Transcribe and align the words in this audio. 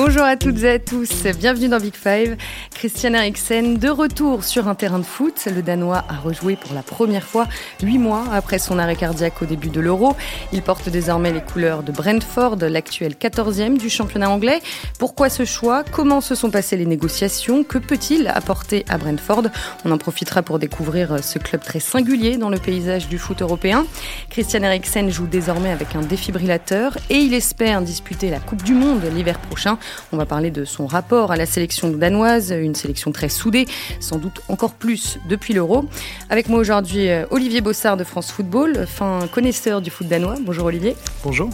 Bonjour 0.00 0.22
à 0.22 0.36
toutes 0.36 0.62
et 0.62 0.70
à 0.70 0.78
tous, 0.78 1.24
bienvenue 1.36 1.66
dans 1.66 1.80
Big 1.80 1.92
Five. 1.92 2.36
Christian 2.72 3.14
Eriksen, 3.14 3.78
de 3.78 3.88
retour 3.88 4.44
sur 4.44 4.68
un 4.68 4.76
terrain 4.76 5.00
de 5.00 5.04
foot. 5.04 5.48
Le 5.52 5.60
Danois 5.60 6.04
a 6.08 6.18
rejoué 6.18 6.54
pour 6.54 6.72
la 6.72 6.82
première 6.82 7.24
fois 7.24 7.48
huit 7.82 7.98
mois 7.98 8.22
après 8.32 8.60
son 8.60 8.78
arrêt 8.78 8.94
cardiaque 8.94 9.42
au 9.42 9.44
début 9.44 9.70
de 9.70 9.80
l'Euro. 9.80 10.14
Il 10.52 10.62
porte 10.62 10.88
désormais 10.88 11.32
les 11.32 11.40
couleurs 11.40 11.82
de 11.82 11.90
Brentford, 11.90 12.58
l'actuel 12.60 13.14
14e 13.14 13.76
du 13.76 13.90
championnat 13.90 14.30
anglais. 14.30 14.60
Pourquoi 15.00 15.30
ce 15.30 15.44
choix? 15.44 15.82
Comment 15.90 16.20
se 16.20 16.36
sont 16.36 16.52
passées 16.52 16.76
les 16.76 16.86
négociations? 16.86 17.64
Que 17.64 17.78
peut-il 17.78 18.28
apporter 18.28 18.84
à 18.88 18.98
Brentford? 18.98 19.48
On 19.84 19.90
en 19.90 19.98
profitera 19.98 20.42
pour 20.42 20.60
découvrir 20.60 21.24
ce 21.24 21.40
club 21.40 21.60
très 21.60 21.80
singulier 21.80 22.36
dans 22.36 22.50
le 22.50 22.58
paysage 22.58 23.08
du 23.08 23.18
foot 23.18 23.42
européen. 23.42 23.84
Christian 24.30 24.62
Eriksen 24.62 25.10
joue 25.10 25.26
désormais 25.26 25.72
avec 25.72 25.96
un 25.96 26.02
défibrillateur 26.02 26.96
et 27.10 27.16
il 27.16 27.34
espère 27.34 27.82
disputer 27.82 28.30
la 28.30 28.38
Coupe 28.38 28.62
du 28.62 28.74
Monde 28.74 29.02
l'hiver 29.12 29.40
prochain. 29.40 29.76
On 30.12 30.16
va 30.16 30.26
parler 30.26 30.50
de 30.50 30.64
son 30.64 30.86
rapport 30.86 31.32
à 31.32 31.36
la 31.36 31.46
sélection 31.46 31.90
danoise, 31.90 32.50
une 32.50 32.74
sélection 32.74 33.12
très 33.12 33.28
soudée, 33.28 33.66
sans 34.00 34.18
doute 34.18 34.40
encore 34.48 34.72
plus 34.72 35.18
depuis 35.28 35.54
l'Euro. 35.54 35.84
Avec 36.30 36.48
moi 36.48 36.58
aujourd'hui, 36.58 37.08
euh, 37.08 37.26
Olivier 37.30 37.60
Bossard 37.60 37.96
de 37.96 38.04
France 38.04 38.30
Football, 38.30 38.86
fin 38.86 39.28
connaisseur 39.32 39.80
du 39.80 39.90
foot 39.90 40.08
danois. 40.08 40.36
Bonjour 40.40 40.66
Olivier. 40.66 40.96
Bonjour. 41.22 41.50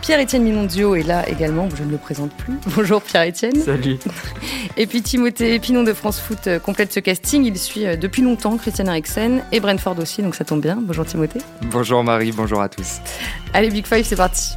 Pierre-Étienne 0.00 0.42
Minondio 0.42 0.94
est 0.94 1.02
là 1.02 1.28
également, 1.28 1.68
je 1.76 1.84
ne 1.84 1.90
le 1.90 1.98
présente 1.98 2.32
plus. 2.32 2.54
Bonjour 2.74 3.02
Pierre-Étienne. 3.02 3.60
Salut. 3.60 3.98
Et 4.76 4.86
puis 4.86 5.02
Timothée 5.02 5.58
Pinon 5.58 5.82
de 5.82 5.92
France 5.92 6.20
Foot 6.20 6.46
euh, 6.46 6.58
complète 6.58 6.92
ce 6.92 7.00
casting. 7.00 7.44
Il 7.44 7.58
suit 7.58 7.86
euh, 7.86 7.96
depuis 7.96 8.22
longtemps 8.22 8.56
Christian 8.56 8.86
Eriksen 8.86 9.42
et 9.52 9.60
Brentford 9.60 9.98
aussi, 9.98 10.22
donc 10.22 10.34
ça 10.34 10.44
tombe 10.44 10.62
bien. 10.62 10.78
Bonjour 10.80 11.04
Timothée. 11.04 11.40
Bonjour 11.70 12.02
Marie, 12.02 12.32
bonjour 12.32 12.60
à 12.60 12.68
tous. 12.68 12.98
Allez, 13.52 13.68
Big 13.68 13.86
Five, 13.86 14.04
c'est 14.04 14.16
parti. 14.16 14.54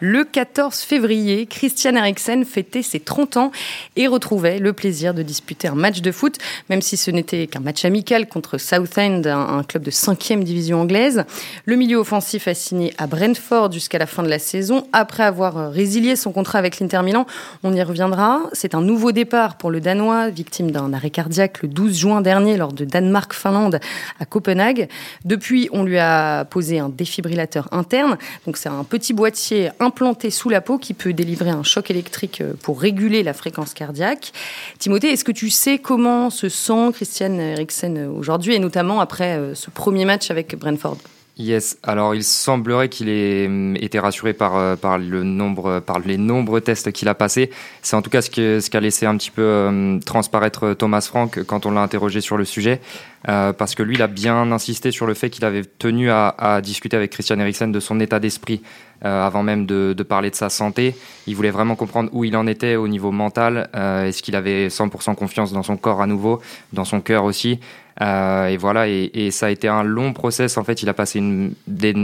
Le 0.00 0.24
14 0.24 0.80
février, 0.80 1.46
Christian 1.46 1.94
Eriksen 1.94 2.44
fêtait 2.44 2.82
ses 2.82 2.98
30 2.98 3.36
ans 3.36 3.52
et 3.94 4.08
retrouvait 4.08 4.58
le 4.58 4.72
plaisir 4.72 5.14
de 5.14 5.22
disputer 5.22 5.68
un 5.68 5.76
match 5.76 6.00
de 6.00 6.10
foot, 6.10 6.36
même 6.68 6.82
si 6.82 6.96
ce 6.96 7.12
n'était 7.12 7.46
qu'un 7.46 7.60
match 7.60 7.84
amical 7.84 8.26
contre 8.26 8.58
Southend, 8.58 9.24
un 9.24 9.62
club 9.62 9.84
de 9.84 9.92
5e 9.92 10.42
division 10.42 10.80
anglaise. 10.80 11.24
Le 11.64 11.76
milieu 11.76 11.98
offensif 11.98 12.48
a 12.48 12.54
signé 12.54 12.92
à 12.98 13.06
Brentford 13.06 13.70
jusqu'à 13.70 13.98
la 13.98 14.06
fin 14.06 14.24
de 14.24 14.28
la 14.28 14.40
saison, 14.40 14.88
après 14.92 15.22
avoir 15.22 15.70
résilié 15.70 16.16
son 16.16 16.32
contrat 16.32 16.58
avec 16.58 16.80
l'Inter 16.80 17.02
Milan. 17.04 17.24
On 17.62 17.72
y 17.72 17.82
reviendra. 17.82 18.40
C'est 18.52 18.74
un 18.74 18.82
nouveau 18.82 19.12
départ 19.12 19.56
pour 19.58 19.70
le 19.70 19.80
Danois, 19.80 20.28
victime 20.28 20.72
d'un 20.72 20.92
arrêt 20.92 21.10
cardiaque 21.10 21.62
le 21.62 21.68
12 21.68 21.96
juin 21.96 22.20
dernier 22.20 22.56
lors 22.56 22.72
de 22.72 22.84
Danemark-Finlande 22.84 23.78
à 24.18 24.24
Copenhague. 24.24 24.88
Depuis, 25.24 25.68
on 25.72 25.84
lui 25.84 25.98
a 25.98 26.44
posé 26.46 26.80
un 26.80 26.88
défibrillateur 26.88 27.68
interne. 27.70 28.18
Donc 28.44 28.56
c'est 28.56 28.68
un 28.68 28.82
petit 28.82 29.12
boîtier 29.12 29.70
implanté 29.84 30.30
sous 30.30 30.48
la 30.48 30.60
peau 30.60 30.78
qui 30.78 30.94
peut 30.94 31.12
délivrer 31.12 31.50
un 31.50 31.62
choc 31.62 31.90
électrique 31.90 32.40
euh, 32.40 32.54
pour 32.62 32.80
réguler 32.80 33.22
la 33.22 33.32
fréquence 33.32 33.74
cardiaque. 33.74 34.32
Timothée, 34.78 35.08
est-ce 35.08 35.24
que 35.24 35.32
tu 35.32 35.50
sais 35.50 35.78
comment 35.78 36.30
se 36.30 36.48
sent 36.48 36.90
Christian 36.94 37.38
Eriksen 37.38 38.06
aujourd'hui 38.06 38.54
et 38.54 38.58
notamment 38.58 39.00
après 39.00 39.36
euh, 39.36 39.54
ce 39.54 39.70
premier 39.70 40.04
match 40.04 40.30
avec 40.30 40.56
Brentford? 40.56 40.98
Yes, 41.36 41.78
alors 41.82 42.14
il 42.14 42.22
semblerait 42.22 42.88
qu'il 42.88 43.08
ait 43.08 43.46
hum, 43.46 43.76
été 43.76 43.98
rassuré 43.98 44.32
par, 44.32 44.76
par, 44.76 44.98
le 44.98 45.24
nombre, 45.24 45.80
par 45.80 45.98
les 45.98 46.16
nombreux 46.16 46.60
tests 46.60 46.92
qu'il 46.92 47.08
a 47.08 47.14
passés. 47.14 47.50
C'est 47.82 47.96
en 47.96 48.02
tout 48.02 48.10
cas 48.10 48.22
ce 48.22 48.30
qu'a 48.30 48.60
ce 48.60 48.78
laissé 48.78 49.06
un 49.06 49.16
petit 49.16 49.32
peu 49.32 49.66
hum, 49.66 50.00
transparaître 50.00 50.74
Thomas 50.74 51.00
Frank 51.00 51.42
quand 51.44 51.66
on 51.66 51.72
l'a 51.72 51.82
interrogé 51.82 52.20
sur 52.20 52.36
le 52.36 52.44
sujet. 52.44 52.80
parce 53.24 53.74
que 53.74 53.82
lui, 53.82 53.96
il 53.96 54.02
a 54.02 54.06
bien 54.06 54.52
insisté 54.52 54.92
sur 54.92 55.06
le 55.06 55.14
fait 55.14 55.30
qu'il 55.30 55.44
avait 55.44 55.64
tenu 55.64 56.10
à, 56.10 56.28
à, 56.28 56.60
discuter 56.60 56.96
avec 56.96 57.10
Christian 57.10 57.38
Eriksen 57.40 57.72
de 57.72 57.80
son 57.80 57.98
état 57.98 58.20
d'esprit 58.20 58.60
euh, 59.04 59.26
avant 59.26 59.42
même 59.42 59.66
de, 59.66 59.92
de, 59.92 60.02
parler 60.02 60.30
de 60.30 60.34
sa 60.34 60.48
santé. 60.48 60.94
Il 61.26 61.36
voulait 61.36 61.50
vraiment 61.50 61.76
comprendre 61.76 62.08
où 62.12 62.24
il 62.24 62.34
en 62.38 62.46
était 62.46 62.76
au 62.76 62.88
niveau 62.88 63.10
mental. 63.10 63.68
Euh, 63.74 64.06
Est-ce 64.06 64.22
qu'il 64.22 64.34
avait 64.34 64.68
100% 64.68 65.14
confiance 65.14 65.52
dans 65.52 65.62
son 65.62 65.76
corps 65.76 66.00
à 66.00 66.06
nouveau, 66.06 66.40
dans 66.72 66.86
son 66.86 67.02
cœur 67.02 67.24
aussi. 67.24 67.60
Euh, 68.02 68.46
et 68.48 68.56
voilà, 68.56 68.88
et, 68.88 69.10
et, 69.14 69.30
ça 69.30 69.46
a 69.46 69.50
été 69.50 69.68
un 69.68 69.84
long 69.84 70.12
process. 70.12 70.58
En 70.58 70.64
fait, 70.64 70.82
il 70.82 70.88
a 70.88 70.94
passé 70.94 71.20
une, 71.20 71.54
des, 71.66 71.94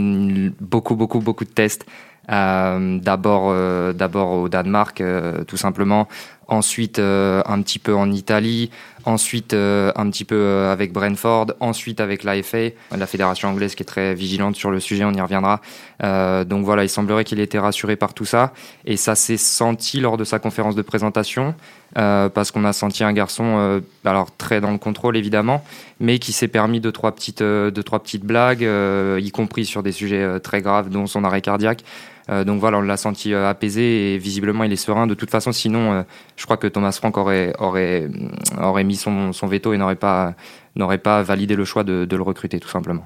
beaucoup, 0.61 0.95
beaucoup, 0.95 1.21
beaucoup 1.21 1.45
de 1.45 1.51
tests. 1.51 1.85
Euh, 2.31 2.99
d'abord, 2.99 3.49
euh, 3.49 3.93
d'abord 3.93 4.33
au 4.33 4.49
Danemark, 4.49 5.01
euh, 5.01 5.43
tout 5.45 5.57
simplement. 5.57 6.07
Ensuite, 6.51 6.99
un 6.99 7.63
petit 7.63 7.79
peu 7.79 7.95
en 7.95 8.11
Italie. 8.11 8.71
Ensuite, 9.05 9.55
un 9.55 10.11
petit 10.11 10.25
peu 10.25 10.67
avec 10.67 10.93
Brentford. 10.93 11.53
Ensuite, 11.61 12.01
avec 12.01 12.25
l'AFA, 12.25 12.71
la 12.97 13.07
fédération 13.07 13.49
anglaise 13.49 13.77
qui 13.77 13.85
est 13.85 13.87
très 13.87 14.15
vigilante 14.15 14.57
sur 14.57 14.73
le 14.73 14.81
sujet. 14.81 15.05
On 15.05 15.13
y 15.13 15.21
reviendra. 15.21 15.61
donc 16.03 16.65
voilà, 16.65 16.83
il 16.83 16.89
semblerait 16.89 17.25
qu'il 17.25 17.39
ait 17.39 17.45
été 17.45 17.59
rassuré 17.59 17.95
par 17.95 18.15
tout 18.15 18.25
ça. 18.25 18.53
Et 18.85 18.97
ça 18.97 19.15
s'est 19.15 19.37
senti 19.37 20.01
lors 20.01 20.17
de 20.17 20.25
sa 20.25 20.41
conférence 20.41 20.75
de 20.75 20.83
présentation. 20.83 21.55
parce 21.95 22.51
qu'on 22.51 22.65
a 22.65 22.73
senti 22.73 23.05
un 23.05 23.13
garçon, 23.13 23.81
alors 24.05 24.35
très 24.37 24.61
dans 24.61 24.73
le 24.73 24.79
contrôle 24.79 25.17
évidemment, 25.17 25.65
mais 26.01 26.19
qui 26.19 26.33
s'est 26.33 26.49
permis 26.49 26.81
de 26.81 26.91
trois 26.91 27.13
petites, 27.13 27.43
de 27.43 27.83
trois 27.83 28.01
petites 28.01 28.25
blagues, 28.25 28.67
y 29.19 29.31
compris 29.31 29.65
sur 29.67 29.85
des 29.85 29.93
sujets 29.93 30.41
très 30.41 30.63
graves, 30.63 30.91
dont 30.91 31.07
son 31.07 31.23
arrêt 31.23 31.43
cardiaque. 31.43 31.85
Euh, 32.31 32.45
donc 32.45 32.61
voilà, 32.61 32.79
on 32.79 32.83
l'a 32.83 32.97
senti 32.97 33.35
euh, 33.35 33.49
apaisé 33.49 34.15
et 34.15 34.19
visiblement 34.19 34.65
il 34.65 34.73
est 34.73 34.77
serein. 34.77 35.07
De 35.07 35.15
toute 35.15 35.31
façon, 35.31 35.53
sinon, 35.53 35.93
euh, 35.93 36.03
je 36.37 36.45
crois 36.45 36.57
que 36.57 36.67
Thomas 36.67 36.93
Frank 36.93 37.17
aurait, 37.17 37.53
aurait, 37.59 38.09
aurait 38.61 38.85
mis 38.85 38.97
son, 38.97 39.33
son 39.33 39.47
veto 39.47 39.73
et 39.73 39.79
n'aurait 39.79 39.97
pas, 39.97 40.35
n'aurait 40.77 40.99
pas 40.99 41.23
validé 41.23 41.57
le 41.57 41.65
choix 41.65 41.83
de, 41.83 42.05
de, 42.05 42.17
le 42.17 42.23
recruter, 42.23 42.61
tout 42.61 42.69
simplement. 42.69 43.05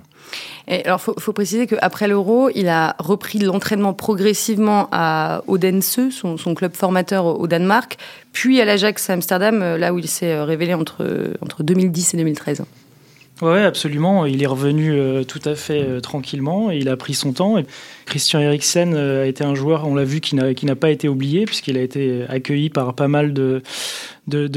Et 0.69 0.84
alors, 0.84 1.01
faut, 1.01 1.33
préciser 1.33 1.67
qu'après 1.67 2.09
l'Euro, 2.09 2.51
il 2.55 2.69
a 2.69 2.97
repris 2.99 3.39
l'entraînement 3.39 3.95
progressivement 3.95 4.89
à 4.93 5.43
Odense, 5.47 6.01
son, 6.11 6.55
club 6.55 6.75
formateur 6.75 7.27
au 7.27 7.47
Danemark, 7.47 7.97
puis 8.33 8.61
à 8.61 8.65
l'Ajax 8.65 9.09
Amsterdam, 9.11 9.77
là 9.77 9.93
où 9.93 9.99
il 9.99 10.09
s'est 10.09 10.41
révélé 10.41 10.75
entre, 10.75 11.34
entre 11.41 11.63
2010 11.63 12.15
et 12.15 12.17
2013. 12.17 12.65
Oui, 13.43 13.59
absolument. 13.59 14.27
Il 14.27 14.45
est 14.45 14.47
revenu 14.47 14.93
euh, 14.93 15.25
tout 15.25 15.41
à 15.45 15.56
fait 15.56 15.83
euh, 15.83 16.00
tranquillement 16.00 16.71
et 16.71 16.78
il 16.78 16.89
a 16.89 16.97
pris 16.97 17.15
son 17.15 17.33
temps. 17.33 17.56
Christian 18.06 18.39
Eriksen 18.39 18.95
euh, 18.95 19.25
a 19.25 19.27
été 19.27 19.43
un 19.43 19.56
joueur, 19.56 19.89
on 19.89 19.97
l'a 19.97 20.05
vu, 20.05 20.21
qui 20.21 20.37
n'a 20.37 20.77
pas 20.77 20.91
été 20.91 21.09
oublié 21.09 21.45
puisqu'il 21.45 21.77
a 21.77 21.83
été 21.83 22.25
accueilli 22.28 22.71
par 22.71 22.95
pas 22.95 23.09
mal 23.09 23.33
de, 23.33 23.61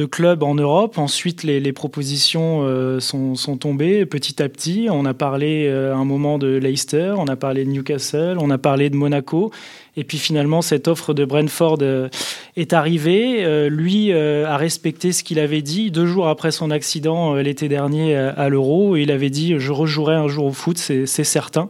clubs 0.05 0.43
en 0.43 0.53
Europe. 0.53 0.99
Ensuite, 0.99 1.41
les, 1.41 1.73
propositions 1.73 2.99
sont, 2.99 3.33
sont, 3.33 3.57
tombées 3.57 4.05
petit 4.05 4.43
à 4.43 4.49
petit. 4.49 4.88
On 4.91 5.05
a 5.05 5.15
parlé 5.15 5.65
euh, 5.67 5.95
un 5.95 6.05
moment 6.05 6.38
de 6.38 6.47
Leicester, 6.47 7.15
on 7.17 7.27
a 7.27 7.35
parlé 7.35 7.65
de 7.65 7.71
Newcastle, 7.71 8.38
on 8.39 8.51
a 8.51 8.59
parlé 8.59 8.91
de 8.91 8.95
Monaco. 8.95 9.51
Et 9.97 10.03
puis 10.03 10.19
finalement, 10.19 10.61
cette 10.61 10.87
offre 10.87 11.15
de 11.15 11.25
Brentford 11.25 11.79
euh, 11.81 12.07
est 12.55 12.71
arrivée. 12.71 13.43
Euh, 13.43 13.67
lui 13.67 14.13
euh, 14.13 14.47
a 14.47 14.55
respecté 14.55 15.11
ce 15.11 15.23
qu'il 15.23 15.39
avait 15.39 15.63
dit 15.63 15.89
deux 15.89 16.05
jours 16.05 16.27
après 16.27 16.51
son 16.51 16.69
accident 16.69 17.33
l'été 17.33 17.67
dernier 17.67 18.15
à 18.15 18.47
l'Euro. 18.47 18.95
Il 18.95 19.11
avait 19.11 19.31
dit 19.31 19.55
Je 19.57 19.71
rejouerai 19.71 20.13
un 20.13 20.27
jour 20.27 20.45
au 20.45 20.51
foot, 20.51 20.77
c'est 20.77 21.23
certain. 21.23 21.67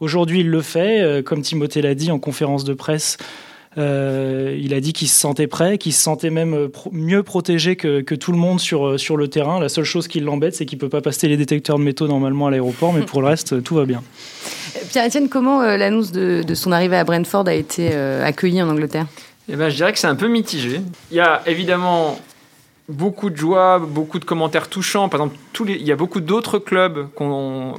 Aujourd'hui, 0.00 0.40
il 0.40 0.50
le 0.50 0.60
fait. 0.60 1.22
Comme 1.24 1.42
Timothée 1.42 1.80
l'a 1.82 1.94
dit 1.94 2.10
en 2.10 2.18
conférence 2.18 2.64
de 2.64 2.74
presse, 2.74 3.16
il 3.76 4.74
a 4.74 4.80
dit 4.80 4.92
qu'il 4.92 5.08
se 5.08 5.18
sentait 5.18 5.46
prêt, 5.46 5.78
qu'il 5.78 5.92
se 5.92 6.02
sentait 6.02 6.30
même 6.30 6.68
mieux 6.90 7.22
protégé 7.22 7.76
que, 7.76 8.14
tout 8.14 8.32
le 8.32 8.38
monde 8.38 8.58
sur, 8.58 9.16
le 9.16 9.28
terrain. 9.28 9.60
La 9.60 9.68
seule 9.68 9.84
chose 9.84 10.08
qui 10.08 10.18
l'embête, 10.20 10.54
c'est 10.56 10.66
qu'il 10.66 10.78
peut 10.78 10.88
pas 10.88 11.00
passer 11.00 11.28
les 11.28 11.36
détecteurs 11.36 11.78
de 11.78 11.84
métaux 11.84 12.08
normalement 12.08 12.48
à 12.48 12.50
l'aéroport, 12.50 12.92
mais 12.92 13.02
pour 13.02 13.22
le 13.22 13.28
reste, 13.28 13.62
tout 13.62 13.76
va 13.76 13.84
bien. 13.84 14.02
Pierre-Etienne, 14.90 15.28
comment 15.28 15.62
euh, 15.62 15.76
l'annonce 15.76 16.12
de, 16.12 16.54
son 16.54 16.72
arrivée 16.72 16.96
à 16.96 17.04
Brentford 17.04 17.46
a 17.48 17.54
été 17.54 17.90
euh, 17.92 18.24
accueillie 18.24 18.62
en 18.62 18.68
Angleterre? 18.68 19.06
Eh 19.48 19.56
ben, 19.56 19.68
Je 19.68 19.76
dirais 19.76 19.92
que 19.92 19.98
c'est 19.98 20.06
un 20.06 20.14
peu 20.14 20.28
mitigé. 20.28 20.80
Il 21.10 21.16
y 21.16 21.20
a 21.20 21.42
évidemment 21.46 22.18
beaucoup 22.88 23.28
de 23.30 23.36
joie, 23.36 23.78
beaucoup 23.78 24.18
de 24.18 24.24
commentaires 24.24 24.68
touchants. 24.68 25.08
Par 25.08 25.20
exemple, 25.20 25.36
il 25.68 25.82
y 25.82 25.92
a 25.92 25.96
beaucoup 25.96 26.20
d'autres 26.20 26.58
clubs, 26.58 27.08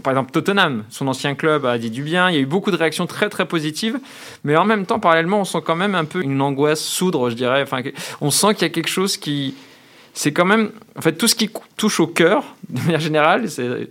par 0.04 0.14
exemple 0.14 0.32
Tottenham, 0.32 0.84
son 0.90 1.08
ancien 1.08 1.34
club 1.36 1.66
a 1.66 1.78
dit 1.78 1.90
du 1.90 2.04
bien. 2.04 2.30
Il 2.30 2.36
y 2.36 2.38
a 2.38 2.42
eu 2.42 2.46
beaucoup 2.46 2.72
de 2.72 2.76
réactions 2.76 3.08
très 3.08 3.30
très 3.30 3.46
positives, 3.46 4.00
mais 4.44 4.56
en 4.56 4.66
même 4.66 4.86
temps, 4.86 5.00
parallèlement, 5.00 5.42
on 5.42 5.46
sent 5.46 5.60
quand 5.66 5.76
même 5.76 5.96
un 5.96 6.06
peu 6.06 6.22
une 6.22 6.42
angoisse 6.42 6.82
soudre, 6.82 7.30
je 7.30 7.36
dirais. 7.36 7.64
Enfin, 7.64 7.82
on 8.22 8.30
sent 8.30 8.54
qu'il 8.54 8.64
y 8.64 8.66
a 8.66 8.70
quelque 8.70 8.90
chose 8.90 9.18
qui, 9.18 9.56
c'est 10.14 10.32
quand 10.32 10.46
même, 10.46 10.72
en 10.98 11.02
fait, 11.02 11.14
tout 11.14 11.28
ce 11.28 11.36
qui 11.36 11.50
touche 11.78 12.00
au 12.00 12.08
cœur, 12.08 12.44
de 12.70 12.80
manière 12.82 13.00
générale, 13.00 13.50
c'est 13.50 13.90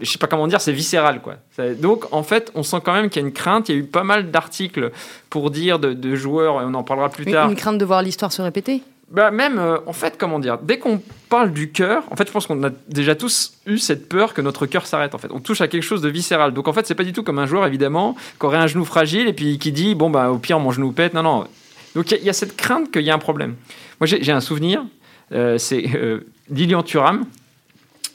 je 0.00 0.10
sais 0.10 0.18
pas 0.18 0.26
comment 0.26 0.46
dire, 0.46 0.60
c'est 0.60 0.72
viscéral 0.72 1.20
quoi. 1.22 1.36
Donc 1.78 2.04
en 2.12 2.22
fait, 2.22 2.50
on 2.54 2.62
sent 2.62 2.78
quand 2.84 2.92
même 2.92 3.08
qu'il 3.08 3.22
y 3.22 3.24
a 3.24 3.28
une 3.28 3.34
crainte. 3.34 3.68
Il 3.68 3.74
y 3.74 3.78
a 3.78 3.80
eu 3.80 3.84
pas 3.84 4.04
mal 4.04 4.30
d'articles 4.30 4.90
pour 5.30 5.50
dire 5.50 5.78
de, 5.78 5.92
de, 5.92 6.14
joueurs, 6.14 6.60
et 6.60 6.64
on 6.64 6.74
en 6.74 6.82
parlera 6.82 7.08
plus 7.08 7.24
une, 7.24 7.32
tard. 7.32 7.48
Une 7.48 7.56
crainte 7.56 7.78
de 7.78 7.84
voir 7.84 8.02
l'histoire 8.02 8.32
se 8.32 8.42
répéter? 8.42 8.82
Bah 9.10 9.30
même, 9.30 9.58
euh, 9.58 9.78
en 9.86 9.94
fait, 9.94 10.16
comment 10.18 10.38
dire, 10.38 10.58
dès 10.58 10.78
qu'on 10.78 11.00
parle 11.30 11.52
du 11.52 11.72
cœur, 11.72 12.04
en 12.10 12.16
fait, 12.16 12.26
je 12.26 12.32
pense 12.32 12.46
qu'on 12.46 12.62
a 12.62 12.70
déjà 12.88 13.14
tous 13.14 13.54
eu 13.66 13.78
cette 13.78 14.06
peur 14.06 14.34
que 14.34 14.42
notre 14.42 14.66
cœur 14.66 14.86
s'arrête. 14.86 15.14
En 15.14 15.18
fait, 15.18 15.28
on 15.32 15.40
touche 15.40 15.62
à 15.62 15.68
quelque 15.68 15.82
chose 15.82 16.02
de 16.02 16.10
viscéral. 16.10 16.52
Donc 16.52 16.68
en 16.68 16.74
fait, 16.74 16.86
c'est 16.86 16.94
pas 16.94 17.04
du 17.04 17.14
tout 17.14 17.22
comme 17.22 17.38
un 17.38 17.46
joueur 17.46 17.66
évidemment 17.66 18.16
qui 18.38 18.44
aurait 18.44 18.58
un 18.58 18.66
genou 18.66 18.84
fragile 18.84 19.26
et 19.26 19.32
puis 19.32 19.58
qui 19.58 19.72
dit 19.72 19.94
bon 19.94 20.10
bah 20.10 20.30
au 20.30 20.38
pire 20.38 20.60
mon 20.60 20.72
genou 20.72 20.92
pète. 20.92 21.14
Non 21.14 21.22
non. 21.22 21.46
Donc 21.94 22.10
il 22.10 22.18
y, 22.18 22.24
y, 22.24 22.30
a 22.30 22.34
cette 22.34 22.54
crainte 22.54 22.90
qu'il 22.90 23.02
y 23.02 23.10
a 23.10 23.14
un 23.14 23.18
problème. 23.18 23.56
Moi 23.98 24.06
j'ai 24.06 24.32
un 24.32 24.40
souvenir, 24.40 24.84
euh, 25.32 25.56
c'est 25.56 25.84
euh, 25.94 26.26
Lilian 26.50 26.82
Thuram 26.82 27.24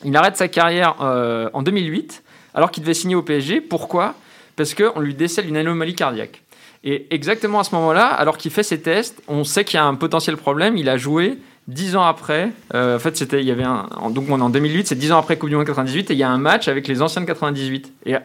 il 0.03 0.15
arrête 0.15 0.37
sa 0.37 0.47
carrière 0.47 0.95
euh, 1.01 1.49
en 1.53 1.61
2008 1.61 2.23
alors 2.53 2.71
qu'il 2.71 2.83
devait 2.83 2.93
signer 2.93 3.15
au 3.15 3.23
PSG. 3.23 3.61
Pourquoi? 3.61 4.15
Parce 4.55 4.73
qu'on 4.73 4.99
lui 4.99 5.15
décèle 5.15 5.47
une 5.47 5.57
anomalie 5.57 5.95
cardiaque. 5.95 6.43
Et 6.83 7.07
exactement 7.11 7.59
à 7.59 7.63
ce 7.63 7.73
moment-là, 7.75 8.07
alors 8.07 8.37
qu'il 8.37 8.51
fait 8.51 8.63
ses 8.63 8.81
tests, 8.81 9.21
on 9.27 9.43
sait 9.43 9.63
qu'il 9.63 9.77
y 9.77 9.79
a 9.79 9.85
un 9.85 9.95
potentiel 9.95 10.37
problème. 10.37 10.77
Il 10.77 10.89
a 10.89 10.97
joué 10.97 11.39
dix 11.67 11.95
ans 11.95 12.03
après. 12.03 12.51
Euh, 12.73 12.97
en 12.97 12.99
fait, 12.99 13.15
c'était, 13.15 13.39
il 13.39 13.47
y 13.47 13.51
avait 13.51 13.63
donc 14.09 14.29
en 14.29 14.49
2008, 14.49 14.87
c'est 14.87 14.95
dix 14.95 15.11
ans 15.11 15.17
après 15.17 15.37
Coupe 15.37 15.49
du 15.49 15.55
Monde 15.55 15.65
98, 15.65 16.11
et 16.11 16.13
il 16.13 16.19
y 16.19 16.23
a 16.23 16.29
un 16.29 16.37
match 16.37 16.67
avec 16.67 16.87
les 16.87 17.01
anciens 17.01 17.21
de 17.21 17.25
98. 17.25 17.93
Et, 18.05 18.15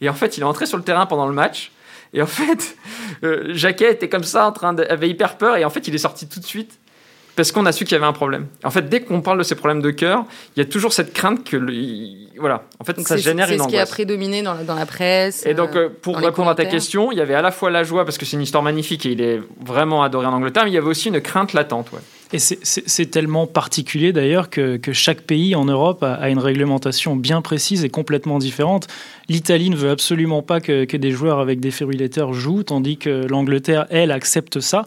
et 0.00 0.08
en 0.08 0.14
fait, 0.14 0.38
il 0.38 0.42
est 0.42 0.44
entré 0.44 0.66
sur 0.66 0.78
le 0.78 0.84
terrain 0.84 1.06
pendant 1.06 1.26
le 1.26 1.34
match. 1.34 1.72
Et 2.12 2.22
en 2.22 2.26
fait, 2.26 2.76
euh, 3.24 3.52
Jacquet 3.52 3.90
était 3.90 4.08
comme 4.08 4.22
ça, 4.22 4.46
en 4.46 4.52
train 4.52 4.72
de, 4.72 4.84
avait 4.84 5.08
hyper 5.08 5.36
peur, 5.36 5.56
et 5.56 5.64
en 5.64 5.70
fait, 5.70 5.88
il 5.88 5.94
est 5.94 5.98
sorti 5.98 6.28
tout 6.28 6.38
de 6.38 6.44
suite 6.44 6.78
parce 7.36 7.52
qu'on 7.52 7.66
a 7.66 7.72
su 7.72 7.84
qu'il 7.84 7.92
y 7.92 7.96
avait 7.96 8.06
un 8.06 8.12
problème. 8.12 8.46
En 8.62 8.70
fait, 8.70 8.88
dès 8.88 9.00
qu'on 9.00 9.20
parle 9.20 9.38
de 9.38 9.42
ces 9.42 9.54
problèmes 9.54 9.82
de 9.82 9.90
cœur, 9.90 10.24
il 10.56 10.60
y 10.60 10.62
a 10.62 10.68
toujours 10.68 10.92
cette 10.92 11.12
crainte 11.12 11.44
que, 11.44 11.56
voilà, 12.38 12.62
en 12.78 12.84
fait, 12.84 13.00
ça 13.00 13.16
génère 13.16 13.48
une 13.50 13.60
angoisse. 13.60 13.70
C'est 13.70 13.76
ce 13.76 13.76
qui 13.76 13.78
a 13.78 13.86
prédominé 13.86 14.42
dans, 14.42 14.54
dans 14.64 14.74
la 14.74 14.86
presse. 14.86 15.44
Et 15.46 15.54
donc, 15.54 15.74
euh, 15.74 15.88
pour 16.02 16.16
répondre 16.16 16.50
à 16.50 16.54
ta 16.54 16.64
question, 16.64 17.10
il 17.12 17.18
y 17.18 17.20
avait 17.20 17.34
à 17.34 17.42
la 17.42 17.50
fois 17.50 17.70
la 17.70 17.82
joie 17.82 18.04
parce 18.04 18.18
que 18.18 18.24
c'est 18.24 18.36
une 18.36 18.42
histoire 18.42 18.62
magnifique 18.62 19.04
et 19.06 19.12
il 19.12 19.20
est 19.20 19.40
vraiment 19.64 20.02
adoré 20.02 20.26
en 20.26 20.32
Angleterre, 20.32 20.64
mais 20.64 20.70
il 20.70 20.74
y 20.74 20.78
avait 20.78 20.86
aussi 20.86 21.08
une 21.08 21.20
crainte 21.20 21.52
latente. 21.52 21.90
Ouais. 21.92 22.00
Et 22.32 22.38
c'est 22.38 23.06
tellement 23.06 23.46
particulier 23.46 24.12
d'ailleurs 24.12 24.50
que, 24.50 24.76
que, 24.76 24.92
chaque 24.92 25.20
pays 25.20 25.54
en 25.54 25.66
Europe 25.66 26.02
a, 26.02 26.14
a, 26.14 26.30
une 26.30 26.40
réglementation 26.40 27.14
bien 27.14 27.42
précise 27.42 27.84
et 27.84 27.90
complètement 27.90 28.40
différente. 28.40 28.88
L'Italie 29.28 29.70
ne 29.70 29.76
veut 29.76 29.90
absolument 29.90 30.42
pas 30.42 30.60
que, 30.60 30.84
que, 30.84 30.96
des 30.96 31.12
joueurs 31.12 31.38
avec 31.38 31.60
des 31.60 31.68
défibrillateurs 31.68 32.32
jouent, 32.32 32.64
tandis 32.64 32.96
que 32.96 33.24
l'Angleterre, 33.28 33.86
elle, 33.90 34.10
accepte 34.10 34.58
ça. 34.58 34.84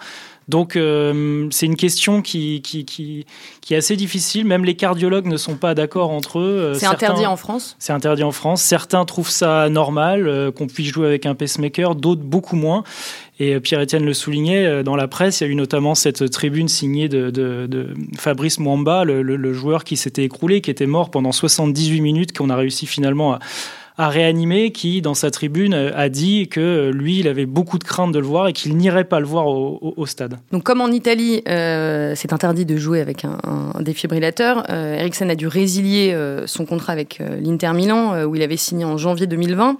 Donc 0.47 0.75
euh, 0.75 1.47
c'est 1.51 1.65
une 1.65 1.75
question 1.75 2.21
qui, 2.21 2.61
qui, 2.61 2.85
qui, 2.85 3.25
qui, 3.59 3.73
est 3.73 3.77
assez 3.77 3.97
difficile. 3.97 4.45
Même 4.45 4.63
les 4.63 4.75
cardiologues 4.75 5.25
ne 5.25 5.35
sont 5.35 5.55
pas 5.55 5.75
d'accord 5.75 6.11
entre 6.11 6.39
eux. 6.39 6.71
Euh, 6.71 6.73
c'est 6.73 6.85
interdit 6.85 7.25
en 7.25 7.35
France? 7.35 7.75
C'est 7.79 7.91
interdit 7.91 8.23
en 8.23 8.31
France. 8.31 8.61
Certains 8.61 9.03
trouvent 9.03 9.29
ça 9.29 9.67
normal 9.69 10.27
euh, 10.27 10.51
qu'on 10.51 10.67
puisse 10.67 10.87
jouer 10.93 11.07
avec 11.07 11.25
un 11.25 11.35
pacemaker, 11.35 11.95
d'autres 11.95 12.23
beaucoup 12.23 12.55
moins. 12.55 12.83
Et 13.39 13.59
Pierre-Etienne 13.59 14.03
le 14.03 14.13
soulignait, 14.13 14.83
dans 14.83 14.95
la 14.95 15.07
presse, 15.07 15.41
il 15.41 15.43
y 15.43 15.47
a 15.47 15.51
eu 15.51 15.55
notamment 15.55 15.93
cette 15.93 16.31
tribune 16.31 16.67
signée 16.67 17.07
de, 17.07 17.29
de, 17.29 17.67
de 17.67 17.93
Fabrice 18.17 18.57
Mwamba, 18.57 19.03
le, 19.03 19.21
le, 19.21 19.35
le 19.35 19.53
joueur 19.53 19.83
qui 19.83 19.95
s'était 19.95 20.23
écroulé, 20.23 20.61
qui 20.61 20.71
était 20.71 20.87
mort 20.87 21.11
pendant 21.11 21.31
78 21.31 22.01
minutes, 22.01 22.35
qu'on 22.35 22.49
a 22.49 22.55
réussi 22.55 22.87
finalement 22.87 23.33
à 23.33 23.39
a 23.97 24.09
réanimé, 24.09 24.71
qui, 24.71 25.01
dans 25.01 25.13
sa 25.13 25.31
tribune, 25.31 25.73
a 25.73 26.09
dit 26.09 26.47
que 26.47 26.91
lui, 26.93 27.19
il 27.19 27.27
avait 27.27 27.45
beaucoup 27.45 27.79
de 27.79 27.83
crainte 27.83 28.11
de 28.11 28.19
le 28.19 28.25
voir 28.25 28.47
et 28.47 28.53
qu'il 28.53 28.77
n'irait 28.77 29.05
pas 29.05 29.19
le 29.19 29.25
voir 29.25 29.47
au, 29.47 30.05
stade. 30.05 30.37
Donc, 30.51 30.63
comme 30.63 30.81
en 30.81 30.89
Italie, 30.89 31.41
euh, 31.49 32.13
c'est 32.15 32.31
interdit 32.31 32.65
de 32.65 32.77
jouer 32.77 33.01
avec 33.01 33.25
un, 33.25 33.37
défibrillateur, 33.81 34.63
euh, 34.69 35.07
a 35.29 35.35
dû 35.35 35.47
résilier 35.47 36.13
euh, 36.13 36.47
son 36.47 36.65
contrat 36.65 36.93
avec 36.93 37.19
euh, 37.21 37.39
l'Inter 37.41 37.73
Milan, 37.73 38.13
euh, 38.13 38.25
où 38.25 38.35
il 38.35 38.41
avait 38.41 38.57
signé 38.57 38.85
en 38.85 38.97
janvier 38.97 39.27
2020. 39.27 39.77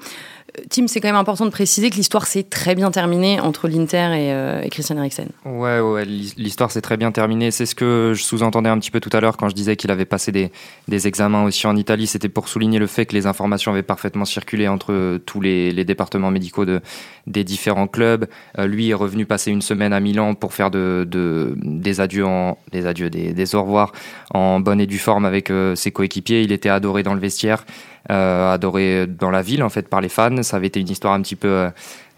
Tim, 0.69 0.87
c'est 0.87 0.99
quand 0.99 1.07
même 1.07 1.15
important 1.15 1.45
de 1.45 1.51
préciser 1.51 1.89
que 1.89 1.95
l'histoire 1.95 2.25
s'est 2.25 2.43
très 2.43 2.75
bien 2.75 2.91
terminée 2.91 3.39
entre 3.39 3.67
l'Inter 3.67 4.09
et, 4.13 4.33
euh, 4.33 4.67
Christian 4.69 4.97
Eriksen. 4.97 5.29
Ouais, 5.45 5.79
ouais, 5.79 6.05
l'histoire 6.05 6.71
s'est 6.71 6.81
très 6.81 6.97
bien 6.97 7.11
terminée. 7.11 7.51
C'est 7.51 7.65
ce 7.65 7.75
que 7.75 8.13
je 8.15 8.23
sous-entendais 8.23 8.69
un 8.69 8.79
petit 8.79 8.91
peu 8.91 8.99
tout 8.99 9.09
à 9.13 9.21
l'heure 9.21 9.37
quand 9.37 9.49
je 9.49 9.55
disais 9.55 9.75
qu'il 9.75 9.91
avait 9.91 10.05
passé 10.05 10.31
des, 10.31 11.07
examens 11.07 11.43
aussi 11.43 11.67
en 11.67 11.75
Italie. 11.75 12.07
C'était 12.07 12.29
pour 12.29 12.49
souligner 12.49 12.79
le 12.79 12.87
fait 12.87 13.05
que 13.05 13.13
les 13.13 13.27
informations 13.27 13.71
avaient 13.71 13.83
parfaitement 13.83 14.25
circulé 14.25 14.67
entre 14.67 15.19
tous 15.25 15.41
les, 15.41 15.85
départements 15.85 16.31
médicaux 16.31 16.65
de, 16.65 16.81
des 17.27 17.43
différents 17.43 17.87
clubs. 17.87 18.25
Euh, 18.57 18.67
lui 18.67 18.89
est 18.89 18.95
revenu 18.95 19.25
passer 19.25 19.51
une 19.51 19.61
semaine 19.61 19.93
à 19.93 19.99
Milan 19.99 20.33
pour 20.33 20.53
faire 20.53 20.71
de, 20.71 21.07
de 21.09 21.55
des 21.61 22.01
adieux, 22.01 22.25
des, 22.71 22.87
adieux 22.87 23.09
des, 23.09 23.55
au 23.55 23.61
revoir 23.61 23.91
en 24.33 24.59
bonne 24.59 24.81
et 24.81 24.87
due 24.87 24.97
forme 24.97 25.25
avec 25.25 25.51
euh, 25.51 25.75
ses 25.75 25.91
coéquipiers. 25.91 26.41
Il 26.41 26.51
était 26.51 26.69
adoré 26.69 27.03
dans 27.03 27.13
le 27.13 27.19
vestiaire 27.19 27.65
euh, 27.65 27.96
adoré 28.09 29.07
dans 29.07 29.31
la 29.31 29.41
ville 29.41 29.63
en 29.63 29.69
fait 29.69 29.87
par 29.87 30.01
les 30.01 30.09
fans. 30.09 30.43
Ça 30.43 30.57
avait 30.57 30.67
été 30.67 30.79
une 30.79 30.89
histoire 30.89 31.13
un 31.13 31.21
petit 31.21 31.35
peu 31.35 31.69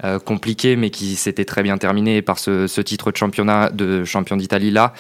euh, 0.06 0.18
compliquée, 0.18 0.78
mais 0.78 0.92
qui 0.92 1.18
s'était 1.18 1.44
très 1.44 1.62
bien 1.62 1.78
terminée 1.78 2.22
par 2.22 2.40
ce, 2.40 2.80
titre 2.82 3.12
de 3.12 3.18
championnat 3.18 3.70
de 3.70 4.06
champion 4.06 4.38
d'Italie 4.38 4.72
là. 4.72 4.94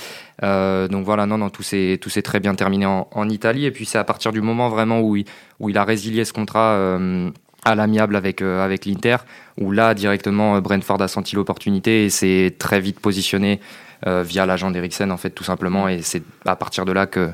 Euh, 0.43 0.89
donc 0.89 1.05
voilà, 1.05 1.25
non, 1.25 1.37
non, 1.37 1.49
tout 1.49 1.63
s'est 1.63 1.97
très 2.21 2.41
bien 2.41 2.53
terminé 2.53 2.85
en, 2.85 3.29
Italie. 3.29 3.65
Et 3.65 3.71
puis 3.71 3.85
c'est 3.85 3.97
à 3.97 4.03
partir 4.03 4.33
du 4.33 4.41
moment 4.41 4.67
vraiment 4.67 4.99
où 4.99 5.15
il, 5.15 5.25
où 5.61 5.69
il 5.69 5.77
a 5.77 5.85
résilié 5.85 6.25
ce 6.25 6.33
contrat. 6.33 6.73
Euh, 6.73 7.29
à 7.65 7.75
l'amiable 7.75 8.15
avec, 8.15 8.41
euh, 8.41 8.63
avec 8.63 8.85
l'Inter, 8.85 9.17
où 9.59 9.71
là, 9.71 9.93
directement, 9.93 10.61
Brentford 10.61 11.01
a 11.01 11.09
senti 11.09 11.35
l'opportunité 11.35 12.05
et 12.05 12.09
s'est 12.09 12.55
très 12.57 12.79
vite 12.79 13.01
positionné 13.01 13.59
euh, 14.07 14.23
via 14.23 14.45
l'agent 14.45 14.71
d'Eriksen, 14.71 15.11
en 15.11 15.17
fait, 15.17 15.31
tout 15.31 15.43
simplement. 15.43 15.89
Et 15.89 16.01
c'est 16.01 16.23
à 16.45 16.55
partir 16.55 16.85
de 16.85 16.93
là 16.93 17.05
que, 17.05 17.31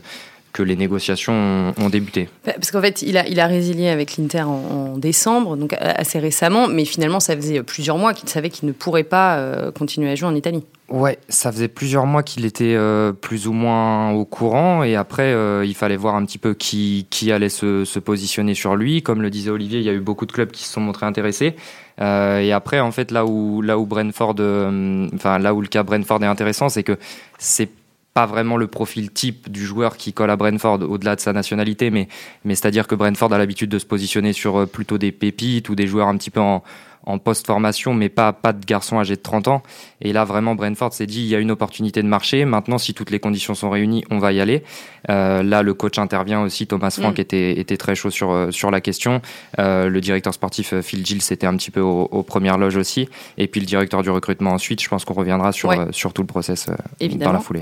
que 0.55 0.63
les 0.63 0.77
négociations 0.77 1.73
ont, 1.77 1.89
débuté. 1.89 2.29
Parce 2.45 2.71
qu'en 2.71 2.79
fait, 2.79 3.01
il 3.01 3.17
a, 3.17 3.27
il 3.27 3.41
a 3.41 3.47
résilié 3.47 3.89
avec 3.89 4.15
l'Inter 4.15 4.43
en, 4.43 4.93
en, 4.93 4.97
décembre, 4.97 5.57
donc 5.57 5.75
assez 5.79 6.17
récemment, 6.17 6.69
mais 6.69 6.85
finalement, 6.85 7.19
ça 7.19 7.35
faisait 7.35 7.61
plusieurs 7.61 7.97
mois 7.97 8.13
qu'il 8.13 8.29
savait 8.29 8.49
qu'il 8.49 8.65
ne 8.69 8.71
pourrait 8.71 9.03
pas 9.03 9.35
euh, 9.35 9.71
continuer 9.71 10.09
à 10.09 10.15
jouer 10.15 10.29
en 10.29 10.35
Italie. 10.35 10.63
Ouais, 10.87 11.19
ça 11.27 11.51
faisait 11.51 11.67
plusieurs 11.67 12.05
mois 12.05 12.23
qu'il 12.23 12.45
était 12.45 12.73
euh, 12.75 13.11
plus 13.11 13.47
ou 13.47 13.51
moins 13.51 14.11
au 14.11 14.23
courant, 14.23 14.83
et 14.83 14.95
après, 14.95 15.33
euh, 15.33 15.65
il 15.65 15.75
fallait 15.75 15.97
voir 15.97 16.15
un 16.15 16.23
petit 16.23 16.37
peu 16.37 16.53
qui, 16.53 17.05
qui 17.09 17.33
allait 17.33 17.49
se, 17.49 17.83
se, 17.83 17.99
positionner 17.99 18.53
sur 18.53 18.77
lui. 18.77 19.01
Comme 19.01 19.21
le 19.21 19.29
disait 19.29 19.49
Olivier, 19.49 19.79
il 19.79 19.85
y 19.85 19.89
a 19.89 19.93
eu 19.93 19.99
beaucoup 19.99 20.25
de 20.25 20.31
clubs 20.31 20.51
qui 20.51 20.63
se 20.63 20.71
sont 20.71 20.81
montrés 20.81 21.05
intéressés. 21.05 21.55
Euh, 22.01 22.39
et 22.39 22.51
après, 22.51 22.79
en 22.79 22.91
fait, 22.91 23.11
là 23.11 23.25
où, 23.25 23.61
là 23.61 23.77
où 23.77 23.85
Brentford, 23.85 24.35
euh, 24.39 25.07
enfin 25.15 25.39
là 25.39 25.53
où 25.53 25.61
le 25.61 25.67
cas 25.67 25.83
Brentford 25.83 26.23
est 26.23 26.27
intéressant, 26.27 26.69
c'est 26.69 26.83
que 26.83 26.97
c'est 27.37 27.69
pas 28.15 28.25
vraiment 28.25 28.56
le 28.56 28.67
profil 28.67 29.12
type 29.12 29.51
du 29.51 29.65
joueur 29.65 29.97
qui 29.97 30.13
colle 30.13 30.31
à 30.31 30.38
Brentford 30.38 30.79
au-delà 30.89 31.17
de 31.17 31.19
sa 31.19 31.33
nationalité, 31.33 31.91
mais, 31.91 32.07
c'est-à-dire 32.45 32.88
que 32.88 32.95
Brentford 32.95 33.33
a 33.33 33.38
l'habitude 33.38 33.69
de 33.69 33.77
se 33.77 33.85
positionner 33.85 34.31
sur 34.31 34.69
plutôt 34.69 34.97
des 34.97 35.12
pépites 35.12 35.67
ou 35.67 35.75
des 35.75 35.85
joueurs 35.85 36.07
un 36.07 36.15
petit 36.15 36.29
peu 36.29 36.39
en, 36.39 36.63
en 37.05 37.19
post-formation, 37.19 37.93
mais 37.93 38.09
pas, 38.09 38.33
pas 38.33 38.53
de 38.53 38.65
garçon 38.65 38.99
âgé 38.99 39.15
de 39.15 39.21
30 39.21 39.47
ans. 39.47 39.63
Et 40.01 40.13
là, 40.13 40.23
vraiment, 40.23 40.55
Brentford 40.55 40.93
s'est 40.93 41.05
dit, 41.05 41.21
il 41.21 41.27
y 41.27 41.35
a 41.35 41.39
une 41.39 41.51
opportunité 41.51 42.01
de 42.01 42.07
marché. 42.07 42.45
Maintenant, 42.45 42.77
si 42.77 42.93
toutes 42.93 43.11
les 43.11 43.19
conditions 43.19 43.53
sont 43.53 43.69
réunies, 43.69 44.03
on 44.09 44.19
va 44.19 44.33
y 44.33 44.41
aller. 44.41 44.63
Euh, 45.09 45.43
là, 45.43 45.61
le 45.61 45.73
coach 45.73 45.97
intervient 45.97 46.41
aussi. 46.41 46.67
Thomas 46.67 46.91
Frank 46.91 47.17
mm. 47.17 47.21
était, 47.21 47.59
était 47.59 47.77
très 47.77 47.95
chaud 47.95 48.09
sur, 48.09 48.47
sur 48.51 48.71
la 48.71 48.81
question. 48.81 49.21
Euh, 49.59 49.87
le 49.89 50.01
directeur 50.01 50.33
sportif, 50.33 50.79
Phil 50.81 51.05
Gill, 51.05 51.21
c'était 51.21 51.47
un 51.47 51.55
petit 51.55 51.71
peu 51.71 51.81
aux, 51.81 52.03
aux, 52.11 52.23
premières 52.23 52.57
loges 52.57 52.77
aussi. 52.77 53.07
Et 53.37 53.47
puis 53.47 53.59
le 53.59 53.65
directeur 53.65 54.01
du 54.01 54.09
recrutement 54.09 54.51
ensuite. 54.51 54.81
Je 54.81 54.89
pense 54.89 55.05
qu'on 55.05 55.13
reviendra 55.13 55.51
sur, 55.51 55.69
ouais. 55.69 55.87
sur 55.91 56.13
tout 56.13 56.21
le 56.21 56.27
process 56.27 56.67
euh, 56.69 57.07
dans 57.17 57.31
la 57.31 57.39
foulée. 57.39 57.61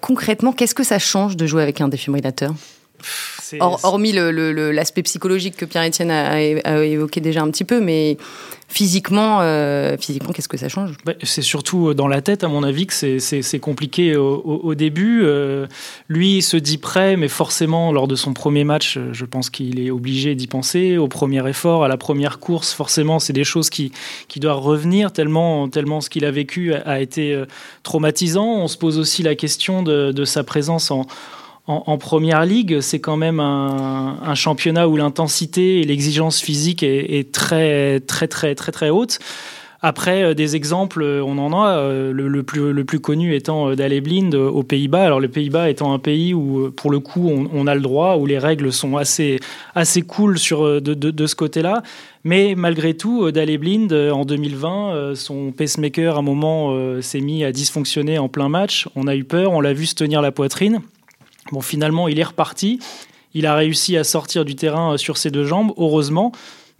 concrètement, 0.00 0.52
qu'est-ce 0.52 0.74
que 0.74 0.84
ça 0.84 0.98
change 0.98 1.36
de 1.36 1.46
jouer 1.46 1.62
avec 1.62 1.80
un 1.80 1.88
défibrillateur 1.88 2.54
Or, 3.60 3.80
hormis 3.82 4.12
l'aspect 4.12 5.02
psychologique 5.02 5.56
que 5.56 5.64
Pierre-Etienne 5.64 6.10
a, 6.10 6.32
a, 6.32 6.84
évoqué 6.84 7.20
déjà 7.20 7.42
un 7.42 7.50
petit 7.50 7.64
peu, 7.64 7.80
mais 7.80 8.16
physiquement, 8.68 9.38
euh, 9.40 9.96
physiquement 9.98 10.32
qu'est-ce 10.32 10.48
que 10.48 10.56
ça 10.56 10.68
change? 10.68 10.92
Bah, 11.04 11.12
C'est 11.22 11.42
surtout 11.42 11.94
dans 11.94 12.08
la 12.08 12.22
tête, 12.22 12.44
à 12.44 12.48
mon 12.48 12.62
avis, 12.62 12.86
que 12.86 12.94
c'est 13.18 13.58
compliqué 13.60 14.16
au, 14.16 14.42
au, 14.44 14.60
au 14.64 14.74
début. 14.74 15.22
Euh, 15.24 15.66
lui, 16.08 16.38
il 16.38 16.42
se 16.42 16.56
dit 16.56 16.78
prêt, 16.78 17.16
mais 17.16 17.28
forcément, 17.28 17.92
lors 17.92 18.08
de 18.08 18.16
son 18.16 18.32
premier 18.32 18.64
match, 18.64 18.98
je 19.12 19.24
pense 19.24 19.50
qu'il 19.50 19.80
est 19.80 19.90
obligé 19.90 20.34
d'y 20.34 20.46
penser. 20.46 20.96
Au 20.96 21.08
premier 21.08 21.48
effort, 21.48 21.84
à 21.84 21.88
la 21.88 21.96
première 21.96 22.38
course, 22.38 22.72
forcément, 22.72 23.18
c'est 23.18 23.32
des 23.32 23.44
choses 23.44 23.70
qui, 23.70 23.92
qui 24.28 24.40
doivent 24.40 24.60
revenir 24.60 25.12
tellement, 25.12 25.68
tellement 25.68 26.00
ce 26.00 26.10
qu'il 26.10 26.24
a 26.24 26.30
vécu 26.30 26.74
a, 26.74 26.80
a 26.80 27.00
été 27.00 27.32
euh, 27.32 27.46
traumatisant. 27.82 28.46
On 28.46 28.68
se 28.68 28.76
pose 28.76 28.98
aussi 28.98 29.22
la 29.22 29.34
question 29.34 29.82
de, 29.82 30.12
de 30.12 30.24
sa 30.24 30.44
présence 30.44 30.90
en 30.90 31.06
en, 31.66 31.96
première 31.96 32.44
ligue, 32.44 32.80
c'est 32.80 33.00
quand 33.00 33.16
même 33.16 33.40
un, 33.40 34.34
championnat 34.34 34.86
où 34.86 34.96
l'intensité 34.96 35.80
et 35.80 35.84
l'exigence 35.84 36.40
physique 36.40 36.82
est, 36.82 37.32
très, 37.32 38.00
très, 38.00 38.28
très, 38.28 38.54
très, 38.54 38.72
très 38.72 38.90
haute. 38.90 39.18
Après, 39.80 40.22
euh, 40.22 40.32
des 40.32 40.56
exemples, 40.56 41.02
on 41.02 41.36
en 41.36 41.52
a. 41.62 41.76
Euh, 41.76 42.10
le, 42.10 42.42
plus, 42.42 42.72
le 42.72 42.84
plus 42.84 43.00
connu 43.00 43.34
étant 43.34 43.68
euh, 43.68 43.76
Dalle 43.76 44.00
Blind 44.00 44.34
aux 44.34 44.62
Pays-Bas. 44.62 45.04
Alors, 45.04 45.20
les 45.20 45.28
Pays-Bas 45.28 45.68
étant 45.68 45.92
un 45.92 45.98
pays 45.98 46.32
où, 46.32 46.70
pour 46.70 46.90
le 46.90 47.00
coup, 47.00 47.30
on, 47.30 47.66
a 47.66 47.74
le 47.74 47.82
droit, 47.82 48.16
où 48.16 48.24
les 48.24 48.38
règles 48.38 48.72
sont 48.72 48.96
assez, 48.96 49.40
assez 49.74 50.00
cool 50.00 50.38
sur, 50.38 50.80
de, 50.80 50.94
de, 50.94 51.26
ce 51.26 51.34
côté-là. 51.34 51.82
Mais 52.24 52.54
malgré 52.56 52.94
tout, 52.94 53.30
Dalle 53.30 53.58
Blind, 53.58 53.92
en 53.92 54.24
2020, 54.24 55.14
son 55.14 55.52
pacemaker, 55.52 56.16
à 56.16 56.20
un 56.20 56.22
moment, 56.22 56.74
s'est 57.02 57.20
mis 57.20 57.44
à 57.44 57.52
dysfonctionner 57.52 58.18
en 58.18 58.30
plein 58.30 58.48
match. 58.48 58.88
On 58.96 59.06
a 59.06 59.14
eu 59.14 59.24
peur, 59.24 59.52
on 59.52 59.60
l'a 59.60 59.74
vu 59.74 59.84
se 59.84 59.94
tenir 59.94 60.22
la 60.22 60.32
poitrine. 60.32 60.80
Bon, 61.52 61.60
finalement, 61.60 62.08
il 62.08 62.18
est 62.18 62.24
reparti. 62.24 62.78
Il 63.34 63.46
a 63.46 63.54
réussi 63.54 63.96
à 63.96 64.04
sortir 64.04 64.44
du 64.44 64.54
terrain 64.54 64.96
sur 64.96 65.16
ses 65.16 65.30
deux 65.30 65.44
jambes, 65.44 65.72
heureusement. 65.76 66.32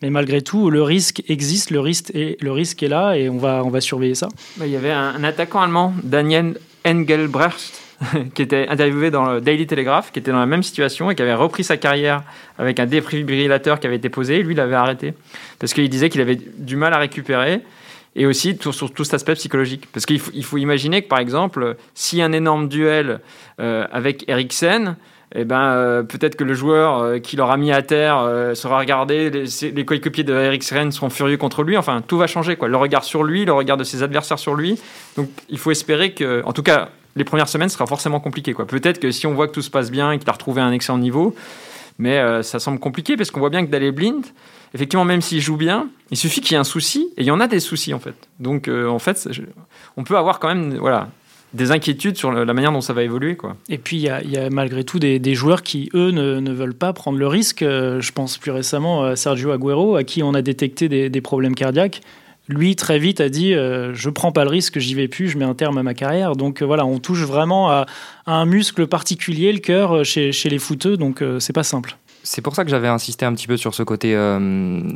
Mais 0.03 0.11
malgré 0.11 0.43
tout, 0.43 0.71
le 0.71 0.83
risque 0.83 1.23
existe, 1.29 1.71
le 1.71 1.81
risque 1.81 2.11
est, 2.15 2.41
le 2.43 2.53
risque 2.53 2.83
est 2.83 2.89
là 2.89 3.15
et 3.15 3.29
on 3.29 3.39
va, 3.39 3.63
on 3.65 3.71
va 3.71 3.81
surveiller 3.81 4.15
ça. 4.15 4.29
Il 4.61 4.69
y 4.69 4.77
avait 4.77 4.91
un, 4.91 5.23
attaquant 5.25 5.63
allemand, 5.63 5.95
Daniel 6.03 6.59
Engelbrecht, 6.87 7.81
qui 8.35 8.43
était 8.43 8.67
interviewé 8.69 9.11
dans 9.11 9.25
le 9.25 9.41
Daily 9.41 9.67
Telegraph, 9.67 10.13
qui 10.13 10.19
était 10.19 10.31
dans 10.31 10.41
la 10.41 10.47
même 10.47 10.63
situation 10.63 11.11
et 11.11 11.15
qui 11.15 11.23
avait 11.23 11.35
repris 11.35 11.65
sa 11.65 11.77
carrière 11.77 12.23
avec 12.59 12.81
un 12.81 12.87
défibrillateur 12.87 13.81
qui 13.81 13.87
avait 13.87 13.97
été 13.97 14.09
posé. 14.09 14.43
Lui, 14.43 14.55
il 14.55 14.61
avait 14.61 14.75
arrêté 14.75 15.15
parce 15.59 15.73
qu'il 15.73 15.89
disait 15.89 16.11
qu'il 16.11 16.21
avait 16.21 16.39
du 16.59 16.77
mal 16.77 16.93
à 16.93 16.99
récupérer 16.99 17.63
et 18.17 18.27
aussi 18.27 18.57
sur 18.61 18.93
tout 18.93 19.05
cet 19.05 19.15
aspect 19.15 19.35
psychologique. 19.35 19.89
Parce 19.93 20.07
qu'il 20.07 20.21
faut, 20.21 20.59
imaginer 20.59 21.03
que, 21.03 21.09
par 21.09 21.19
exemple, 21.19 21.77
si 21.95 22.23
un 22.23 22.33
énorme 22.33 22.69
duel 22.69 23.21
euh, 23.61 23.87
avec 23.93 24.29
Eriksen, 24.29 24.97
eh 25.37 25.45
ben, 25.45 25.63
euh, 25.63 26.03
peut-être 26.05 26.37
que 26.37 26.45
le 26.45 26.55
joueur 26.55 26.99
euh, 26.99 27.19
qui 27.19 27.37
l'aura 27.37 27.57
mis 27.57 27.73
à 27.73 27.83
terre 27.83 28.25
sera 28.55 28.79
regardé, 28.79 29.31
les, 29.31 29.85
coéquipiers 29.85 30.23
de 30.23 30.33
Eriksen 30.33 30.93
seront 30.93 31.11
furieux 31.11 31.37
contre 31.37 31.65
lui. 31.65 31.77
Enfin, 31.77 32.03
tout 32.07 32.17
va 32.17 32.27
changer. 32.27 32.57
Quoi. 32.57 32.69
Le 32.69 32.77
regard 32.77 33.05
sur 33.05 33.25
lui, 33.25 33.45
le 33.45 33.53
regard 33.53 33.77
de 33.77 33.85
ses 33.85 34.03
adversaires 34.03 34.39
sur 34.39 34.55
lui. 34.55 34.79
Donc, 35.17 35.29
il 35.49 35.59
faut 35.59 35.73
espérer 35.73 36.13
que, 36.13 36.43
en 36.45 36.53
tout 36.53 36.63
cas, 36.63 36.91
les 37.17 37.25
premières 37.25 37.49
semaines 37.49 37.69
sera 37.69 37.87
forcément 37.87 38.21
compliqué. 38.21 38.55
Quoi. 38.55 38.67
Peut-être 38.67 39.01
que 39.01 39.11
si 39.11 39.27
on 39.27 39.35
voit 39.35 39.49
que 39.49 39.53
tout 39.53 39.63
se 39.63 39.71
passe 39.71 39.91
bien 39.91 40.13
et 40.13 40.19
qu'il 40.19 40.29
a 40.29 40.33
retrouvé 40.33 40.61
un 40.61 40.73
excellent 40.73 40.99
niveau, 40.99 41.35
mais 41.99 42.43
ça 42.43 42.59
semble 42.59 42.79
compliqué 42.79 43.17
parce 43.17 43.31
qu'on 43.31 43.41
voit 43.41 43.51
bien 43.51 43.65
que 43.65 43.71
d'aller 43.71 43.93
blind, 43.93 44.25
effectivement, 44.75 45.05
même 45.05 45.21
s'il 45.21 45.41
joue 45.41 45.57
bien, 45.57 45.89
il 46.11 46.17
suffit 46.17 46.41
qu'il 46.41 46.53
y 46.53 46.55
ait 46.55 46.59
un 46.59 46.65
souci 46.65 47.09
et 47.17 47.23
il 47.23 47.27
y 47.27 47.31
en 47.31 47.41
a 47.41 47.47
des 47.47 47.61
soucis 47.61 47.95
en 47.95 48.01
fait. 48.01 48.17
Donc, 48.41 48.69
en 48.69 48.99
fait, 48.99 49.29
on 49.97 50.05
peut 50.05 50.17
avoir 50.17 50.41
quand 50.41 50.49
même, 50.49 50.77
voilà, 50.77 51.09
des 51.55 51.71
inquiétudes 51.71 52.17
sur 52.17 52.33
la 52.33 52.53
manière 52.53 52.73
dont 52.73 52.81
ça 52.81 52.93
va 52.93 53.03
évoluer. 53.05 53.37
Quoi. 53.37 53.57
Et 53.69 53.79
puis, 53.79 53.97
il 53.97 54.03
y, 54.03 54.37
a 54.37 54.51
malgré 54.51 54.85
tout 54.85 54.99
des, 54.99 55.35
joueurs 55.35 55.63
qui, 55.63 55.89
eux, 55.95 56.11
ne, 56.11 56.53
veulent 56.53 56.75
pas 56.75 56.93
prendre 56.93 57.19
le 57.19 57.29
risque. 57.29 57.63
Euh, 57.63 58.01
je 58.01 58.13
pense 58.13 58.37
plus 58.39 58.51
récemment 58.51 59.05
à 59.05 59.17
Sergio 59.17 59.53
Agüero, 59.53 59.97
à 59.97 60.05
qui 60.05 60.23
on 60.23 60.35
a 60.35 60.43
détecté 60.43 60.89
des, 60.89 61.21
problèmes 61.21 61.55
cardiaques. 61.55 62.01
Lui, 62.49 62.77
très 62.77 62.99
vite, 62.99 63.21
a 63.21 63.29
dit 63.29 63.55
euh, 63.55 63.95
Je 63.95 64.11
prends 64.11 64.33
pas 64.33 64.45
le 64.45 64.51
risque, 64.51 64.79
j'y 64.79 64.95
vais 64.95 65.09
plus, 65.09 65.29
je 65.29 65.39
mets 65.39 65.45
un 65.45 65.55
terme 65.55 65.79
à 65.79 65.83
ma 65.83 65.95
carrière. 65.95 66.37
Donc 66.37 66.61
euh, 66.61 66.67
voilà, 66.67 66.85
on 66.85 66.99
touche 66.99 67.23
vraiment 67.23 67.71
à, 67.71 67.87
un 68.27 68.45
muscle 68.45 68.87
particulier, 68.87 69.53
le 69.53 69.61
cœur, 69.61 70.05
chez, 70.05 70.33
chez 70.33 70.49
les 70.49 70.59
footeux, 70.59 70.97
donc 70.97 71.23
c'est 71.39 71.53
pas 71.53 71.63
simple. 71.63 71.97
C'est 72.27 72.41
pour 72.41 72.55
ça 72.55 72.65
que 72.65 72.71
j'avais 72.71 72.89
insisté 72.89 73.27
un 73.27 73.35
petit 73.35 73.47
peu 73.47 73.59
sur 73.59 73.75
ce 73.75 73.83
côté, 73.83 74.17
euh, 74.17 74.39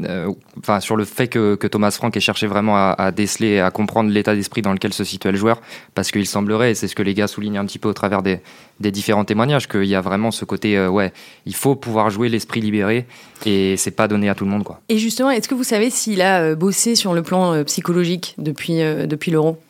euh, 0.09 0.33
enfin 0.59 0.81
sur 0.81 0.97
le 0.97 1.05
fait 1.05 1.29
que, 1.29 1.57
Thomas 1.67 1.91
Frank 1.91 2.17
ait 2.17 2.21
cherché 2.21 2.47
vraiment 2.47 2.75
à, 2.77 3.13
déceler, 3.13 3.61
à 3.61 3.71
comprendre 3.71 4.11
l'état 4.11 4.35
d'esprit 4.35 4.63
dans 4.63 4.73
lequel 4.73 4.95
se 4.95 5.05
situait 5.05 5.31
le 5.31 5.37
joueur, 5.37 5.61
parce 5.95 6.11
qu'il 6.11 6.27
semblerait, 6.27 6.71
et 6.71 6.75
c'est 6.75 6.89
ce 6.89 6.95
que 6.95 7.03
les 7.03 7.13
gars 7.13 7.27
soulignent 7.27 7.59
un 7.59 7.67
petit 7.67 7.79
peu 7.79 7.87
au 7.91 7.93
travers 7.93 8.23
des, 8.23 8.41
différents 8.81 9.27
témoignages, 9.27 9.69
qu'il 9.69 9.85
y 9.85 9.95
a 9.95 10.01
vraiment 10.01 10.31
ce 10.31 10.47
côté, 10.47 10.79
euh, 10.79 10.89
ouais, 10.89 11.13
il 11.45 11.55
faut 11.55 11.75
pouvoir 11.75 12.09
jouer 12.09 12.31
l'esprit 12.31 12.63
libéré, 12.63 13.05
et 13.45 13.77
c'est 13.77 13.91
pas 13.91 14.09
donné 14.09 14.31
à 14.31 14.35
tout 14.35 14.47
le 14.47 14.51
monde, 14.51 14.65
quoi. 14.65 14.81
Et 14.89 14.97
justement, 14.97 15.31
est-ce 15.31 15.49
que 15.49 15.55
vous 15.55 15.65
savez 15.65 15.91
s'il 15.91 16.23
a 16.23 16.55
bossé 16.55 16.95
sur 16.95 17.13
le 17.13 17.23
plan 17.23 17.63
psychologique 17.65 18.37
depuis 18.39 18.79
depuis 19.07 19.31
l'Euro 19.33 19.61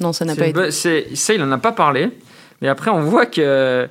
Non, 0.00 0.12
ça 0.12 0.24
n'a 0.24 0.36
pas 0.36 0.46
été. 0.46 0.70
Ça, 0.70 1.34
il 1.34 1.42
en 1.42 1.50
a 1.50 1.58
pas 1.58 1.72
parlé, 1.72 2.10
mais 2.60 2.68
après 2.68 2.92
on 2.92 3.00
voit 3.00 3.26
que 3.26 3.88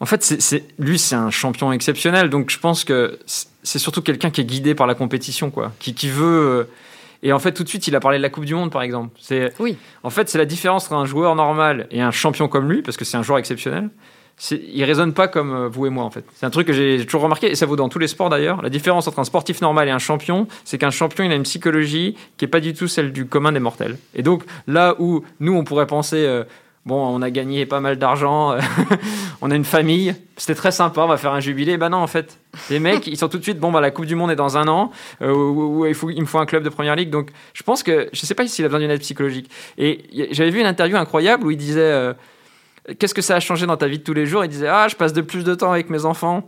en 0.00 0.06
fait, 0.06 0.62
lui, 0.78 0.98
c'est 0.98 1.14
un 1.14 1.30
champion 1.30 1.72
exceptionnel. 1.72 2.28
Donc, 2.28 2.50
je 2.50 2.58
pense 2.58 2.84
que 2.84 3.18
c'est 3.62 3.78
surtout 3.78 4.02
quelqu'un 4.02 4.30
qui 4.30 4.40
est 4.40 4.44
guidé 4.44 4.74
par 4.74 4.86
la 4.86 4.94
compétition, 4.94 5.50
quoi. 5.50 5.72
Qui, 5.78 5.94
qui 5.94 6.08
veut. 6.08 6.24
Euh, 6.24 6.64
et 7.22 7.32
en 7.32 7.38
fait, 7.38 7.52
tout 7.52 7.64
de 7.64 7.68
suite, 7.68 7.86
il 7.86 7.96
a 7.96 8.00
parlé 8.00 8.18
de 8.18 8.22
la 8.22 8.28
Coupe 8.28 8.44
du 8.44 8.54
Monde, 8.54 8.70
par 8.70 8.82
exemple. 8.82 9.16
C'est, 9.20 9.52
oui. 9.58 9.78
En 10.02 10.10
fait, 10.10 10.28
c'est 10.28 10.38
la 10.38 10.44
différence 10.44 10.84
entre 10.86 10.94
un 10.94 11.06
joueur 11.06 11.34
normal 11.36 11.86
et 11.90 12.02
un 12.02 12.10
champion 12.10 12.48
comme 12.48 12.70
lui, 12.70 12.82
parce 12.82 12.96
que 12.96 13.04
c'est 13.04 13.16
un 13.16 13.22
joueur 13.22 13.38
exceptionnel. 13.38 13.88
Il 14.50 14.82
raisonne 14.82 15.14
pas 15.14 15.28
comme 15.28 15.54
euh, 15.54 15.68
vous 15.68 15.86
et 15.86 15.90
moi, 15.90 16.02
en 16.04 16.10
fait. 16.10 16.24
C'est 16.34 16.44
un 16.44 16.50
truc 16.50 16.66
que 16.66 16.72
j'ai 16.72 17.06
toujours 17.06 17.22
remarqué, 17.22 17.50
et 17.50 17.54
ça 17.54 17.66
vaut 17.66 17.76
dans 17.76 17.88
tous 17.88 18.00
les 18.00 18.08
sports 18.08 18.30
d'ailleurs. 18.30 18.60
La 18.62 18.68
différence 18.68 19.06
entre 19.06 19.20
un 19.20 19.24
sportif 19.24 19.60
normal 19.60 19.86
et 19.86 19.92
un 19.92 20.00
champion, 20.00 20.48
c'est 20.64 20.76
qu'un 20.76 20.90
champion, 20.90 21.24
il 21.24 21.30
a 21.30 21.36
une 21.36 21.44
psychologie 21.44 22.16
qui 22.36 22.44
est 22.44 22.48
pas 22.48 22.60
du 22.60 22.74
tout 22.74 22.88
celle 22.88 23.12
du 23.12 23.26
commun 23.26 23.52
des 23.52 23.60
mortels. 23.60 23.96
Et 24.16 24.22
donc, 24.22 24.42
là 24.66 24.96
où 24.98 25.24
nous, 25.38 25.54
on 25.54 25.62
pourrait 25.62 25.86
penser. 25.86 26.26
Euh, 26.26 26.42
bon, 26.86 26.96
on 26.96 27.22
a 27.22 27.30
gagné 27.30 27.66
pas 27.66 27.80
mal 27.80 27.96
d'argent, 27.98 28.56
on 29.40 29.50
a 29.50 29.54
une 29.56 29.64
famille, 29.64 30.14
c'était 30.36 30.54
très 30.54 30.70
sympa, 30.70 31.02
on 31.02 31.06
va 31.06 31.16
faire 31.16 31.32
un 31.32 31.40
jubilé. 31.40 31.76
Ben 31.76 31.88
non, 31.88 31.98
en 31.98 32.06
fait, 32.06 32.38
les 32.70 32.78
mecs, 32.78 33.06
ils 33.06 33.16
sont 33.16 33.28
tout 33.28 33.38
de 33.38 33.42
suite, 33.42 33.58
bon, 33.58 33.72
bah, 33.72 33.80
la 33.80 33.90
Coupe 33.90 34.06
du 34.06 34.14
Monde 34.14 34.30
est 34.30 34.36
dans 34.36 34.56
un 34.56 34.68
an, 34.68 34.90
euh, 35.22 35.86
il, 35.88 35.94
faut, 35.94 36.10
il 36.10 36.20
me 36.20 36.26
faut 36.26 36.38
un 36.38 36.46
club 36.46 36.62
de 36.62 36.68
première 36.68 36.96
ligue. 36.96 37.10
Donc, 37.10 37.30
je 37.52 37.62
pense 37.62 37.82
que, 37.82 38.08
je 38.12 38.26
sais 38.26 38.34
pas 38.34 38.46
s'il 38.46 38.64
a 38.64 38.68
besoin 38.68 38.80
d'une 38.80 38.90
aide 38.90 39.00
psychologique. 39.00 39.50
Et 39.78 40.28
j'avais 40.32 40.50
vu 40.50 40.60
une 40.60 40.66
interview 40.66 40.96
incroyable 40.96 41.46
où 41.46 41.50
il 41.50 41.56
disait, 41.56 41.80
euh, 41.80 42.12
qu'est-ce 42.98 43.14
que 43.14 43.22
ça 43.22 43.36
a 43.36 43.40
changé 43.40 43.66
dans 43.66 43.76
ta 43.76 43.86
vie 43.86 43.98
de 43.98 44.04
tous 44.04 44.14
les 44.14 44.26
jours? 44.26 44.44
Il 44.44 44.48
disait, 44.48 44.68
ah, 44.68 44.88
je 44.88 44.96
passe 44.96 45.12
de 45.12 45.22
plus 45.22 45.44
de 45.44 45.54
temps 45.54 45.72
avec 45.72 45.90
mes 45.90 46.04
enfants. 46.04 46.46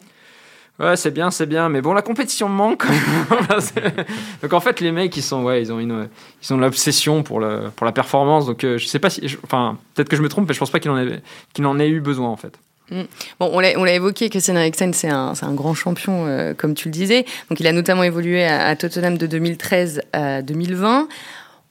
Ouais, 0.78 0.96
c'est 0.96 1.10
bien, 1.10 1.30
c'est 1.30 1.46
bien, 1.46 1.70
mais 1.70 1.80
bon, 1.80 1.94
la 1.94 2.02
compétition 2.02 2.48
manque. 2.48 2.84
donc 4.42 4.52
en 4.52 4.60
fait, 4.60 4.80
les 4.80 4.92
mecs, 4.92 5.16
ils 5.16 5.22
sont, 5.22 5.42
ouais, 5.42 5.62
ils 5.62 5.72
ont 5.72 5.78
une, 5.78 6.08
ils 6.42 6.52
ont 6.52 6.58
l'obsession 6.58 7.22
pour 7.22 7.40
le, 7.40 7.70
pour 7.74 7.86
la 7.86 7.92
performance. 7.92 8.44
Donc 8.44 8.62
euh, 8.62 8.76
je 8.76 8.86
sais 8.86 8.98
pas 8.98 9.08
si, 9.08 9.38
enfin, 9.42 9.78
peut-être 9.94 10.10
que 10.10 10.16
je 10.16 10.22
me 10.22 10.28
trompe, 10.28 10.48
mais 10.48 10.54
je 10.54 10.58
pense 10.58 10.70
pas 10.70 10.78
qu'il 10.78 10.90
en 10.90 10.98
ait, 10.98 11.22
en 11.64 11.78
ait 11.78 11.88
eu 11.88 12.00
besoin 12.00 12.28
en 12.28 12.36
fait. 12.36 12.58
Mm. 12.90 13.02
Bon, 13.40 13.50
on 13.52 13.60
l'a 13.60 13.94
évoqué, 13.94 14.28
Christian 14.28 14.54
Eriksen, 14.56 14.92
c'est 14.92 15.08
un, 15.08 15.32
un, 15.40 15.54
grand 15.54 15.74
champion, 15.74 16.26
euh, 16.26 16.54
comme 16.54 16.74
tu 16.74 16.88
le 16.88 16.92
disais. 16.92 17.24
Donc, 17.50 17.58
il 17.58 17.66
a 17.66 17.72
notamment 17.72 18.04
évolué 18.04 18.44
à, 18.44 18.66
à 18.66 18.76
Tottenham 18.76 19.18
de 19.18 19.26
2013 19.26 20.02
à 20.12 20.42
2020. 20.42 21.08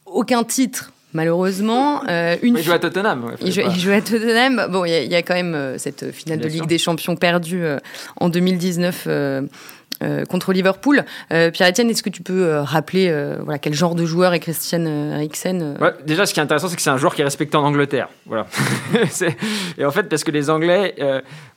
Aucun 0.08 0.44
titre 0.44 0.92
malheureusement. 1.16 2.04
Euh, 2.08 2.36
une 2.44 2.58
il 2.58 2.64
joue 2.64 2.74
à 2.74 2.80
Tottenham. 2.80 3.36
il, 3.42 3.52
joue, 3.52 3.92
à 3.92 4.02
Tottenham. 4.02 4.68
Bon, 4.70 4.86
il 4.86 4.92
y, 4.92 5.16
a 5.16 5.22
quand 5.24 5.34
même 5.34 5.56
euh, 5.56 5.78
cette 5.80 6.12
finale 6.12 6.40
de 6.40 6.48
Ligue 6.48 6.68
des 6.68 6.78
Champions 6.78 7.16
perdue 7.16 7.64
euh, 7.64 7.80
en 8.20 8.30
2019 8.30 9.06
euh, 9.08 9.42
contre 10.30 10.54
Liverpool. 10.54 11.06
Euh, 11.32 11.52
Pierre-Etienne, 11.52 11.90
est-ce 11.90 12.04
que 12.04 12.10
tu 12.10 12.22
peux 12.22 12.46
euh, 12.46 12.64
rappeler 12.64 13.14
quel 13.62 13.74
genre 13.74 13.96
de 13.96 14.06
joueur 14.06 14.34
est 14.34 14.40
Christian 14.40 14.86
Eriksen 14.86 15.78
Déjà, 16.06 16.26
ce 16.26 16.34
qui 16.34 16.40
est 16.40 16.44
intéressant, 16.44 16.68
c'est 16.68 16.76
que 16.76 16.82
c'est 16.82 16.90
un 16.90 16.98
joueur 16.98 17.16
qui 17.16 17.22
est 17.22 17.26
respecté 17.26 17.58
en 17.58 17.64
Angleterre. 17.64 18.10
Voilà. 18.26 18.46
et 19.78 19.86
en 19.86 19.92
fait, 19.92 20.04
parce 20.04 20.24
que 20.24 20.32
les 20.32 20.50
Anglais, 20.50 20.96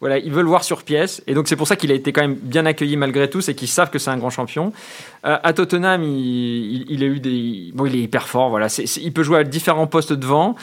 voilà, 0.01 0.19
ils 0.19 0.33
veulent 0.33 0.47
voir 0.47 0.65
sur 0.65 0.83
pièce. 0.83 1.23
Et 1.27 1.35
donc, 1.35 1.49
c'est 1.49 1.57
pour 1.57 1.67
ça 1.67 1.77
qu'il 1.77 1.91
a 1.91 1.95
été 1.95 2.13
quand 2.13 2.23
même 2.23 2.35
bien 2.35 2.67
accueilli 2.67 2.97
malgré 2.97 3.29
tout, 3.29 3.41
c'est 3.41 3.55
qu'ils 3.55 3.69
savent 3.69 3.91
que 3.91 3.99
c'est 3.99 4.11
un 4.11 4.19
grand 4.19 4.31
champion. 4.31 4.73
à 5.23 5.53
Tottenham, 5.53 6.03
il, 6.03 6.87
il, 6.89 7.03
a 7.03 7.07
eu 7.07 7.21
des. 7.21 7.71
Bon, 7.75 7.87
il 7.87 7.95
est 7.95 8.01
hyper 8.01 8.29
fort. 8.29 8.51
Voilà. 8.51 8.69
il 9.01 9.13
peut 9.13 9.23
jouer 9.23 9.39
à 9.39 9.45
différents 9.45 9.87
postes 9.87 10.13
devant. 10.13 10.55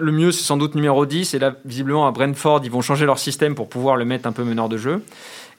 Le 0.00 0.12
mieux, 0.12 0.32
c'est 0.32 0.44
sans 0.44 0.56
doute 0.56 0.74
numéro 0.74 1.06
10. 1.06 1.34
Et 1.34 1.38
là, 1.38 1.54
visiblement, 1.64 2.06
à 2.06 2.10
Brentford, 2.10 2.60
ils 2.64 2.70
vont 2.70 2.82
changer 2.82 3.06
leur 3.06 3.18
système 3.18 3.54
pour 3.54 3.68
pouvoir 3.68 3.96
le 3.96 4.04
mettre 4.04 4.26
un 4.26 4.32
peu 4.32 4.44
meneur 4.44 4.68
de 4.68 4.76
jeu. 4.76 5.02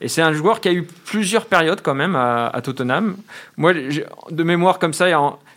Et 0.00 0.08
c'est 0.08 0.22
un 0.22 0.32
joueur 0.32 0.60
qui 0.60 0.68
a 0.68 0.72
eu 0.72 0.82
plusieurs 0.82 1.46
périodes 1.46 1.82
quand 1.82 1.94
même 1.94 2.16
à, 2.16 2.58
Tottenham. 2.62 3.16
Moi, 3.56 3.74
de 3.74 4.42
mémoire 4.42 4.78
comme 4.78 4.94
ça, 4.94 5.06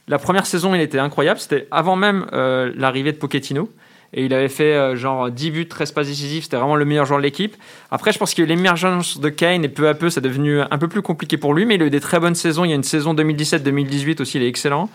la 0.07 0.19
première 0.19 0.45
saison, 0.45 0.75
il 0.75 0.81
était 0.81 0.99
incroyable. 0.99 1.39
C'était 1.39 1.67
avant 1.71 1.95
même 1.95 2.25
euh, 2.33 2.71
l'arrivée 2.75 3.13
de 3.13 3.17
Pochettino. 3.17 3.69
Et 4.15 4.25
il 4.25 4.33
avait 4.33 4.49
fait 4.49 4.75
euh, 4.75 4.95
genre 4.95 5.31
10 5.31 5.51
buts, 5.51 5.67
13 5.67 5.91
passes 5.93 6.07
décisives. 6.07 6.43
C'était 6.43 6.57
vraiment 6.57 6.75
le 6.75 6.85
meilleur 6.85 7.05
joueur 7.05 7.19
de 7.19 7.23
l'équipe. 7.23 7.55
Après, 7.89 8.11
je 8.11 8.19
pense 8.19 8.33
qu'il 8.33 8.43
y 8.43 8.47
a 8.47 8.51
eu 8.51 8.55
l'émergence 8.55 9.19
de 9.19 9.29
Kane 9.29 9.63
et 9.63 9.69
peu 9.69 9.87
à 9.87 9.93
peu, 9.93 10.09
ça 10.09 10.19
est 10.19 10.23
devenu 10.23 10.59
un 10.59 10.77
peu 10.77 10.87
plus 10.87 11.01
compliqué 11.01 11.37
pour 11.37 11.53
lui. 11.53 11.65
Mais 11.65 11.75
il 11.75 11.81
a 11.81 11.85
eu 11.85 11.89
des 11.89 12.01
très 12.01 12.19
bonnes 12.19 12.35
saisons. 12.35 12.65
Il 12.65 12.69
y 12.69 12.73
a 12.73 12.75
une 12.75 12.83
saison 12.83 13.13
2017-2018 13.15 14.21
aussi, 14.21 14.37
il 14.37 14.43
est 14.43 14.49
excellent. 14.49 14.89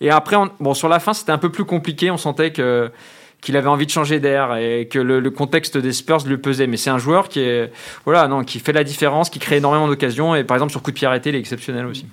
Et 0.00 0.10
après, 0.10 0.36
bon, 0.60 0.74
sur 0.74 0.88
la 0.88 1.00
fin, 1.00 1.12
c'était 1.12 1.32
un 1.32 1.38
peu 1.38 1.50
plus 1.50 1.64
compliqué. 1.64 2.10
On 2.10 2.16
sentait 2.16 2.52
que 2.52 2.90
qu'il 3.40 3.56
avait 3.56 3.68
envie 3.68 3.86
de 3.86 3.90
changer 3.90 4.18
d'air 4.18 4.56
et 4.56 4.88
que 4.88 4.98
le, 4.98 5.30
contexte 5.30 5.76
des 5.76 5.92
Spurs 5.92 6.26
lui 6.26 6.38
pesait. 6.38 6.66
Mais 6.66 6.76
c'est 6.76 6.90
un 6.90 6.98
joueur 6.98 7.28
qui 7.28 7.46
voilà, 8.04 8.28
non, 8.28 8.44
qui 8.44 8.58
fait 8.58 8.72
la 8.72 8.84
différence, 8.84 9.30
qui 9.30 9.38
crée 9.38 9.56
énormément 9.56 9.88
d'occasions 9.88 10.34
et 10.34 10.44
par 10.44 10.56
exemple 10.56 10.72
sur 10.72 10.82
coup 10.82 10.90
de 10.90 10.96
pied 10.96 11.06
arrêté, 11.06 11.30
il 11.30 11.36
est 11.36 11.40
exceptionnel 11.40 11.86
aussi. 11.86 12.06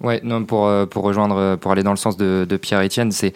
Ouais, 0.00 0.20
non, 0.24 0.44
pour, 0.44 0.66
euh, 0.66 0.86
pour 0.86 1.04
rejoindre, 1.04 1.36
euh, 1.36 1.56
pour 1.58 1.72
aller 1.72 1.82
dans 1.82 1.90
le 1.90 1.98
sens 1.98 2.16
de, 2.16 2.46
de 2.48 2.56
Pierre-Etienne, 2.56 3.12
c'est 3.12 3.34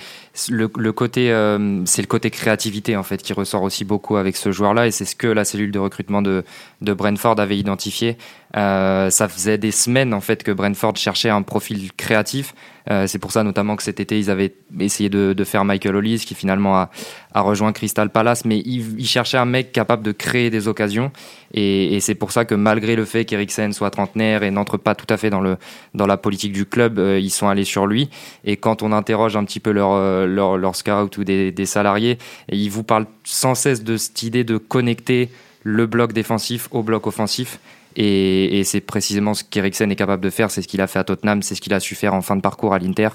le, 0.48 0.70
le, 0.78 0.92
côté, 0.92 1.30
euh, 1.30 1.84
c'est 1.84 2.00
le 2.00 2.06
côté 2.06 2.30
créativité 2.30 2.96
en 2.96 3.02
fait 3.02 3.22
qui 3.22 3.34
ressort 3.34 3.62
aussi 3.62 3.84
beaucoup 3.84 4.16
avec 4.16 4.34
ce 4.36 4.50
joueur-là, 4.50 4.86
et 4.86 4.90
c'est 4.90 5.04
ce 5.04 5.14
que 5.14 5.26
la 5.26 5.44
cellule 5.44 5.72
de 5.72 5.78
recrutement 5.78 6.22
de, 6.22 6.42
de 6.80 6.94
Brentford 6.94 7.38
avait 7.38 7.58
identifié. 7.58 8.16
Euh, 8.56 9.10
ça 9.10 9.28
faisait 9.28 9.58
des 9.58 9.72
semaines 9.72 10.14
en 10.14 10.20
fait 10.20 10.42
que 10.44 10.52
Brentford 10.52 10.96
cherchait 10.96 11.30
un 11.30 11.42
profil 11.42 11.92
créatif. 11.96 12.54
Euh, 12.90 13.06
c'est 13.06 13.18
pour 13.18 13.32
ça 13.32 13.42
notamment 13.42 13.76
que 13.76 13.82
cet 13.82 13.98
été 13.98 14.18
ils 14.18 14.30
avaient 14.30 14.54
essayé 14.78 15.08
de, 15.08 15.32
de 15.32 15.44
faire 15.44 15.64
Michael 15.64 15.96
Hollis, 15.96 16.18
qui 16.26 16.34
finalement 16.34 16.76
a, 16.76 16.90
a, 17.32 17.40
rejoint 17.40 17.72
Crystal 17.72 18.10
Palace, 18.10 18.44
mais 18.44 18.58
ils, 18.58 19.00
ils, 19.00 19.06
cherchaient 19.06 19.38
un 19.38 19.46
mec 19.46 19.72
capable 19.72 20.02
de 20.02 20.12
créer 20.12 20.50
des 20.50 20.68
occasions, 20.68 21.10
et, 21.54 21.96
et 21.96 22.00
c'est 22.00 22.14
pour 22.14 22.30
ça 22.30 22.44
que 22.44 22.54
malgré 22.54 22.94
le 22.94 23.06
fait 23.06 23.24
qu'Eriksen 23.24 23.72
soit 23.72 23.90
trentenaire 23.90 24.42
et 24.42 24.50
n'entre 24.50 24.76
pas 24.76 24.94
tout 24.94 25.06
à 25.08 25.16
fait 25.16 25.30
dans 25.30 25.40
le 25.40 25.56
dans 25.94 26.06
la 26.06 26.18
politique 26.18 26.52
du 26.52 26.66
club, 26.66 26.98
euh, 26.98 27.18
ils 27.18 27.30
sont 27.30 27.48
allés 27.48 27.64
sur 27.64 27.86
lui. 27.86 28.10
Et 28.44 28.58
quand 28.58 28.82
on 28.82 28.92
interroge 28.92 29.34
un 29.34 29.44
petit 29.44 29.60
peu 29.60 29.70
leur 29.70 30.26
leur, 30.26 30.58
leur 30.58 30.76
scout 30.76 31.16
ou 31.16 31.24
des, 31.24 31.52
des 31.52 31.66
salariés, 31.66 32.18
ils 32.50 32.70
vous 32.70 32.84
parlent 32.84 33.06
sans 33.24 33.54
cesse 33.54 33.82
de 33.82 33.96
cette 33.96 34.22
idée 34.22 34.44
de 34.44 34.58
connecter 34.58 35.30
le 35.62 35.86
bloc 35.86 36.12
défensif 36.12 36.68
au 36.70 36.82
bloc 36.82 37.06
offensif. 37.06 37.58
Et, 37.96 38.62
c'est 38.64 38.80
précisément 38.80 39.34
ce 39.34 39.44
qu'Eriksen 39.44 39.90
est 39.90 39.96
capable 39.96 40.22
de 40.22 40.30
faire, 40.30 40.50
c'est 40.50 40.62
ce 40.62 40.68
qu'il 40.68 40.80
a 40.80 40.86
fait 40.86 40.98
à 40.98 41.04
Tottenham, 41.04 41.42
c'est 41.42 41.54
ce 41.54 41.60
qu'il 41.60 41.74
a 41.74 41.80
su 41.80 41.94
faire 41.94 42.14
en 42.14 42.22
fin 42.22 42.36
de 42.36 42.40
parcours 42.40 42.74
à 42.74 42.78
l'Inter. 42.78 43.10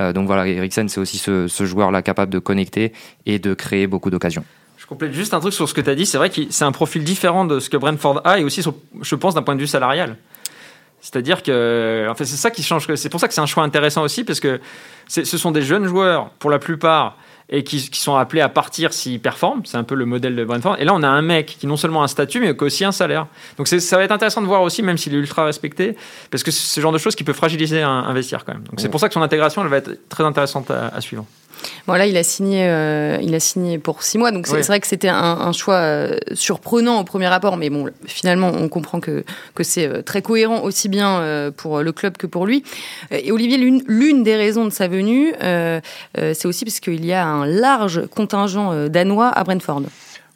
Euh, 0.00 0.12
donc 0.12 0.26
voilà, 0.26 0.46
Eriksen, 0.46 0.88
c'est 0.88 1.00
aussi 1.00 1.18
ce, 1.18 1.46
joueur-là 1.64 2.02
capable 2.02 2.32
de 2.32 2.38
connecter 2.38 2.92
et 3.26 3.38
de 3.38 3.54
créer 3.54 3.86
beaucoup 3.86 4.10
d'occasions. 4.10 4.44
Je 4.76 4.86
complète 4.86 5.12
juste 5.12 5.34
un 5.34 5.40
truc 5.40 5.52
sur 5.52 5.68
ce 5.68 5.74
que 5.74 5.80
tu 5.80 5.90
as 5.90 5.94
dit. 5.94 6.06
C'est 6.06 6.18
vrai 6.18 6.30
que 6.30 6.40
c'est 6.50 6.64
un 6.64 6.72
profil 6.72 7.04
différent 7.04 7.44
de 7.44 7.60
ce 7.60 7.68
que 7.70 7.76
Brentford 7.76 8.22
a 8.24 8.38
et 8.38 8.44
aussi, 8.44 8.62
je 9.02 9.14
pense, 9.14 9.34
d'un 9.34 9.42
point 9.42 9.54
de 9.54 9.60
vue 9.60 9.66
salarial. 9.66 10.16
C'est-à-dire 11.00 11.42
que, 11.42 12.06
en 12.10 12.14
c'est 12.14 12.26
ça 12.26 12.50
qui 12.50 12.62
change. 12.62 12.92
C'est 12.94 13.08
pour 13.08 13.20
ça 13.20 13.28
que 13.28 13.34
c'est 13.34 13.40
un 13.40 13.46
choix 13.46 13.64
intéressant 13.64 14.02
aussi, 14.02 14.24
parce 14.24 14.40
que 14.40 14.60
ce 15.08 15.24
sont 15.24 15.50
des 15.50 15.62
jeunes 15.62 15.86
joueurs, 15.86 16.30
pour 16.38 16.50
la 16.50 16.58
plupart, 16.58 17.16
et 17.50 17.64
qui, 17.64 17.80
sont 17.80 18.14
appelés 18.14 18.40
à 18.40 18.48
partir 18.48 18.92
s'ils 18.92 19.20
performent. 19.20 19.62
C'est 19.64 19.76
un 19.76 19.82
peu 19.82 19.96
le 19.96 20.06
modèle 20.06 20.36
de 20.36 20.44
Brentford. 20.44 20.76
Et 20.78 20.84
là, 20.84 20.94
on 20.94 21.02
a 21.02 21.08
un 21.08 21.20
mec 21.20 21.56
qui 21.58 21.66
non 21.66 21.76
seulement 21.76 22.02
a 22.02 22.04
un 22.04 22.08
statut, 22.08 22.40
mais 22.40 22.54
qui 22.54 22.62
a 22.62 22.66
aussi 22.66 22.84
un 22.84 22.92
salaire. 22.92 23.26
Donc 23.56 23.66
ça 23.66 23.96
va 23.96 24.04
être 24.04 24.12
intéressant 24.12 24.40
de 24.40 24.46
voir 24.46 24.62
aussi, 24.62 24.82
même 24.82 24.96
s'il 24.96 25.14
est 25.14 25.18
ultra 25.18 25.44
respecté, 25.44 25.96
parce 26.30 26.44
que 26.44 26.52
c'est 26.52 26.66
ce 26.66 26.80
genre 26.80 26.92
de 26.92 26.98
choses 26.98 27.16
qui 27.16 27.24
peut 27.24 27.32
fragiliser 27.32 27.82
un, 27.82 28.12
vestiaire 28.12 28.44
quand 28.44 28.54
même. 28.54 28.62
Donc 28.62 28.80
c'est 28.80 28.88
pour 28.88 29.00
ça 29.00 29.08
que 29.08 29.14
son 29.14 29.22
intégration, 29.22 29.62
elle 29.62 29.68
va 29.68 29.78
être 29.78 30.08
très 30.08 30.24
intéressante 30.24 30.70
à, 30.70 31.00
suivre. 31.00 31.26
Bon, 31.86 31.94
là, 31.94 32.06
il 32.06 32.16
a 32.16 32.22
signé, 32.22 32.66
euh, 32.68 33.18
il 33.22 33.34
a 33.34 33.40
signé 33.40 33.78
pour 33.78 34.02
six 34.02 34.18
mois, 34.18 34.30
donc 34.30 34.46
c'est 34.46 34.66
vrai 34.66 34.80
que 34.80 34.86
c'était 34.86 35.08
un, 35.08 35.52
choix 35.52 35.74
euh, 35.74 36.16
surprenant 36.34 37.00
au 37.00 37.04
premier 37.04 37.26
rapport, 37.26 37.56
mais 37.56 37.70
bon, 37.70 37.86
finalement, 38.06 38.52
on 38.54 38.68
comprend 38.68 39.00
que, 39.00 39.24
que 39.54 39.64
c'est 39.64 39.86
euh, 39.86 40.02
très 40.02 40.22
cohérent 40.22 40.62
aussi 40.62 40.88
bien 40.88 41.50
pour 41.56 41.80
le 41.80 41.92
club 41.92 42.16
que 42.16 42.26
pour 42.26 42.46
lui. 42.46 42.62
Et 43.10 43.32
Olivier, 43.32 43.58
l'une 43.58 44.22
des 44.22 44.36
raisons 44.36 44.64
de 44.64 44.70
sa 44.70 44.88
venue, 44.88 45.32
c'est 45.40 46.46
aussi 46.46 46.64
parce 46.64 46.80
qu'il 46.80 47.04
y 47.04 47.12
a 47.12 47.26
un 47.26 47.46
large 47.46 48.06
contingent 48.06 48.88
danois 48.88 49.28
à 49.28 49.44
Brentford. 49.44 49.82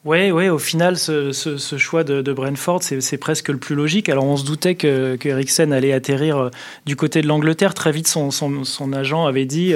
Oui, 0.05 0.31
ouais, 0.31 0.51
au 0.51 0.59
final, 0.59 0.99
ce, 0.99 1.33
ce, 1.33 1.79
choix 1.79 2.05
de, 2.05 2.21
de 2.21 2.33
Brentford, 2.33 2.83
c'est 2.83 3.17
presque 3.17 3.49
le 3.49 3.57
plus 3.57 3.75
logique. 3.75 4.11
Alors, 4.11 4.25
on 4.25 4.37
se 4.37 4.45
doutait 4.45 4.75
que, 4.75 5.17
que 5.17 5.31
Eriksen 5.31 5.73
allait 5.73 5.93
atterrir 5.93 6.51
du 6.85 6.95
côté 6.95 7.23
de 7.23 7.27
l'Angleterre. 7.27 7.73
Très 7.73 7.91
vite, 7.91 8.07
son, 8.07 8.31
son, 8.31 8.65
son, 8.65 8.93
agent 8.93 9.27
avait 9.27 9.47
dit 9.47 9.75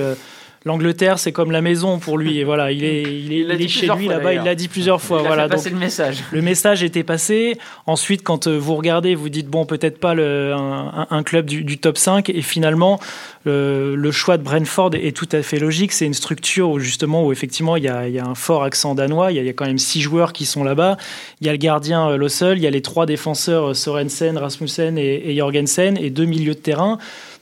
l'Angleterre, 0.69 1.19
c'est 1.19 1.33
comme 1.33 1.51
la 1.51 1.63
maison 1.63 1.99
pour 1.99 2.19
lui. 2.19 2.39
Et 2.39 2.45
voilà, 2.45 2.71
il 2.71 2.85
est, 2.85 3.03
il 3.03 3.33
est, 3.33 3.69
chez 3.69 3.89
lui 3.89 4.07
là-bas. 4.07 4.35
Il 4.35 4.43
l'a 4.43 4.55
dit 4.55 4.69
plusieurs 4.69 5.01
fois. 5.01 5.21
Il 5.23 5.27
voilà, 5.27 5.45
a 5.45 5.49
le 5.49 5.77
message. 5.77 6.23
Le 6.31 6.43
message 6.43 6.83
était 6.83 7.03
passé. 7.03 7.59
Ensuite, 7.87 8.23
quand 8.23 8.47
euh, 8.47 8.59
vous 8.59 8.77
regardez, 8.77 9.15
vous 9.15 9.31
dites 9.31 9.49
bon, 9.49 9.65
peut-être 9.65 9.99
pas 9.99 10.15
le, 10.15 10.55
un, 10.55 11.23
club 11.23 11.47
du, 11.47 11.79
top 11.79 11.97
5. 11.97 12.29
Et 12.29 12.43
finalement, 12.43 13.01
le, 13.45 14.11
choix 14.11 14.37
de 14.37 14.43
Brentford 14.43 14.91
est 14.95 15.17
tout 15.17 15.29
à 15.33 15.43
fait 15.43 15.59
logique. 15.59 15.93
C'est 15.93 16.07
une 16.07 16.15
structure 16.15 16.69
où 16.71 16.79
justement, 16.79 17.25
où 17.25 17.33
effectivement, 17.33 17.77
il 17.77 17.85
y 17.85 17.89
a, 17.89 18.07
il 18.07 18.15
y 18.15 18.19
a 18.19 18.27
un 18.27 18.35
fort 18.35 18.63
accent 18.63 18.95
danois. 18.95 19.33
Il 19.33 19.43
y, 19.43 19.49
a, 19.49 19.53
quand 19.55 19.67
même 19.67 19.79
six 19.79 20.03
joueurs 20.03 20.35
qui 20.35 20.45
sont 20.45 20.65
là-bas. 20.65 20.99
Il 21.41 21.47
y 21.47 21.51
a 21.51 21.53
le 21.53 21.59
gardien 21.59 22.11
euh, 22.11 22.29
seul. 22.29 22.59
Il 22.59 22.63
y 22.63 22.67
a 22.67 22.71
les 22.71 22.83
trois 22.83 23.07
défenseurs 23.07 23.71
euh, 23.71 23.75
Sorensen, 23.75 24.37
Rasmussen 24.37 24.99
et, 24.99 25.31
et 25.31 25.37
Jorgensen 25.37 25.97
et 25.97 26.11
deux 26.11 26.27
milieux 26.27 26.55
de 26.55 26.61
terrain 26.61 26.99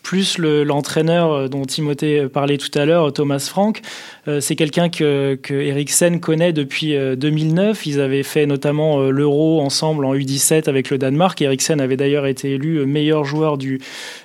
plus 0.07 0.39
l'entraîneur 0.39 1.33
euh, 1.33 1.49
dont 1.49 1.65
Timothée 1.65 2.29
parlait 2.29 2.59
tout 2.59 2.71
à 2.79 2.85
l'heure, 2.85 3.13
Thomas 3.13 3.41
Frank. 3.41 3.81
Euh, 4.29 4.41
c'est 4.41 4.55
quelqu'un 4.55 4.89
que, 4.89 5.35
que 5.43 6.19
connaît 6.19 6.53
depuis 6.53 6.95
2009. 7.17 7.77
Euh, 7.77 7.91
Ils 7.91 8.01
avaient 8.01 8.23
fait 8.23 8.47
notamment 8.47 9.01
l'Euro 9.11 9.61
ensemble 9.61 10.05
en 10.05 10.15
U17 10.15 10.69
avec 10.69 10.91
le 10.91 10.99
Danemark. 10.99 11.43
Eriksen 11.43 11.81
avait 11.81 11.97
d'ailleurs 11.97 12.27
été 12.27 12.53
élu 12.53 12.87
meilleur 12.87 13.25
joueur 13.25 13.59
du, 13.59 13.81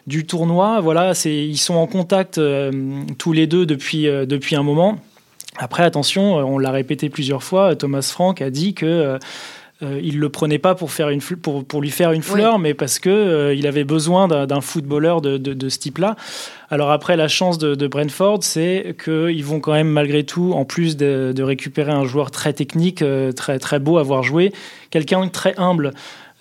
du 0.06 0.24
tournoi. 0.28 0.82
Voilà, 0.82 1.14
ils 1.26 1.58
sont 1.58 1.74
en 1.74 1.88
contact 1.88 2.40
tous 3.18 3.34
les 3.34 3.48
deux 3.48 3.66
depuis, 3.66 4.04
depuis 4.04 4.56
un 4.56 4.64
moment. 4.64 5.00
Après, 5.58 5.84
attention, 5.84 6.36
on 6.36 6.60
l'a 6.60 6.72
répété 6.72 7.10
plusieurs 7.10 7.42
fois, 7.42 7.76
Thomas 7.76 8.08
Frank 8.14 8.40
a 8.42 8.52
dit 8.52 8.76
que 8.76 9.18
euh, 9.84 10.00
il 10.04 10.20
le 10.20 10.30
prenait 10.30 10.60
pas 10.60 10.76
pour 10.76 10.92
faire 10.92 11.10
une 11.10 11.22
pour, 11.22 11.64
pour 11.66 11.82
lui 11.82 11.90
faire 11.90 12.12
une 12.12 12.22
fleur, 12.22 12.60
mais 12.60 12.74
parce 12.74 13.00
que 13.00 13.10
euh, 13.10 13.54
il 13.56 13.66
avait 13.66 13.84
besoin 13.84 14.28
d'un 14.28 14.62
footballeur 14.62 15.22
de, 15.22 15.38
de, 15.38 15.70
ce 15.70 15.80
type-là. 15.80 16.16
Alors 16.70 16.92
après, 16.92 17.18
la 17.18 17.28
chance 17.28 17.58
de, 17.58 17.74
de 17.74 17.88
Brentford, 17.88 18.40
c'est 18.44 18.96
qu'ils 19.04 19.44
vont 19.44 19.60
quand 19.60 19.74
même 19.74 19.90
malgré 19.90 20.24
tout, 20.24 20.54
en 20.54 20.66
plus 20.66 20.98
de, 20.98 21.42
récupérer 21.42 21.92
un 21.92 22.06
joueur 22.06 22.30
très 22.30 22.54
technique, 22.54 23.02
euh, 23.02 23.32
très 23.32 23.58
très 23.58 23.80
beau 23.80 23.98
à 23.98 24.04
voir 24.04 24.22
jouer, 24.22 24.54
quelqu'un 24.92 25.26
de 25.26 25.32
très 25.32 25.56
humble. 25.58 25.92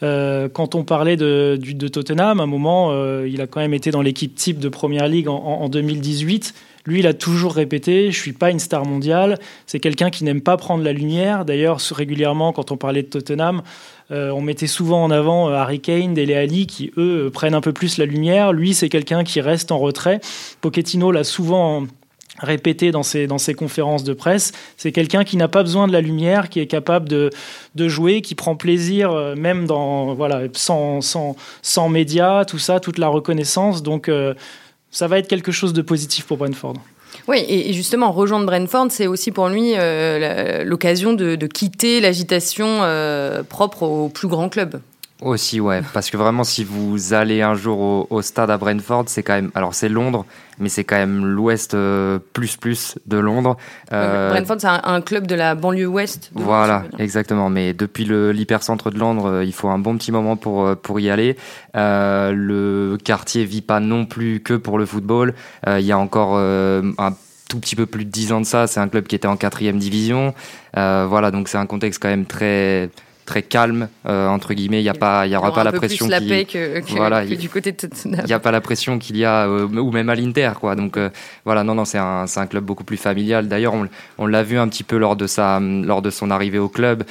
quand 0.03 0.75
on 0.75 0.85
parlait 0.85 1.17
de, 1.17 1.59
de, 1.61 1.89
Tottenham, 1.89 2.41
à 2.41 2.43
un 2.43 2.47
moment, 2.47 2.93
il 3.25 3.41
a 3.41 3.47
quand 3.47 3.61
même 3.61 3.75
été 3.75 3.91
dans 3.91 4.03
l'équipe 4.03 4.35
type 4.35 4.59
de 4.59 4.69
Première 4.69 5.11
en, 5.29 5.63
en 5.63 5.69
2018. 5.69 6.55
Lui, 6.87 7.01
il 7.01 7.07
a 7.07 7.15
toujours 7.15 7.55
répété, 7.55 8.11
je 8.11 8.19
suis 8.19 8.33
pas 8.33 8.51
une 8.51 8.59
star 8.59 8.87
mondiale. 8.87 9.39
C'est 9.67 9.81
quelqu'un 9.81 10.11
qui 10.11 10.25
n'aime 10.25 10.41
pas 10.41 10.57
prendre 10.57 10.83
la 10.83 10.93
lumière. 10.93 11.45
D'ailleurs, 11.45 11.79
régulièrement, 11.91 12.53
quand 12.53 12.73
on 12.73 12.77
parlait 12.77 13.03
de 13.03 13.09
Tottenham, 13.09 13.63
euh, 14.11 14.31
on 14.31 14.41
mettait 14.41 14.67
souvent 14.67 15.05
en 15.05 15.11
avant 15.11 15.51
euh, 15.51 15.55
Harry 15.55 15.81
Kane, 15.81 16.15
Dele 16.15 16.33
Alli, 16.33 16.67
qui 16.67 16.91
eux 16.97 17.27
euh, 17.27 17.31
prennent 17.31 17.55
un 17.55 17.61
peu 17.61 17.73
plus 17.73 17.99
la 17.99 18.07
lumière. 18.07 18.53
Lui, 18.53 18.75
c'est 18.75 18.89
quelqu'un 18.89 19.25
qui 19.25 19.41
reste 19.41 19.71
en 19.73 19.79
retrait. 19.79 20.21
Pochettino 20.61 21.13
l'a 21.13 21.23
souvent 21.23 21.87
répété 22.39 22.91
dans 22.91 23.03
ses, 23.03 23.27
dans 23.27 23.37
ses 23.37 23.53
conférences 23.53 24.03
de 24.03 24.15
presse. 24.15 24.53
C'est 24.79 24.93
quelqu'un 24.93 25.25
qui 25.25 25.37
n'a 25.37 25.49
pas 25.49 25.63
besoin 25.63 25.87
de 25.87 25.93
la 25.93 26.01
lumière, 26.01 26.49
qui 26.49 26.61
est 26.61 26.67
capable 26.67 27.09
de, 27.09 27.29
de 27.75 27.89
jouer, 27.89 28.23
qui 28.23 28.35
prend 28.35 28.57
plaisir, 28.57 29.35
même 29.37 29.67
dans, 29.67 30.15
voilà, 30.15 30.45
sans, 30.55 31.03
sans, 31.03 31.37
sans 31.61 31.91
médias, 31.91 32.47
tout 32.47 32.59
ça, 32.59 32.81
toute 32.81 32.97
la 32.97 33.09
reconnaissance. 33.09 33.83
Donc, 33.83 34.11
ça 34.91 35.07
va 35.07 35.19
être 35.19 35.29
quelque 35.29 35.53
chose 35.53 35.73
de 35.73 35.83
positif 35.83 36.27
pour 36.27 36.37
Brentford. 36.37 36.75
Oui, 37.29 37.45
et 37.49 37.73
justement, 37.73 38.13
rejoindre 38.13 38.47
Brentford, 38.47 38.87
c'est 38.91 39.07
aussi 39.07 39.31
pour 39.31 39.49
lui 39.49 39.73
euh, 39.77 40.65
l'occasion 40.65 41.13
de, 41.13 41.47
quitter 41.47 42.01
l'agitation 42.01 42.67
euh, 42.83 43.43
propre 43.43 43.83
au 43.83 44.09
plus 44.09 44.29
grand 44.29 44.49
club. 44.49 44.81
Aussi, 45.21 45.61
ouais, 45.61 45.83
parce 45.93 46.09
que 46.09 46.17
vraiment, 46.17 46.45
si 46.45 46.65
vous 46.65 47.13
allez 47.13 47.43
un 47.43 47.55
jour 47.55 48.07
au, 48.11 48.23
stade 48.23 48.51
à 48.51 48.57
Brentford, 48.57 49.05
c'est 49.07 49.23
quand 49.23 49.35
même, 49.35 49.51
alors 49.55 49.75
c'est 49.75 49.89
Londres, 49.91 50.25
mais 50.61 50.69
c'est 50.69 50.85
quand 50.85 50.97
même 50.97 51.25
l'ouest 51.25 51.75
euh, 51.75 52.19
plus 52.33 52.57
plus 52.57 52.99
de 53.07 53.17
Londres. 53.19 53.57
Euh, 53.93 54.31
Brentford, 54.31 54.61
c'est 54.61 54.69
un, 54.69 55.01
club 55.01 55.27
de 55.27 55.35
la 55.35 55.55
banlieue 55.55 55.87
ouest. 55.87 56.31
voilà, 56.35 56.85
exactement. 56.99 57.51
Mais 57.51 57.73
depuis 57.73 58.05
l'hypercentre 58.05 58.91
de 58.91 58.99
Londres, 58.99 59.27
euh, 59.27 59.45
il 59.45 59.53
faut 59.53 59.69
un 59.69 59.79
bon 59.79 59.97
petit 59.97 60.13
moment 60.13 60.37
pour 60.37 60.77
pour 60.77 61.01
y 61.01 61.11
aller. 61.11 61.37
le 61.75 62.97
quartier 63.03 63.45
vit 63.45 63.63
pas 63.63 63.81
non 63.81 64.05
plus 64.05 64.41
que 64.41 64.55
pour 64.55 64.79
le 64.79 64.87
football. 64.87 65.35
Il 65.67 65.81
y 65.81 65.93
a 65.93 65.99
encore 65.99 66.37
un 66.39 67.15
tout 67.49 67.59
petit 67.59 67.75
peu 67.75 67.87
plus 67.87 68.05
de 68.05 68.11
10 68.11 68.33
ans 68.33 68.41
de 68.41 68.47
ça, 68.47 68.67
c'est 68.67 68.79
un 68.79 68.89
club 68.89 69.07
qui 69.07 69.17
était 69.17 69.27
en 69.27 69.37
quatrième 69.37 69.79
division. 69.79 70.35
voilà, 70.75 71.31
donc 71.31 71.49
c'est 71.49 71.59
un 71.59 71.67
contexte 71.67 72.01
quand 72.03 72.09
même 72.09 72.27
très 72.27 72.91
très 73.31 73.43
calme 73.43 73.89
euh, 74.07 74.27
entre 74.27 74.55
guillemets. 74.55 74.81
Il 74.81 74.85
y 74.85 74.89
a 74.89 74.95
pas 74.95 75.25
il 75.25 75.33
y 75.33 75.37
aura 75.37 75.55
pas 75.55 75.63
la 75.63 75.71
pression 75.71 76.07
plus 76.07 76.11
la 76.11 76.21
paix 76.21 76.45
que, 76.45 76.81
voilà, 76.97 77.25
du 77.25 77.49
côté 77.49 77.71
de 77.71 77.77
Tottenham. 77.77 78.23
il 78.25 78.31
y 78.31 78.33
a 78.33 78.41
pas 78.41 78.51
la 78.51 78.61
pression 78.61 78.99
qu'il 78.99 79.17
y 79.17 79.25
a 79.25 79.47
euh, 79.47 79.69
ou 79.69 79.93
même 79.93 80.09
à 80.09 80.17
l'Inter 80.17 80.51
quoi. 80.61 80.75
Donc 80.75 80.97
euh, 80.97 81.11
voilà 81.45 81.63
non 81.63 81.77
non 81.77 81.85
c'est 81.85 81.99
un, 81.99 82.25
un 82.35 82.47
club 82.47 82.65
beaucoup 82.65 82.83
plus 82.83 82.97
familial. 82.97 83.47
D'ailleurs 83.47 83.75
on, 83.75 83.87
on 84.19 84.27
l'a 84.27 84.43
vu 84.43 84.59
un 84.59 84.67
petit 84.67 84.83
peu 84.83 84.97
lors 84.97 85.15
de 85.15 85.29
sa 85.29 85.61
lors 85.61 86.03
de 86.03 86.11
son 86.11 86.31
arrivée 86.31 86.59
au 86.59 86.69
club. 86.69 87.05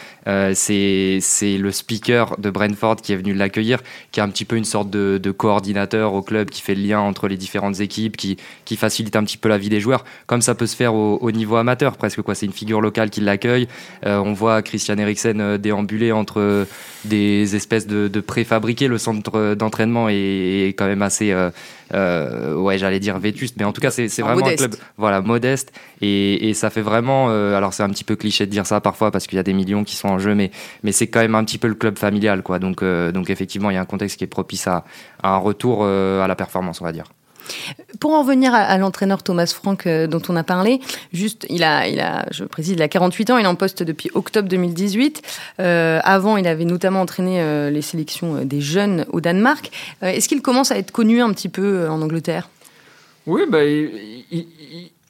C'est 0.54 1.20
c'est 1.22 1.58
le 1.58 1.72
speaker 1.72 2.36
de 2.38 2.50
Brentford 2.50 2.98
qui 2.98 3.14
est 3.14 3.16
venu 3.16 3.34
l'accueillir 3.34 3.80
qui 4.12 4.20
est 4.20 4.24
un 4.24 4.30
petit 4.30 4.46
peu 4.46 4.58
une 4.58 4.66
sorte 4.66 4.90
de, 4.90 5.20
de, 5.22 5.32
coordinateur 5.32 6.14
au 6.14 6.22
club 6.22 6.50
qui 6.50 6.62
fait 6.62 6.76
le 6.76 6.84
lien 6.84 7.00
entre 7.00 7.28
les 7.28 7.38
différentes 7.38 7.80
équipes 7.80 8.18
qui 8.18 8.38
qui 8.66 8.76
facilite 8.76 9.16
un 9.16 9.24
petit 9.24 9.38
peu 9.38 9.48
la 9.48 9.58
vie 9.58 9.70
des 9.70 9.80
joueurs. 9.80 10.04
Comme 10.28 10.42
ça 10.42 10.54
peut 10.54 10.68
se 10.68 10.76
faire 10.76 10.94
au, 10.94 11.18
au 11.22 11.32
niveau 11.32 11.56
amateur 11.56 11.96
presque 11.96 12.22
quoi. 12.22 12.36
C'est 12.36 12.46
une 12.46 12.52
figure 12.62 12.82
locale 12.82 13.10
qui 13.10 13.22
l'accueille. 13.22 13.68
On 14.06 14.34
voit 14.34 14.62
Christian 14.62 14.98
Eriksen 14.98 15.58
déambuler 15.58 16.09
entre 16.12 16.66
des 17.06 17.56
espèces 17.56 17.88
de, 17.88 18.20
préfabriqués. 18.20 18.88
Le 18.88 18.98
centre 18.98 19.56
d'entraînement 19.56 20.08
est, 20.10 20.74
quand 20.78 20.88
même 20.88 21.02
assez, 21.02 21.32
euh, 21.32 21.50
euh, 21.94 22.56
ouais, 22.56 22.78
j'allais 22.78 23.00
dire 23.00 23.18
vétuste, 23.20 23.56
mais 23.58 23.64
en 23.66 23.72
tout 23.72 23.82
cas, 23.82 23.92
c'est 23.92 24.08
vraiment 24.20 24.46
un 24.46 24.56
club 24.56 24.76
voilà, 24.98 25.22
modeste. 25.22 25.72
Et, 26.02 26.54
ça 26.54 26.70
fait 26.70 26.82
vraiment, 26.82 27.28
euh, 27.30 27.56
alors 27.56 27.74
c'est 27.74 27.84
un 27.84 27.90
petit 27.90 28.04
peu 28.04 28.16
cliché 28.16 28.46
de 28.46 28.52
dire 28.52 28.66
ça 28.66 28.82
parfois 28.82 29.12
parce 29.12 29.28
qu'il 29.28 29.38
y 29.38 29.40
a 29.40 29.44
des 29.44 29.54
millions 29.54 29.84
qui 29.84 29.96
sont 29.96 30.10
en 30.10 30.20
jeu, 30.20 30.36
mais, 30.36 30.52
mais 30.84 30.92
c'est 30.92 31.08
quand 31.08 31.20
même 31.20 31.36
un 31.36 31.44
petit 31.44 31.58
peu 31.58 31.68
le 31.68 31.76
club 31.76 31.98
familial. 31.98 32.44
Quoi. 32.44 32.60
Donc, 32.60 32.84
donc 32.84 33.30
effectivement, 33.30 33.70
il 33.70 33.76
y 33.76 33.78
a 33.78 33.82
un 33.82 33.86
contexte 33.86 34.18
qui 34.18 34.24
est 34.24 34.28
propice 34.28 34.68
à 34.68 34.84
un 35.24 35.38
retour 35.38 35.86
à 35.86 36.28
la 36.28 36.36
performance, 36.36 36.82
on 36.82 36.86
va 36.86 36.92
dire. 36.92 37.06
Pour 38.00 38.14
en 38.14 38.22
revenir 38.22 38.54
à, 38.54 38.78
l'entraîneur 38.78 39.24
Thomas 39.24 39.52
Frank 39.54 39.86
euh, 39.86 40.08
dont 40.08 40.22
on 40.30 40.36
a 40.36 40.44
parlé, 40.44 40.80
juste, 41.14 41.46
il 41.50 41.64
a, 41.64 41.88
il 41.88 42.00
a, 42.00 42.26
je 42.32 42.44
précise, 42.44 42.74
il 42.74 42.82
a 42.82 42.88
48 42.88 43.32
ans, 43.32 43.38
il 43.38 43.46
est 43.46 43.48
en 43.48 43.56
poste 43.56 43.84
depuis 43.84 44.10
octobre 44.14 44.48
2018. 44.48 45.22
Euh, 45.60 46.00
avant, 46.04 46.38
il 46.38 46.48
avait 46.48 46.66
notamment 46.66 47.02
entraîné 47.02 47.42
euh, 47.42 47.70
les 47.70 47.82
sélections 47.82 48.46
des 48.46 48.62
jeunes 48.62 49.06
au 49.12 49.22
Danemark. 49.22 49.72
Est-ce 50.02 50.30
qu'il 50.30 50.42
commence 50.42 50.72
à 50.72 50.78
être 50.78 50.92
connu 50.92 51.22
un 51.22 51.32
petit 51.34 51.50
peu 51.50 51.88
en 51.90 52.02
Angleterre? 52.02 52.50
Oui, 53.26 53.42
bah, 53.50 53.60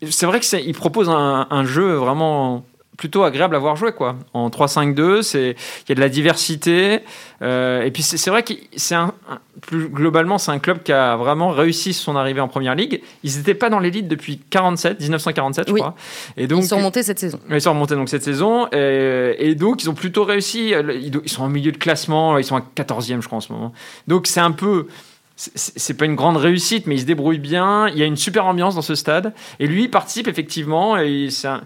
c'est 0.09 0.25
vrai 0.25 0.39
qu'il 0.39 0.73
propose 0.73 1.09
un, 1.09 1.65
jeu 1.65 1.93
vraiment 1.93 2.63
plutôt 2.99 3.23
agréable 3.23 3.55
à 3.55 3.59
voir 3.59 3.77
jouer 3.77 3.93
quoi. 3.93 4.17
En 4.33 4.49
3-5-2, 4.49 5.21
c'est 5.21 5.55
il 5.85 5.89
y 5.89 5.91
a 5.93 5.95
de 5.95 6.01
la 6.01 6.09
diversité 6.09 6.99
euh, 7.41 7.81
et 7.83 7.91
puis 7.91 8.03
c'est 8.03 8.29
vrai 8.29 8.43
que 8.43 8.53
c'est 8.75 8.93
un, 8.93 9.13
plus 9.61 9.87
globalement 9.87 10.37
c'est 10.37 10.51
un 10.51 10.59
club 10.59 10.83
qui 10.83 10.91
a 10.91 11.15
vraiment 11.15 11.49
réussi 11.49 11.93
son 11.93 12.17
arrivée 12.17 12.41
en 12.41 12.49
première 12.49 12.75
ligue. 12.75 13.01
Ils 13.23 13.37
n'étaient 13.37 13.53
pas 13.53 13.69
dans 13.69 13.79
l'élite 13.79 14.09
depuis 14.09 14.41
47, 14.49 14.99
1947 14.99 15.69
je 15.69 15.73
crois. 15.73 15.95
Et 16.35 16.47
donc 16.47 16.63
ils 16.63 16.67
sont 16.67 16.75
remontés 16.75 17.01
cette 17.01 17.19
saison. 17.19 17.39
Ils 17.49 17.61
sont 17.61 17.71
remontés 17.71 17.95
donc 17.95 18.09
cette 18.09 18.23
saison 18.23 18.67
et, 18.73 19.35
et, 19.39 19.55
donc 19.55 19.81
ils 19.81 19.89
ont 19.89 19.95
plutôt 19.95 20.25
réussi. 20.25 20.73
Ils 20.73 21.29
sont 21.29 21.43
en 21.43 21.49
milieu 21.49 21.71
de 21.71 21.77
classement, 21.77 22.37
ils 22.37 22.43
sont 22.43 22.57
à 22.57 22.63
14e 22.75 23.21
je 23.21 23.27
crois 23.27 23.37
en 23.37 23.41
ce 23.41 23.53
moment. 23.53 23.71
Donc 24.07 24.27
c'est 24.27 24.41
un 24.41 24.51
peu 24.51 24.87
c'est 25.55 25.93
pas 25.93 26.05
une 26.05 26.15
grande 26.15 26.35
réussite, 26.35 26.85
mais 26.85 26.95
ils 26.95 27.01
se 27.01 27.05
débrouillent 27.05 27.39
bien. 27.39 27.87
Il 27.87 27.97
y 27.97 28.03
a 28.03 28.05
une 28.05 28.17
super 28.17 28.45
ambiance 28.45 28.75
dans 28.75 28.81
ce 28.81 28.95
stade. 28.95 29.33
Et 29.59 29.67
lui, 29.67 29.83
il 29.83 29.89
participe 29.89 30.27
effectivement. 30.27 30.97
Et 30.97 31.29
c'est 31.29 31.47
un 31.47 31.61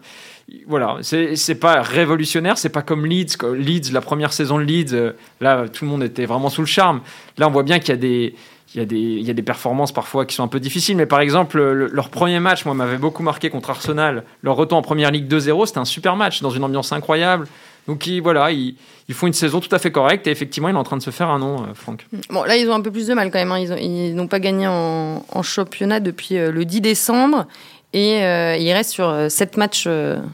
voilà, 0.67 0.97
c'est 1.01 1.55
pas 1.55 1.81
révolutionnaire, 1.81 2.57
c'est 2.57 2.69
pas 2.69 2.81
comme 2.81 3.05
Leeds. 3.05 3.37
Leeds, 3.55 3.91
la 3.91 4.01
première 4.01 4.33
saison 4.33 4.57
de 4.57 4.63
Leeds, 4.63 4.93
euh, 4.93 5.11
là, 5.39 5.67
tout 5.67 5.85
le 5.85 5.91
monde 5.91 6.03
était 6.03 6.25
vraiment 6.25 6.49
sous 6.49 6.61
le 6.61 6.67
charme. 6.67 7.01
Là, 7.37 7.47
on 7.47 7.51
voit 7.51 7.63
bien 7.63 7.79
qu'il 7.79 7.89
y 7.89 8.79
a 8.79 8.85
des. 8.85 9.43
Performances 9.43 9.91
parfois 9.91 10.25
qui 10.25 10.35
sont 10.35 10.43
un 10.43 10.47
peu 10.47 10.59
difficiles, 10.59 10.97
mais 10.97 11.05
par 11.05 11.21
exemple, 11.21 11.61
leur 11.61 12.09
premier 12.09 12.39
match, 12.39 12.65
moi, 12.65 12.73
m'avait 12.73 12.97
beaucoup 12.97 13.23
marqué 13.23 13.49
contre 13.49 13.69
Arsenal. 13.69 14.23
Leur 14.41 14.55
retour 14.55 14.77
en 14.77 14.81
première 14.81 15.11
ligue 15.11 15.31
2-0, 15.31 15.67
c'était 15.67 15.79
un 15.79 15.85
super 15.85 16.15
match 16.15 16.41
dans 16.41 16.49
une 16.49 16.63
ambiance 16.63 16.91
incroyable. 16.91 17.47
Donc 17.87 18.07
voilà, 18.21 18.51
ils, 18.51 18.75
font 19.11 19.27
une 19.27 19.33
saison 19.33 19.59
tout 19.59 19.73
à 19.75 19.79
fait 19.79 19.91
correcte 19.91 20.25
et 20.27 20.31
effectivement, 20.31 20.69
il 20.69 20.75
est 20.75 20.77
en 20.77 20.83
train 20.83 20.95
de 20.95 21.01
se 21.01 21.09
faire 21.09 21.29
un 21.29 21.39
nom, 21.39 21.63
euh, 21.63 21.73
Franck. 21.73 22.05
Bon, 22.29 22.43
là, 22.43 22.55
ils 22.55 22.69
ont 22.69 22.73
un 22.73 22.81
peu 22.81 22.91
plus 22.91 23.07
de 23.07 23.13
mal 23.13 23.29
quand 23.29 23.39
même. 23.39 23.51
Hein. 23.51 23.77
Ils 23.77 24.15
n'ont 24.15 24.27
pas 24.27 24.39
gagné 24.39 24.67
en, 24.67 25.43
championnat 25.43 25.99
depuis 25.99 26.37
euh, 26.37 26.51
le 26.51 26.63
10 26.63 26.79
décembre. 26.79 27.45
Et 27.93 28.19
il 28.19 28.73
reste 28.73 28.91
sur 28.91 29.29
7 29.29 29.57
matchs 29.57 29.87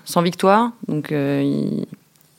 sans 0.06 0.22
victoire. 0.22 0.72
Donc 0.88 1.12
il, 1.12 1.86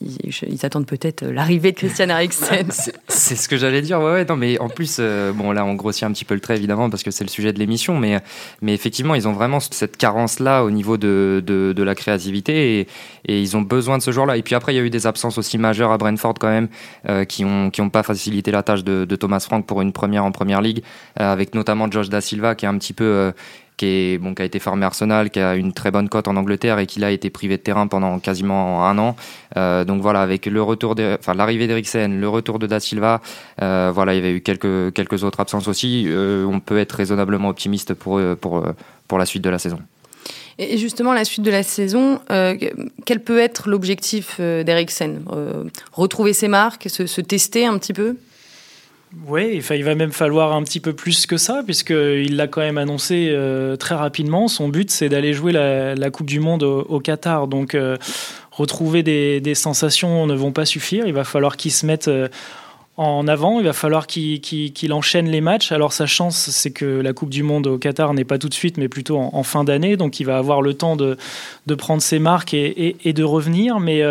ils, 0.01 0.65
attendent 0.65 0.85
peut-être 0.85 1.25
l'arrivée 1.25 1.71
de 1.71 1.77
Christian 1.77 2.09
Eriksen. 2.09 2.67
c'est 3.07 3.35
ce 3.35 3.47
que 3.47 3.57
j'allais 3.57 3.81
dire, 3.81 3.99
ouais, 3.99 4.11
ouais, 4.11 4.25
non, 4.25 4.35
mais 4.35 4.59
en 4.59 4.69
plus, 4.69 4.97
euh, 4.99 5.31
bon, 5.31 5.51
là, 5.51 5.65
on 5.65 5.73
grossit 5.75 6.03
un 6.03 6.11
petit 6.11 6.25
peu 6.25 6.33
le 6.33 6.39
trait, 6.39 6.57
évidemment, 6.57 6.89
parce 6.89 7.03
que 7.03 7.11
c'est 7.11 7.23
le 7.23 7.29
sujet 7.29 7.53
de 7.53 7.59
l'émission, 7.59 7.97
mais, 7.97 8.19
mais 8.61 8.73
effectivement, 8.73 9.15
ils 9.15 9.27
ont 9.27 9.33
vraiment 9.33 9.59
cette 9.59 9.97
carence-là 9.97 10.63
au 10.63 10.71
niveau 10.71 10.97
de, 10.97 11.43
de, 11.45 11.83
la 11.83 11.95
créativité 11.95 12.79
et, 12.79 12.87
ils 13.27 13.57
ont 13.57 13.61
besoin 13.61 13.97
de 13.97 14.03
ce 14.03 14.11
joueur-là. 14.11 14.37
Et 14.37 14.43
puis 14.43 14.55
après, 14.55 14.73
il 14.73 14.77
y 14.77 14.79
a 14.79 14.83
eu 14.83 14.89
des 14.89 15.07
absences 15.07 15.37
aussi 15.37 15.57
majeures 15.57 15.91
à 15.91 15.97
Brentford, 15.97 16.35
quand 16.39 16.49
même, 16.49 16.67
euh, 17.09 17.25
qui 17.25 17.43
n'ont 17.43 17.69
qui 17.69 17.81
ont 17.81 17.89
pas 17.89 18.03
facilité 18.03 18.51
la 18.51 18.63
tâche 18.63 18.83
de, 18.83 19.15
Thomas 19.15 19.39
Frank 19.39 19.65
pour 19.65 19.81
une 19.81 19.91
première 19.91 20.25
en 20.25 20.31
première 20.31 20.61
ligue, 20.61 20.83
euh, 21.19 21.31
avec 21.31 21.53
notamment 21.53 21.89
Josh 21.89 22.09
Da 22.09 22.21
Silva, 22.21 22.55
qui 22.55 22.65
est 22.65 22.67
un 22.67 22.77
petit 22.77 22.93
peu 22.93 23.31
qui, 23.81 24.41
a 24.41 24.45
été 24.45 24.59
formé 24.59 24.85
Arsenal, 24.85 25.29
qui 25.29 25.39
a 25.39 25.55
une 25.55 25.73
très 25.73 25.91
bonne 25.91 26.07
cote 26.07 26.27
en 26.27 26.35
Angleterre 26.35 26.77
et 26.79 26.85
qui 26.85 27.03
a 27.03 27.09
été 27.09 27.29
privé 27.29 27.57
de 27.57 27.61
terrain 27.61 27.87
pendant 27.87 28.19
quasiment 28.19 28.85
un 28.85 28.97
an. 28.97 29.15
Euh, 29.57 29.83
donc 29.83 30.01
voilà, 30.01 30.21
avec 30.21 30.45
le 30.45 30.61
retour, 30.61 30.95
enfin 31.19 31.33
l'arrivée 31.33 31.67
d'Eriksen, 31.67 32.19
le 32.19 32.29
retour 32.29 32.59
de 32.59 32.67
Da 32.67 32.79
Silva, 32.79 33.21
euh, 33.61 33.91
voilà, 33.93 34.13
il 34.13 34.17
y 34.17 34.19
avait 34.19 34.33
eu 34.33 34.41
quelques 34.41 34.93
quelques 34.93 35.23
autres 35.23 35.39
absences 35.39 35.67
aussi. 35.67 36.05
Euh, 36.07 36.45
on 36.45 36.59
peut 36.59 36.77
être 36.77 36.93
raisonnablement 36.93 37.49
optimiste 37.49 37.93
pour 37.93 38.21
pour 38.39 38.63
pour 39.07 39.17
la 39.17 39.25
suite 39.25 39.43
de 39.43 39.49
la 39.49 39.59
saison. 39.59 39.79
Et 40.59 40.77
justement, 40.77 41.13
la 41.13 41.25
suite 41.25 41.43
de 41.43 41.49
la 41.49 41.63
saison, 41.63 42.19
quel 43.05 43.23
peut 43.23 43.39
être 43.39 43.67
l'objectif 43.67 44.39
d'Eriksen? 44.39 45.23
Retrouver 45.91 46.33
ses 46.33 46.49
marques, 46.49 46.87
se 46.87 47.21
tester 47.21 47.65
un 47.65 47.79
petit 47.79 47.93
peu? 47.93 48.15
Oui, 49.27 49.61
il 49.71 49.83
va 49.83 49.95
même 49.95 50.13
falloir 50.13 50.53
un 50.53 50.63
petit 50.63 50.79
peu 50.79 50.93
plus 50.93 51.25
que 51.25 51.35
ça, 51.35 51.63
puisqu'il 51.65 52.37
l'a 52.37 52.47
quand 52.47 52.61
même 52.61 52.77
annoncé 52.77 53.27
euh, 53.31 53.75
très 53.75 53.95
rapidement. 53.95 54.47
Son 54.47 54.69
but, 54.69 54.89
c'est 54.89 55.09
d'aller 55.09 55.33
jouer 55.33 55.51
la, 55.51 56.09
Coupe 56.11 56.27
du 56.27 56.39
Monde 56.39 56.63
au, 56.63 56.99
Qatar. 57.01 57.47
Donc, 57.47 57.75
euh, 57.75 57.97
retrouver 58.51 59.03
des, 59.03 59.55
sensations 59.55 60.27
ne 60.27 60.33
vont 60.33 60.53
pas 60.53 60.65
suffire. 60.65 61.07
Il 61.07 61.13
va 61.13 61.25
falloir 61.25 61.57
qu'il 61.57 61.73
se 61.73 61.85
mette 61.85 62.07
euh, 62.07 62.29
en 62.95 63.27
avant. 63.27 63.59
Il 63.59 63.65
va 63.65 63.73
falloir 63.73 64.07
qu'il 64.07 64.93
enchaîne 64.93 65.27
les 65.27 65.41
matchs. 65.41 65.73
Alors, 65.73 65.91
sa 65.91 66.05
chance, 66.05 66.49
c'est 66.49 66.71
que 66.71 66.85
la 66.85 67.11
Coupe 67.11 67.31
du 67.31 67.43
Monde 67.43 67.67
au 67.67 67.77
Qatar 67.77 68.13
n'est 68.13 68.23
pas 68.23 68.37
tout 68.37 68.47
de 68.47 68.53
suite, 68.53 68.77
mais 68.77 68.87
plutôt 68.87 69.17
en, 69.17 69.43
fin 69.43 69.65
d'année. 69.65 69.97
Donc, 69.97 70.21
il 70.21 70.23
va 70.23 70.37
avoir 70.37 70.61
le 70.61 70.73
temps 70.73 70.95
de, 70.95 71.17
prendre 71.77 72.01
ses 72.01 72.19
marques 72.19 72.53
et, 72.53 73.13
de 73.13 73.23
revenir. 73.25 73.81
Mais 73.81 74.03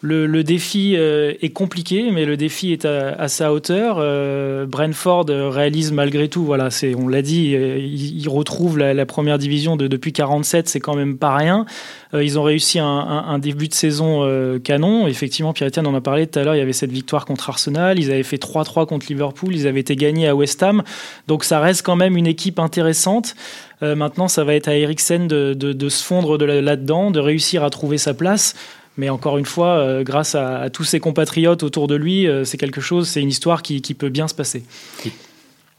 le, 0.00 0.44
défi 0.44 0.94
euh, 0.96 1.34
est 1.42 1.50
compliqué, 1.50 2.10
mais 2.12 2.24
le 2.24 2.36
défi 2.36 2.72
est 2.72 2.84
à, 2.84 3.26
sa 3.26 3.52
hauteur. 3.52 3.96
Euh, 3.98 4.64
Brentford 4.64 5.26
réalise 5.28 5.90
malgré 5.90 6.28
tout, 6.28 6.44
voilà, 6.44 6.70
c'est, 6.70 6.94
on 6.94 7.08
l'a 7.08 7.20
dit, 7.20 7.56
euh, 7.56 7.78
il, 7.78 8.28
retrouve 8.28 8.78
la, 8.78 9.06
première 9.06 9.38
division 9.38 9.76
de, 9.76 9.88
depuis 9.88 10.12
47, 10.12 10.68
c'est 10.68 10.78
quand 10.78 10.94
même 10.94 11.18
pas 11.18 11.34
rien. 11.34 11.66
ils 12.12 12.38
ont 12.38 12.42
réussi 12.44 12.78
un, 12.78 13.38
début 13.38 13.68
de 13.68 13.74
saison 13.74 14.58
canon. 14.62 15.08
Effectivement, 15.08 15.52
Pierre-Etienne 15.52 15.86
en 15.86 15.94
a 15.94 16.00
parlé 16.00 16.26
tout 16.26 16.38
à 16.38 16.44
l'heure, 16.44 16.54
il 16.54 16.58
y 16.58 16.62
avait 16.62 16.72
cette 16.72 16.92
victoire 16.92 17.24
contre 17.24 17.48
Arsenal, 17.48 17.98
ils 17.98 18.10
avaient 18.10 18.22
fait 18.22 18.40
3-3 18.40 18.86
contre 18.86 19.06
Liverpool, 19.08 19.54
ils 19.54 19.66
avaient 19.66 19.80
été 19.80 19.96
gagnés 19.96 20.28
à 20.28 20.36
West 20.36 20.62
Ham. 20.62 20.82
Donc 21.26 21.42
ça 21.44 21.58
reste 21.60 21.82
quand 21.82 21.96
même 21.96 22.16
une 22.16 22.26
équipe 22.26 22.58
intéressante. 22.58 23.34
maintenant, 23.80 24.28
ça 24.28 24.44
va 24.44 24.54
être 24.54 24.68
à 24.68 24.76
Eriksen 24.76 25.26
de, 25.26 25.88
se 25.88 26.04
fondre 26.04 26.36
là-dedans, 26.36 27.10
de 27.10 27.20
réussir 27.20 27.64
à 27.64 27.70
trouver 27.70 27.98
sa 27.98 28.14
place. 28.14 28.54
Mais 28.98 29.08
encore 29.08 29.38
une 29.38 29.46
fois, 29.46 29.78
euh, 29.78 30.02
grâce 30.02 30.34
à, 30.34 30.68
tous 30.70 30.82
ses 30.82 30.98
compatriotes 30.98 31.62
autour 31.62 31.86
de 31.86 31.94
lui, 31.94 32.26
euh, 32.26 32.44
c'est 32.44 32.58
quelque 32.58 32.80
chose, 32.80 33.08
c'est 33.08 33.22
une 33.22 33.28
histoire 33.28 33.62
qui, 33.62 33.80
qui, 33.80 33.94
peut 33.94 34.08
bien 34.08 34.26
se 34.26 34.34
passer. 34.34 34.64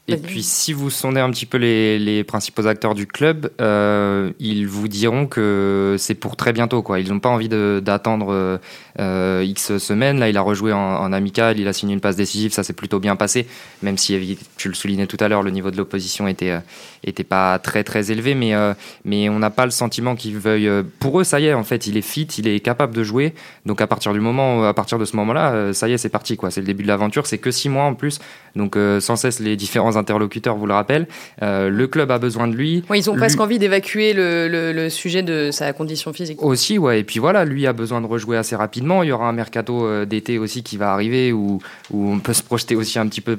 Et 0.08 0.16
puis, 0.16 0.42
si 0.42 0.72
vous 0.72 0.90
sondez 0.90 1.20
un 1.20 1.30
petit 1.30 1.46
peu 1.46 1.58
les, 1.58 1.98
les 1.98 2.24
principaux 2.24 2.66
acteurs 2.66 2.94
du 2.94 3.06
club, 3.06 3.50
euh, 3.60 4.32
ils 4.40 4.66
vous 4.66 4.88
diront 4.88 5.26
que 5.26 5.96
c'est 5.98 6.14
pour 6.14 6.34
très 6.34 6.52
bientôt. 6.52 6.82
Quoi. 6.82 6.98
Ils 6.98 7.10
n'ont 7.10 7.20
pas 7.20 7.28
envie 7.28 7.48
d'attendre 7.48 8.58
euh, 8.98 9.44
X 9.44 9.78
semaines. 9.78 10.18
Là, 10.18 10.28
il 10.28 10.36
a 10.36 10.40
rejoué 10.40 10.72
en, 10.72 11.12
amical, 11.12 11.58
il 11.58 11.68
a 11.68 11.72
signé 11.72 11.94
une 11.94 12.00
passe 12.00 12.16
décisive, 12.16 12.52
ça 12.52 12.62
s'est 12.62 12.72
plutôt 12.72 12.98
bien 12.98 13.16
passé. 13.16 13.46
Même 13.82 13.98
si, 13.98 14.38
tu 14.56 14.68
le 14.68 14.74
soulignais 14.74 15.06
tout 15.06 15.16
à 15.20 15.28
l'heure, 15.28 15.42
le 15.42 15.50
niveau 15.50 15.70
de 15.70 15.76
l'opposition 15.76 16.28
était, 16.28 16.50
euh, 16.50 16.60
était 17.04 17.24
pas 17.24 17.58
très 17.58 17.84
très 17.84 18.10
élevé, 18.10 18.34
mais, 18.34 18.54
euh, 18.54 18.74
mais 19.04 19.28
on 19.28 19.38
n'a 19.38 19.50
pas 19.50 19.64
le 19.64 19.70
sentiment 19.70 20.16
qu'ils 20.16 20.38
veuillent. 20.38 20.70
Pour 20.98 21.20
eux, 21.20 21.24
ça 21.24 21.40
y 21.40 21.46
est, 21.46 21.54
en 21.54 21.64
fait, 21.64 21.86
il 21.86 21.96
est 21.96 22.02
fit, 22.02 22.24
il 22.38 22.48
est 22.48 22.60
capable 22.60 22.94
de 22.94 23.02
jouer. 23.02 23.34
Donc 23.66 23.80
à 23.80 23.86
partir 23.86 24.12
du 24.12 24.20
moment, 24.20 24.64
à 24.64 24.74
partir 24.74 24.98
de 24.98 25.04
ce 25.04 25.16
moment-là, 25.16 25.72
ça 25.72 25.88
y 25.88 25.92
est, 25.92 25.98
c'est 25.98 26.08
parti. 26.08 26.36
Quoi. 26.36 26.50
C'est 26.50 26.60
le 26.60 26.66
début 26.66 26.82
de 26.82 26.88
l'aventure. 26.88 27.26
C'est 27.26 27.38
que 27.38 27.50
six 27.50 27.68
mois 27.68 27.84
en 27.84 27.94
plus. 27.94 28.18
Donc 28.56 28.76
sans 29.00 29.16
cesse 29.16 29.40
les 29.40 29.56
différents 29.56 29.96
interlocuteurs 29.96 30.56
vous 30.56 30.66
le 30.66 30.74
rappellent. 30.74 31.06
le 31.40 31.86
club 31.86 32.10
a 32.10 32.18
besoin 32.18 32.48
de 32.48 32.54
lui. 32.54 32.82
ils 32.94 33.10
ont 33.10 33.16
presque 33.16 33.40
envie 33.40 33.58
d'évacuer 33.58 34.12
le, 34.12 34.48
le, 34.72 34.90
sujet 34.90 35.22
de 35.22 35.50
sa 35.50 35.72
condition 35.72 36.12
physique. 36.12 36.42
Aussi, 36.42 36.78
ouais. 36.78 37.00
Et 37.00 37.04
puis 37.04 37.20
voilà, 37.20 37.44
lui 37.44 37.66
a 37.66 37.72
besoin 37.72 38.00
de 38.00 38.06
rejouer 38.06 38.36
assez 38.36 38.56
rapidement 38.80 39.02
il 39.02 39.08
y 39.08 39.12
aura 39.12 39.28
un 39.28 39.32
mercato 39.32 39.84
euh, 39.84 40.06
d'été 40.06 40.38
aussi 40.38 40.62
qui 40.62 40.78
va 40.78 40.92
arriver 40.92 41.32
où, 41.32 41.60
où, 41.90 42.10
on 42.10 42.18
peut 42.18 42.32
se 42.32 42.42
projeter 42.42 42.76
aussi 42.76 42.98
un 42.98 43.06
petit 43.08 43.20
peu 43.20 43.36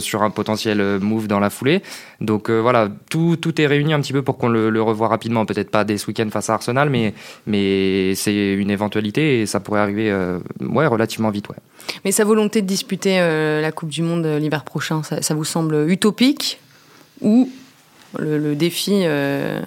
sur 0.00 0.22
un 0.22 0.30
potentiel 0.30 0.80
euh, 0.80 0.98
move 0.98 1.28
dans 1.28 1.40
la 1.40 1.50
foulée. 1.50 1.82
Donc 2.20 2.48
euh, 2.48 2.58
voilà, 2.58 2.88
tout, 3.10 3.36
tout, 3.36 3.60
est 3.60 3.66
réuni 3.66 3.92
un 3.92 4.00
petit 4.00 4.14
peu 4.14 4.22
pour 4.22 4.38
qu'on 4.38 4.48
le, 4.48 4.82
revoie 4.82 5.08
rapidement. 5.08 5.44
Peut-être 5.44 5.70
pas 5.70 5.84
dès 5.84 5.98
ce 5.98 6.06
week-end 6.06 6.28
face 6.30 6.48
à 6.48 6.54
Arsenal, 6.54 6.88
mais, 6.88 7.12
mais 7.46 8.14
c'est 8.14 8.54
une 8.54 8.70
éventualité 8.70 9.42
et 9.42 9.46
ça 9.46 9.60
pourrait 9.60 9.80
arriver 9.80 10.10
ouais, 10.60 10.86
relativement 10.86 11.30
vite. 11.30 11.48
Ouais. 11.50 11.56
Mais 12.04 12.12
sa 12.12 12.24
volonté 12.24 12.62
de 12.62 12.66
disputer 12.66 13.18
la 13.18 13.72
Coupe 13.72 13.90
du 13.90 14.02
Monde 14.02 14.26
l'hiver 14.40 14.64
prochain, 14.64 15.02
ça, 15.02 15.34
vous 15.34 15.44
semble 15.44 15.88
utopique 15.88 16.60
ou 17.20 17.50
le, 18.18 18.54
défi, 18.54 19.02
je 19.02 19.60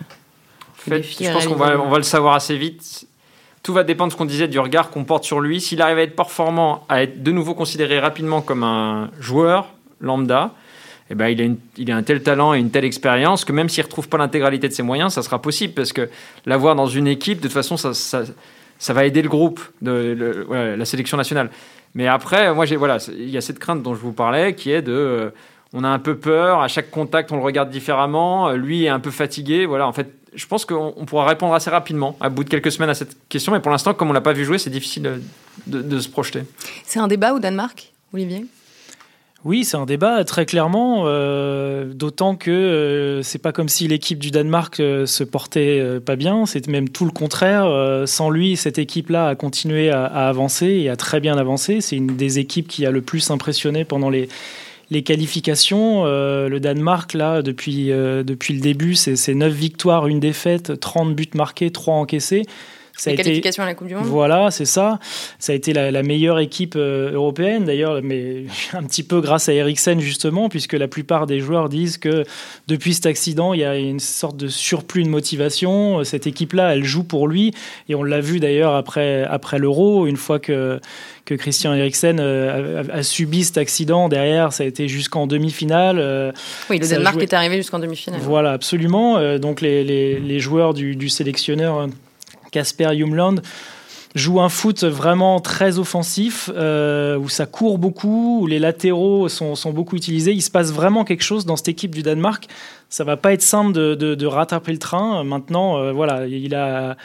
pense 1.32 1.48
qu'on 1.48 1.56
va, 1.56 1.80
on 1.80 1.90
va 1.90 1.98
le 1.98 2.04
savoir 2.04 2.34
assez 2.36 2.58
vite 2.58 3.08
tout 3.64 3.74
va 3.74 3.84
dépendre 3.84 4.10
de 4.10 4.14
ce 4.14 4.18
qu'on 4.18 4.26
disait 4.26 4.48
du 4.48 4.60
regard 4.60 4.90
qu'on 4.90 5.04
porte 5.04 5.24
sur 5.24 5.40
lui. 5.40 5.62
S'il 5.62 5.82
arrive 5.82 5.98
à 5.98 6.02
être 6.02 6.16
performant, 6.16 6.84
à 6.90 7.04
être 7.04 7.22
de 7.22 7.32
nouveau 7.32 7.54
considéré 7.54 8.00
rapidement 8.00 8.42
comme 8.42 8.64
un 8.64 9.12
joueur 9.20 9.68
lambda, 10.00 10.52
eh 11.12 11.16
ben, 11.16 11.28
il, 11.28 11.92
a 11.92 11.96
a 11.96 11.98
un 11.98 12.04
tel 12.04 12.24
talent 12.24 12.54
et 12.54 12.60
une 12.60 12.72
telle 12.72 12.86
expérience 12.86 13.44
que 13.44 13.52
même 13.52 13.70
s'il 13.70 13.84
ne 13.84 13.88
retrouve 13.88 14.08
pas 14.08 14.18
l'intégralité 14.18 14.68
de 14.68 14.74
ses 14.74 14.82
moyens, 14.82 15.14
ça 15.14 15.22
sera 15.22 15.42
possible 15.42 15.74
parce 15.74 15.92
que 15.94 16.10
l'avoir 16.46 16.76
dans 16.76 16.88
une 16.88 17.08
équipe, 17.08 17.40
de 17.40 17.44
toute 17.44 17.52
façon, 17.52 17.76
ça, 17.76 17.94
ça, 17.94 18.94
va 18.94 19.06
aider 19.06 19.22
le 19.22 19.30
groupe, 19.30 19.60
de, 19.82 20.48
la 20.50 20.86
sélection 20.86 21.18
nationale. 21.18 21.50
Mais 21.94 22.08
après, 22.08 22.54
moi, 22.54 22.66
voilà, 22.78 22.98
il 23.10 23.30
y 23.30 23.38
a 23.38 23.42
cette 23.42 23.60
crainte 23.60 23.84
dont 23.84 23.94
je 23.94 24.00
vous 24.00 24.14
parlais 24.14 24.56
qui 24.56 24.72
est 24.72 24.82
de. 24.82 24.94
Euh, 24.94 25.30
on 25.74 25.84
a 25.84 25.90
un 25.90 26.00
peu 26.00 26.16
peur, 26.16 26.62
à 26.62 26.68
chaque 26.68 26.92
contact, 26.92 27.32
on 27.32 27.38
le 27.38 27.44
regarde 27.44 27.70
différemment, 27.70 28.52
lui 28.52 28.86
est 28.86 28.90
un 28.90 29.00
peu 29.00 29.12
fatigué. 29.12 29.66
Voilà, 29.66 29.88
en 29.88 29.94
fait, 29.94 30.14
je 30.34 30.48
pense 30.48 30.66
qu'on 30.66 31.06
pourra 31.06 31.28
répondre 31.28 31.54
assez 31.54 31.70
rapidement, 31.70 32.16
à 32.22 32.30
bout 32.30 32.44
de 32.44 32.50
quelques 32.50 32.72
semaines, 32.72 32.90
à 32.90 32.94
cette 32.94 33.18
question. 33.28 33.52
Mais 33.52 33.60
pour 33.60 33.72
l'instant, 33.72 33.94
comme 33.94 34.10
on 34.10 34.14
l'a 34.14 34.22
pas 34.22 34.34
vu 34.34 34.46
jouer, 34.46 34.58
c'est 34.58 34.70
difficile 34.70 35.22
de, 35.68 36.00
se 36.00 36.10
projeter. 36.10 36.44
C'est 36.86 37.00
un 37.00 37.08
débat 37.08 37.34
au 37.34 37.40
Danemark, 37.40 37.92
Olivier? 38.14 38.46
Oui, 39.44 39.66
c'est 39.66 39.78
un 39.78 39.88
débat 39.88 40.24
très 40.24 40.46
clairement, 40.46 41.06
euh, 41.06 41.92
d'autant 41.94 42.36
que 42.36 42.52
euh, 42.52 43.24
c'est 43.24 43.40
pas 43.40 43.52
comme 43.52 43.70
si 43.70 43.88
l'équipe 43.88 44.20
du 44.20 44.30
Danemark 44.30 44.80
euh, 44.80 45.08
se 45.08 45.24
portait 45.24 45.84
pas 46.06 46.16
bien, 46.16 46.46
c'est 46.46 46.68
même 46.68 46.90
tout 46.90 47.06
le 47.06 47.12
contraire. 47.12 47.68
sans 48.08 48.30
lui, 48.30 48.56
cette 48.56 48.78
équipe-là 48.78 49.30
a 49.30 49.36
continué 49.36 49.90
à, 49.90 50.06
avancer 50.06 50.68
et 50.68 50.90
a 50.90 50.96
très 50.96 51.20
bien 51.20 51.38
avancé. 51.38 51.82
C'est 51.82 51.98
une 51.98 52.16
des 52.16 52.38
équipes 52.38 52.68
qui 52.68 52.86
a 52.86 52.92
le 52.92 53.02
plus 53.02 53.32
impressionné 53.32 53.84
pendant 53.84 54.12
les, 54.12 54.30
les 54.92 55.04
qualifications, 55.04 56.06
euh, 56.06 56.50
le 56.50 56.60
Danemark, 56.60 57.14
là, 57.14 57.42
depuis, 57.42 57.92
euh, 57.92 58.24
depuis 58.24 58.54
le 58.54 58.60
début, 58.60 58.94
c'est 58.94 59.34
9 59.34 59.52
victoires, 59.52 60.06
une 60.06 60.20
défaite, 60.20 60.80
30 60.80 61.16
buts 61.16 61.30
marqués, 61.34 61.72
3 61.72 61.96
encaissés. 61.96 62.44
Ça 62.98 63.10
a 63.10 63.14
été, 63.14 63.42
à 63.58 63.66
la 63.66 63.74
Coupe 63.74 63.88
du 63.88 63.96
Monde. 63.96 64.06
Voilà, 64.06 64.52
c'est 64.52 64.66
ça. 64.66 65.00
Ça 65.40 65.54
a 65.54 65.56
été 65.56 65.74
la, 65.74 66.04
meilleure 66.04 66.40
équipe 66.40 66.76
euh, 66.76 67.12
européenne, 67.14 67.66
d'ailleurs, 67.66 68.02
mais 68.04 68.44
un 68.74 68.84
petit 68.84 69.04
peu 69.04 69.22
grâce 69.22 69.50
à 69.50 69.54
Eriksen, 69.54 70.00
justement, 70.00 70.50
puisque 70.50 70.74
la 70.74 70.88
plupart 70.88 71.26
des 71.26 71.40
joueurs 71.40 71.70
disent 71.70 71.98
que 71.98 72.26
depuis 72.68 72.94
cet 72.94 73.06
accident, 73.06 73.54
il 73.54 73.62
y 73.62 73.66
a 73.66 73.76
une 73.78 74.00
sorte 74.00 74.38
de 74.38 74.48
surplus 74.48 75.04
de 75.04 75.10
motivation. 75.10 76.04
Cette 76.04 76.28
équipe-là, 76.28 76.76
elle 76.76 76.84
joue 76.84 77.04
pour 77.04 77.28
lui. 77.28 77.54
Et 77.90 77.96
on 77.96 78.04
l'a 78.04 78.20
vu 78.20 78.40
d'ailleurs 78.40 78.76
après, 78.76 79.24
après 79.24 79.58
l'Euro, 79.58 80.06
une 80.06 80.18
fois 80.18 80.40
que, 80.40 80.80
que 81.26 81.34
Christian 81.34 81.74
Eriksen 81.74 82.20
euh, 82.20 82.84
a, 82.92 83.04
subi 83.04 83.44
cet 83.44 83.58
accident. 83.58 84.10
Derrière, 84.10 84.54
ça 84.54 84.64
a 84.64 84.68
été 84.68 84.88
jusqu'en 84.88 85.28
demi-finale. 85.28 85.98
Euh, 85.98 86.32
oui, 86.70 86.78
le 86.78 86.88
Danemark 86.88 87.22
est 87.22 87.34
arrivé 87.34 87.58
jusqu'en 87.58 87.80
demi-finale. 87.80 88.20
Voilà, 88.22 88.52
absolument. 88.52 89.38
donc 89.40 89.62
les, 89.62 89.84
les, 89.84 90.20
les 90.20 90.40
joueurs 90.40 90.74
du, 90.74 90.96
du 90.96 91.10
sélectionneur 91.10 91.88
Casper 92.52 92.90
Jumland 92.96 93.42
joue 94.16 94.42
un 94.42 94.50
foot 94.50 94.84
vraiment 94.84 95.40
très 95.40 95.80
offensif, 95.80 96.50
euh, 96.54 97.18
où 97.18 97.30
ça 97.30 97.46
court 97.46 97.78
beaucoup, 97.78 98.42
où 98.42 98.48
les 98.48 98.60
latéraux 98.60 99.30
sont, 99.30 99.56
beaucoup 99.74 99.96
utilisés. 99.96 100.34
Il 100.34 100.42
se 100.42 100.52
passe 100.52 100.72
vraiment 100.72 101.04
quelque 101.04 101.24
chose 101.24 101.46
dans 101.46 101.56
cette 101.56 101.70
équipe 101.70 101.96
du 101.96 102.04
Danemark. 102.04 102.48
Ça 102.90 103.04
va 103.04 103.16
pas 103.16 103.32
être 103.32 103.42
simple 103.42 103.72
de, 103.72 104.26
rattraper 104.26 104.74
le 104.74 104.80
train. 104.80 105.24
Maintenant, 105.24 105.78
euh, 105.78 105.92
voilà, 105.94 106.28
il 106.28 106.54
a, 106.56 106.98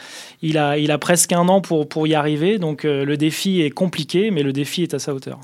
a, 0.43 0.97
presque 0.97 1.31
un 1.31 1.47
an 1.47 1.61
pour, 1.61 1.87
pour 1.87 2.07
y 2.07 2.15
arriver. 2.15 2.57
Donc 2.57 2.83
euh, 2.83 3.05
le 3.05 3.15
défi 3.15 3.61
est 3.61 3.71
compliqué, 3.71 4.31
mais 4.31 4.43
le 4.43 4.51
défi 4.51 4.83
est 4.83 4.93
à 4.93 4.99
sa 4.99 5.13
hauteur. 5.13 5.39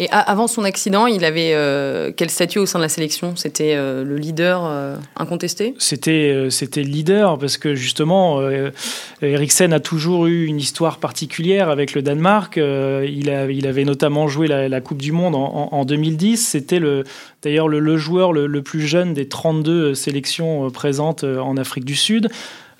Et 0.00 0.08
avant 0.10 0.48
son 0.48 0.64
accident, 0.64 1.06
il 1.06 1.24
avait 1.24 1.52
euh, 1.54 2.10
quel 2.16 2.28
statut 2.28 2.58
au 2.58 2.66
sein 2.66 2.80
de 2.80 2.82
la 2.82 2.88
sélection? 2.88 3.36
C'était 3.36 3.74
euh, 3.76 4.02
le 4.02 4.16
leader 4.16 4.64
euh, 4.64 4.96
incontesté? 5.16 5.74
C'était 5.78 6.48
c'était 6.50 6.82
le 6.82 6.90
leader 6.90 7.38
parce 7.38 7.58
que 7.58 7.76
justement, 7.76 8.40
Eriksen 9.22 9.72
a 9.72 9.78
toujours 9.78 10.26
eu 10.26 10.46
une 10.46 10.58
histoire 10.58 10.98
particulière 10.98 11.68
avec 11.68 11.94
le 11.94 12.02
Danemark. 12.02 12.56
il, 12.56 13.30
a, 13.30 13.48
il 13.48 13.66
avait 13.68 13.84
notamment 13.84 14.26
joué 14.26 14.48
la, 14.48 14.80
Coupe 14.80 15.00
du 15.00 15.12
Monde 15.12 15.36
en, 15.36 15.84
2010. 15.84 16.44
C'était 16.44 16.80
le 16.80 17.04
d'ailleurs 17.42 17.68
le, 17.68 17.96
joueur 17.96 18.32
le, 18.32 18.62
plus 18.62 18.86
jeune 18.86 19.14
des 19.14 19.28
32 19.28 19.94
sélections 19.94 20.70
présentes 20.70 21.22
en 21.22 21.56
Afrique 21.56 21.84
du 21.84 21.94
Sud. 21.94 22.30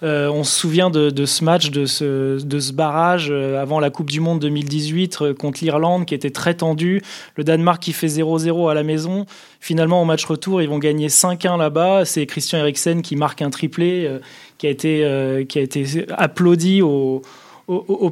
Euh, 0.05 0.29
on 0.29 0.45
se 0.45 0.55
souvient 0.55 0.91
de, 0.91 1.25
ce 1.25 1.45
match, 1.45 1.71
de 1.71 1.87
ce, 1.87 2.73
barrage 2.73 3.29
euh, 3.31 3.61
avant 3.61 3.81
la 3.81 3.89
Coupe 3.89 4.11
du 4.11 4.21
Monde 4.21 4.39
2018 4.41 5.19
euh, 5.23 5.35
contre 5.35 5.61
l'Irlande 5.63 6.05
qui 6.05 6.15
était 6.15 6.31
très 6.31 6.55
tendu. 6.55 7.01
Le 7.37 7.45
Danemark 7.45 7.83
qui 7.83 7.95
fait 7.95 8.09
0-0 8.09 8.71
à 8.71 8.75
la 8.75 8.83
maison. 8.83 9.25
Finalement, 9.61 10.03
au 10.03 10.05
match 10.05 10.27
retour, 10.27 10.61
ils 10.61 10.69
vont 10.69 10.79
gagner 10.79 11.09
5-1 11.09 11.57
là-bas. 11.57 12.05
C'est 12.05 12.27
Christian 12.27 12.59
Eriksen 12.59 13.01
qui 13.01 13.17
marque 13.17 13.41
un 13.41 13.49
triplé 13.49 14.11
qui, 14.59 14.67
a 14.67 14.71
été, 14.71 16.07
applaudi 16.19 16.83
au, 16.83 17.23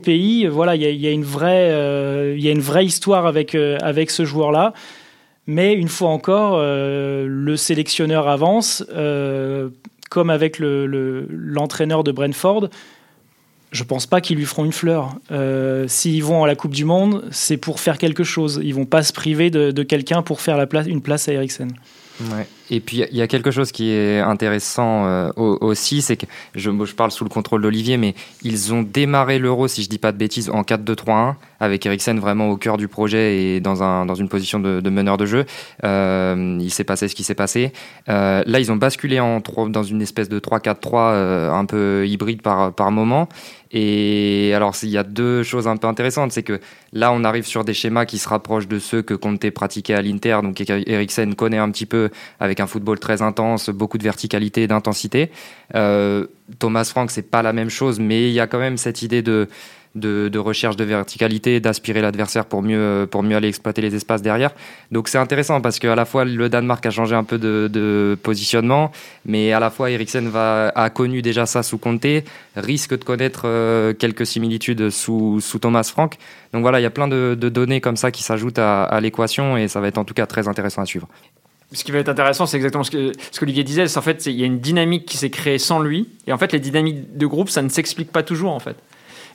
pays. 0.03 0.47
Voilà, 0.47 0.77
il 0.77 0.83
y, 0.83 1.07
a, 1.07 1.11
une 1.11 1.25
vraie, 1.25 2.85
histoire 2.87 3.27
avec 3.27 3.51
ce 4.11 4.25
joueur-là. 4.25 4.73
Mais 5.47 5.75
une 5.75 5.89
fois 5.89 6.09
encore, 6.09 6.59
le 6.63 7.57
sélectionneur 7.57 8.29
avance 8.29 8.83
comme 10.13 10.29
avec 10.29 10.59
l'entraîneur 10.59 12.01
le, 12.01 12.05
de 12.05 12.13
Brentford, 12.13 12.69
je 13.71 13.83
pense 13.83 14.05
pas 14.05 14.21
qu'ils 14.21 14.37
lui 14.37 14.45
feront 14.45 14.67
une 14.67 14.73
fleur. 14.73 15.15
Euh, 15.31 15.89
s'ils 15.89 16.23
vont 16.23 16.45
à 16.45 16.47
la 16.47 16.55
Coupe 16.55 16.75
du 16.75 16.85
Monde, 16.85 17.25
c'est 17.31 17.57
pour 17.57 17.81
faire 17.81 17.97
quelque 17.97 18.23
chose. 18.23 18.61
Ils 18.63 18.75
vont 18.75 18.85
pas 18.85 19.03
se 19.03 19.15
priver 19.15 19.49
de, 19.49 19.83
quelqu'un 19.83 20.21
pour 20.21 20.43
faire 20.43 20.59
la 20.59 20.67
place, 20.67 20.87
une 20.87 21.01
place 21.01 21.31
à 21.31 21.33
Eriksen. 21.33 21.73
Et 22.73 22.81
puis 22.81 23.05
il 23.11 23.17
y 23.19 23.21
a 23.21 23.27
quelque 23.27 23.51
chose 23.51 23.71
qui 23.71 23.91
est 23.91 24.19
intéressant 24.19 25.05
euh, 25.05 25.31
aussi, 25.37 26.01
c'est 26.01 26.17
que 26.17 26.25
je, 26.55 26.71
je, 26.71 26.95
parle 26.95 27.11
sous 27.11 27.23
le 27.23 27.29
contrôle 27.29 27.61
d'Olivier, 27.61 27.99
mais 27.99 28.15
ils 28.43 28.73
ont 28.73 28.83
démarré 28.83 29.39
l'Euro, 29.39 29.69
si 29.69 29.83
je 29.83 29.91
dis 29.91 29.99
pas 29.99 30.11
de 30.11 30.17
bêtises, 30.17 30.49
en 30.49 30.63
4-2-3-1, 30.63 31.35
avec 31.61 31.85
Eriksen 31.85 32.19
vraiment 32.19 32.49
au 32.49 32.57
cœur 32.57 32.79
du 32.79 32.89
projet 32.89 33.37
et 33.37 33.61
dans, 33.61 33.83
un, 33.83 34.07
dans 34.07 34.15
une 34.15 34.31
position 34.31 34.59
de, 34.59 34.89
meneur 34.89 35.19
de 35.19 35.27
jeu. 35.27 35.45
Euh, 35.85 36.59
il 36.63 36.71
s'est 36.71 36.85
passé 36.85 37.09
ce 37.09 37.15
qui 37.15 37.25
s'est 37.25 37.35
passé. 37.35 37.75
Euh, 38.09 38.43
là, 38.47 38.59
ils 38.59 38.73
ont 38.73 38.77
basculé 38.77 39.21
en, 39.21 39.43
dans 39.69 39.83
une 39.83 40.01
espèce 40.01 40.31
de 40.31 40.41
3-4-3 40.41 41.51
un 41.51 41.67
peu 41.67 42.07
hybride 42.09 42.41
par, 42.41 42.73
par 42.73 42.91
moment. 42.91 43.29
Et 43.73 44.53
alors, 44.55 44.75
il 44.83 44.91
y 44.91 44.99
a 44.99 45.03
deux 45.03 45.43
choses 45.43 45.67
un 45.67 45.77
peu 45.79 45.87
intéressantes. 45.87 46.33
C'est 46.33 46.43
que 46.43 46.61
là, 46.93 47.11
on 47.11 47.25
arrive 47.25 47.47
sur 47.47 47.65
des 47.65 47.73
schémas 47.73 48.05
qui 48.05 48.19
se 48.19 48.29
rapprochent 48.29 48.69
de 48.69 48.79
ceux 48.79 49.01
que 49.01 49.15
Conte 49.15 49.49
pratiquait 49.51 49.95
à 49.95 50.03
l'Inter. 50.03 50.41
Donc, 50.43 50.61
Eriksen 50.61 51.35
connaît 51.35 51.59
un 51.59 51.71
petit 51.71 51.87
peu 51.87 52.11
avec 52.39 52.61
un 52.63 52.67
football 52.67 52.99
très 52.99 53.21
intense, 53.23 53.69
beaucoup 53.71 53.99
de 53.99 54.05
verticalité 54.05 54.63
et 54.63 54.67
d'intensité. 54.67 55.31
Euh, 55.75 56.27
Thomas 56.59 56.85
Frank, 56.85 57.11
c'est 57.11 57.31
pas 57.31 57.43
la 57.43 57.53
même 57.53 57.71
chose, 57.71 58.01
mais 58.01 58.29
il 58.29 58.33
y 58.33 58.41
a 58.41 58.47
quand 58.47 58.59
même 58.59 58.77
cette 58.77 59.03
idée 59.03 59.23
de 59.23 59.49
recherche 60.39 60.77
de 60.77 60.85
verticalité, 60.85 61.61
d'aspirer 61.61 62.01
l'adversaire 62.01 62.47
pour 62.47 62.63
mieux, 62.63 63.09
aller 63.35 63.49
exploiter 63.49 63.81
les 63.81 63.95
espaces 63.95 64.23
derrière. 64.23 64.51
Donc 64.91 65.09
c'est 65.09 65.19
intéressant 65.19 65.61
parce 65.61 65.79
qu'à 65.79 65.95
la 65.95 66.05
fois 66.05 66.25
le 66.25 66.49
Danemark 66.49 66.85
a 66.87 66.91
changé 66.91 67.15
un 67.15 67.25
peu 67.25 67.39
de, 67.39 68.19
positionnement, 68.23 68.93
mais 69.25 69.53
à 69.53 69.61
la 69.61 69.71
fois 69.71 69.91
Eriksen 69.91 70.31
a 70.35 70.91
connu 70.91 71.23
déjà 71.23 71.47
ça 71.47 71.63
sous 71.63 71.79
Conte, 71.79 72.07
risque 72.57 72.99
de 72.99 73.05
connaître 73.05 73.43
euh, 73.47 73.95
quelques 73.95 74.27
similitudes 74.27 74.91
sous, 74.91 75.41
Thomas 75.61 75.85
Frank. 75.85 76.17
Donc 76.53 76.63
voilà, 76.63 76.81
il 76.81 76.83
y 76.83 76.87
a 76.87 76.91
plein 76.91 77.09
de, 77.09 77.35
données 77.35 77.81
comme 77.81 77.97
ça 77.97 78.11
qui 78.11 78.23
s'ajoutent 78.23 78.59
à 78.59 78.99
l'équation 79.01 79.57
et 79.57 79.69
ça 79.69 79.81
va 79.81 79.89
être 79.89 79.99
en 79.99 80.05
tout 80.05 80.15
cas 80.15 80.27
très 80.27 80.49
intéressant 80.49 80.83
à 80.83 80.87
suivre 80.87 81.09
ce 81.73 81.85
qui 81.85 81.93
va 81.93 81.99
être 81.99 82.09
intéressant, 82.09 82.47
c'est 82.47 82.57
exactement 82.57 82.85
ce 82.85 82.91
que 82.91 83.13
ce 83.31 83.41
qu'Olivier 83.41 83.65
disait. 83.65 83.89
C'est 83.89 83.99
en 83.99 84.03
fait, 84.03 84.27
il 84.27 84.39
y 84.39 84.43
a 84.43 84.47
une 84.47 84.61
dynamique 84.61 85.07
qui 85.07 85.17
s'est 85.17 85.31
créée 85.31 85.59
sans 85.59 85.81
lui. 85.81 86.09
Et 86.27 86.33
en 86.33 86.39
fait, 86.39 86.53
les 86.53 86.61
dynamiques 86.61 87.17
de 87.17 87.27
groupe, 87.27 87.49
ça 87.49 87.63
ne 87.63 87.69
s'explique 87.69 88.13
pas 88.13 88.23
toujours, 88.23 88.53
en 88.53 88.61
fait. 88.61 88.77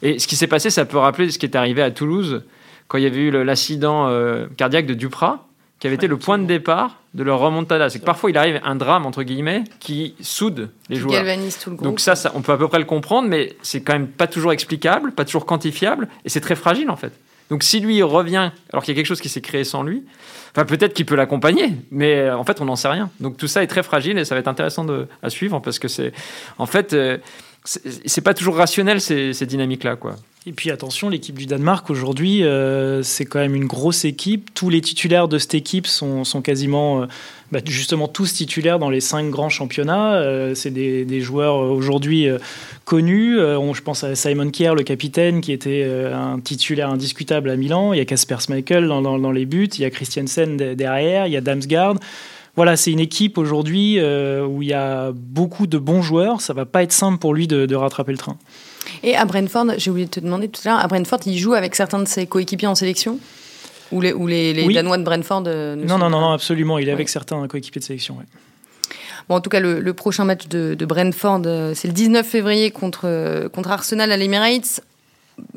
Et 0.01 0.19
ce 0.19 0.27
qui 0.27 0.35
s'est 0.35 0.47
passé, 0.47 0.69
ça 0.69 0.85
peut 0.85 0.97
rappeler 0.97 1.31
ce 1.31 1.39
qui 1.39 1.45
est 1.45 1.55
arrivé 1.55 1.81
à 1.81 1.91
Toulouse 1.91 2.43
quand 2.87 2.97
il 2.97 3.03
y 3.03 3.07
avait 3.07 3.17
eu 3.17 3.31
l'accident 3.43 4.07
euh, 4.07 4.47
cardiaque 4.55 4.85
de 4.85 4.93
Duprat, 4.93 5.45
qui 5.79 5.87
avait 5.87 5.95
été 5.95 6.07
le 6.07 6.17
point 6.17 6.37
de 6.37 6.45
départ 6.45 7.01
de 7.13 7.23
leur 7.23 7.39
remontada. 7.39 7.89
C'est 7.89 7.99
que 7.99 8.05
parfois 8.05 8.29
il 8.29 8.37
arrive 8.37 8.59
un 8.63 8.75
drame 8.75 9.05
entre 9.05 9.23
guillemets 9.23 9.63
qui 9.79 10.15
soude 10.21 10.69
les 10.89 10.95
qui 10.95 11.01
joueurs. 11.01 11.15
Galvanise 11.15 11.57
tout 11.57 11.69
le 11.69 11.75
groupe. 11.75 11.87
Donc 11.87 11.99
ça, 11.99 12.15
ça, 12.15 12.31
on 12.35 12.41
peut 12.41 12.51
à 12.51 12.57
peu 12.57 12.67
près 12.67 12.79
le 12.79 12.85
comprendre, 12.85 13.27
mais 13.27 13.55
c'est 13.61 13.81
quand 13.81 13.93
même 13.93 14.07
pas 14.07 14.27
toujours 14.27 14.53
explicable, 14.53 15.11
pas 15.11 15.25
toujours 15.25 15.45
quantifiable, 15.45 16.07
et 16.25 16.29
c'est 16.29 16.41
très 16.41 16.55
fragile 16.55 16.89
en 16.89 16.95
fait. 16.95 17.11
Donc 17.49 17.63
si 17.63 17.79
lui 17.79 18.01
revient 18.03 18.51
alors 18.71 18.83
qu'il 18.83 18.93
y 18.93 18.97
a 18.97 18.99
quelque 18.99 19.07
chose 19.07 19.21
qui 19.21 19.29
s'est 19.29 19.41
créé 19.41 19.63
sans 19.63 19.83
lui, 19.83 20.03
enfin 20.51 20.65
peut-être 20.65 20.93
qu'il 20.93 21.05
peut 21.05 21.15
l'accompagner, 21.15 21.71
mais 21.91 22.15
euh, 22.15 22.37
en 22.37 22.43
fait 22.43 22.59
on 22.61 22.65
n'en 22.65 22.75
sait 22.75 22.89
rien. 22.89 23.09
Donc 23.19 23.37
tout 23.37 23.47
ça 23.47 23.63
est 23.63 23.67
très 23.67 23.83
fragile 23.83 24.17
et 24.17 24.25
ça 24.25 24.35
va 24.35 24.39
être 24.39 24.47
intéressant 24.47 24.83
de, 24.83 25.07
à 25.23 25.29
suivre 25.29 25.59
parce 25.59 25.79
que 25.79 25.87
c'est 25.87 26.11
en 26.57 26.65
fait 26.65 26.93
euh, 26.93 27.17
c'est 27.67 28.21
pas 28.21 28.33
toujours 28.33 28.55
rationnel 28.55 29.01
ces, 29.01 29.33
dynamiques-là, 29.45 29.97
quoi. 29.97 30.15
Et 30.45 30.53
puis 30.53 30.71
attention, 30.71 31.09
l'équipe 31.09 31.37
du 31.37 31.45
Danemark 31.45 31.89
aujourd'hui, 31.89 32.45
euh, 32.45 33.03
c'est 33.03 33.25
quand 33.25 33.39
même 33.39 33.55
une 33.55 33.65
grosse 33.65 34.05
équipe. 34.05 34.53
Tous 34.53 34.69
les 34.69 34.79
titulaires 34.79 35.27
de 35.27 35.37
cette 35.37 35.55
équipe 35.55 35.85
sont, 35.87 36.23
quasiment, 36.41 37.01
euh, 37.01 37.05
bah, 37.51 37.59
justement, 37.65 38.07
tous 38.07 38.33
titulaires 38.33 38.79
dans 38.79 38.89
les 38.89 39.01
cinq 39.01 39.29
grands 39.29 39.49
championnats. 39.49 40.13
Euh, 40.13 40.55
c'est 40.55 40.71
des, 40.71 41.19
joueurs 41.19 41.57
aujourd'hui 41.57 42.29
connus. 42.85 43.37
On, 43.41 43.73
je 43.73 43.81
pense 43.81 44.05
à 44.05 44.15
Simon 44.15 44.49
Kier, 44.49 44.73
le 44.73 44.83
capitaine, 44.83 45.41
qui 45.41 45.51
était 45.51 45.83
un 46.13 46.39
titulaire 46.39 46.89
indiscutable 46.89 47.49
à 47.49 47.57
Milan. 47.57 47.91
Il 47.91 47.97
y 47.97 48.01
a 48.01 48.05
Kasper 48.05 48.37
Schmeichel 48.39 48.87
dans 48.87 49.31
les 49.31 49.45
buts. 49.45 49.67
Il 49.77 49.81
y 49.81 49.85
a 49.85 49.89
Christiansen 49.89 50.55
derrière. 50.55 51.27
Il 51.27 51.33
y 51.33 51.37
a 51.37 51.41
Damsgaard 51.41 51.95
voilà, 52.57 52.75
c'est 52.75 52.91
une 52.91 52.99
équipe 52.99 53.37
aujourd'hui 53.37 53.99
euh, 53.99 54.43
où 54.43 54.63
il 54.63 54.69
y 54.69 54.73
a 54.73 55.11
beaucoup 55.13 55.67
de 55.67 55.77
bons 55.77 56.01
joueurs. 56.01 56.41
Ça 56.41 56.53
va 56.53 56.65
pas 56.65 56.81
être 56.81 56.91
simple 56.91 57.19
pour 57.19 57.35
lui 57.35 57.47
de, 57.47 57.75
rattraper 57.75 58.11
le 58.11 58.17
train. 58.17 58.35
Et 59.03 59.15
à 59.15 59.25
Brentford, 59.25 59.73
j'ai 59.77 59.91
oublié 59.91 60.07
de 60.07 60.11
te 60.11 60.19
demander 60.19 60.47
tout 60.49 60.61
à 60.65 60.69
l'heure, 60.69 60.79
à 60.79 60.87
Brentford, 60.87 61.19
il 61.27 61.37
joue 61.37 61.53
avec 61.53 61.75
certains 61.75 61.99
de 61.99 62.07
ses 62.07 62.25
coéquipiers 62.25 62.67
en 62.67 62.73
sélection? 62.73 63.19
Ou 63.91 64.01
les, 64.01 64.11
ou 64.11 64.25
les, 64.25 64.73
Danois 64.73 64.97
de 64.97 65.03
Brentford 65.03 65.43
euh, 65.45 65.75
non, 65.75 65.99
non, 65.99 66.09
non, 66.09 66.19
non, 66.19 66.31
absolument. 66.31 66.79
Il 66.79 66.89
est 66.89 66.91
avec 66.91 67.09
certains 67.09 67.47
coéquipiers 67.47 67.79
de 67.79 67.85
sélection. 67.85 68.17
Bon, 69.29 69.35
en 69.35 69.39
tout 69.39 69.51
cas, 69.51 69.59
le, 69.59 69.93
prochain 69.93 70.25
match 70.25 70.47
de, 70.47 70.75
Brentford, 70.83 71.43
euh, 71.45 71.73
c'est 71.75 71.87
le 71.87 71.93
19 71.93 72.25
février 72.25 72.71
contre, 72.71 73.49
contre 73.53 73.69
Arsenal 73.69 74.11
à 74.11 74.17
l'Emirates 74.17 74.81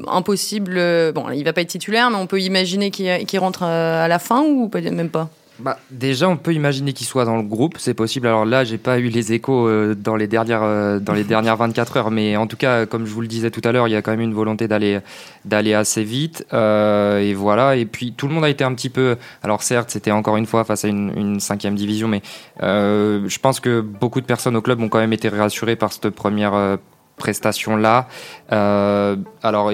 impossible. 0.07 0.75
Bon, 1.15 1.31
il 1.31 1.43
va 1.45 1.55
pas 1.55 1.63
être 1.63 1.69
titulaire, 1.69 2.11
mais 2.11 2.19
on 2.19 2.27
peut 2.27 2.43
imaginer 2.43 2.91
qu'il 2.91 3.39
rentre 3.39 3.63
à 3.63 4.07
la 4.07 4.19
fin 4.19 4.43
ou 4.43 4.71
même 4.75 5.09
pas? 5.09 5.31
Bah, 5.63 5.79
déjà, 5.91 6.29
on 6.29 6.37
peut 6.37 6.55
imaginer 6.55 6.93
qu'il 6.93 7.07
soit 7.07 7.25
dans 7.25 7.37
le 7.37 7.43
groupe, 7.43 7.77
c'est 7.79 7.95
possible. 7.95 8.27
Alors 8.27 8.45
là, 8.45 8.65
j'ai 8.65 8.79
pas 8.79 8.99
eu 8.99 9.09
les 9.09 9.33
échos 9.33 9.69
euh, 9.69 9.95
dans 9.95 10.17
les 10.17 10.27
dernières 10.27 10.63
euh, 10.63 10.99
dans 10.99 11.13
les 11.13 11.25
dernières 11.33 11.57
24 11.57 11.97
heures, 11.97 12.11
mais 12.11 12.37
en 12.37 12.47
tout 12.47 12.57
cas, 12.57 12.87
comme 12.87 13.07
je 13.07 13.13
vous 13.13 13.21
le 13.21 13.27
disais 13.27 13.51
tout 13.51 13.61
à 13.65 13.73
l'heure, 13.73 13.89
il 13.89 13.93
y 13.93 13.97
a 13.97 14.03
quand 14.03 14.11
même 14.11 14.21
une 14.21 14.35
volonté 14.35 14.69
d'aller 14.69 15.01
d'aller 15.45 15.75
assez 15.75 16.03
vite. 16.03 16.47
Euh, 16.53 17.21
et 17.21 17.35
voilà. 17.35 17.77
Et 17.77 17.85
puis 17.85 18.13
tout 18.13 18.29
le 18.29 18.35
monde 18.35 18.45
a 18.45 18.49
été 18.49 18.65
un 18.65 18.75
petit 18.75 18.91
peu. 18.91 19.17
Alors 19.43 19.63
certes, 19.63 19.91
c'était 19.91 20.11
encore 20.11 20.37
une 20.37 20.47
fois 20.47 20.65
face 20.65 20.85
à 20.85 20.89
une, 20.89 21.13
une 21.17 21.41
cinquième 21.41 21.75
division, 21.75 22.09
mais 22.09 22.23
je 22.61 23.39
pense 23.39 23.61
que 23.61 23.81
beaucoup 23.81 24.21
de 24.21 24.27
personnes 24.27 24.57
au 24.57 24.63
club 24.63 24.81
ont 24.81 24.89
quand 24.89 24.99
même 24.99 25.13
été 25.13 25.29
rassurées 25.29 25.77
par 25.77 25.93
cette 25.93 26.11
première 26.11 26.79
prestation-là. 27.21 28.09
Euh, 28.51 29.15
alors, 29.43 29.71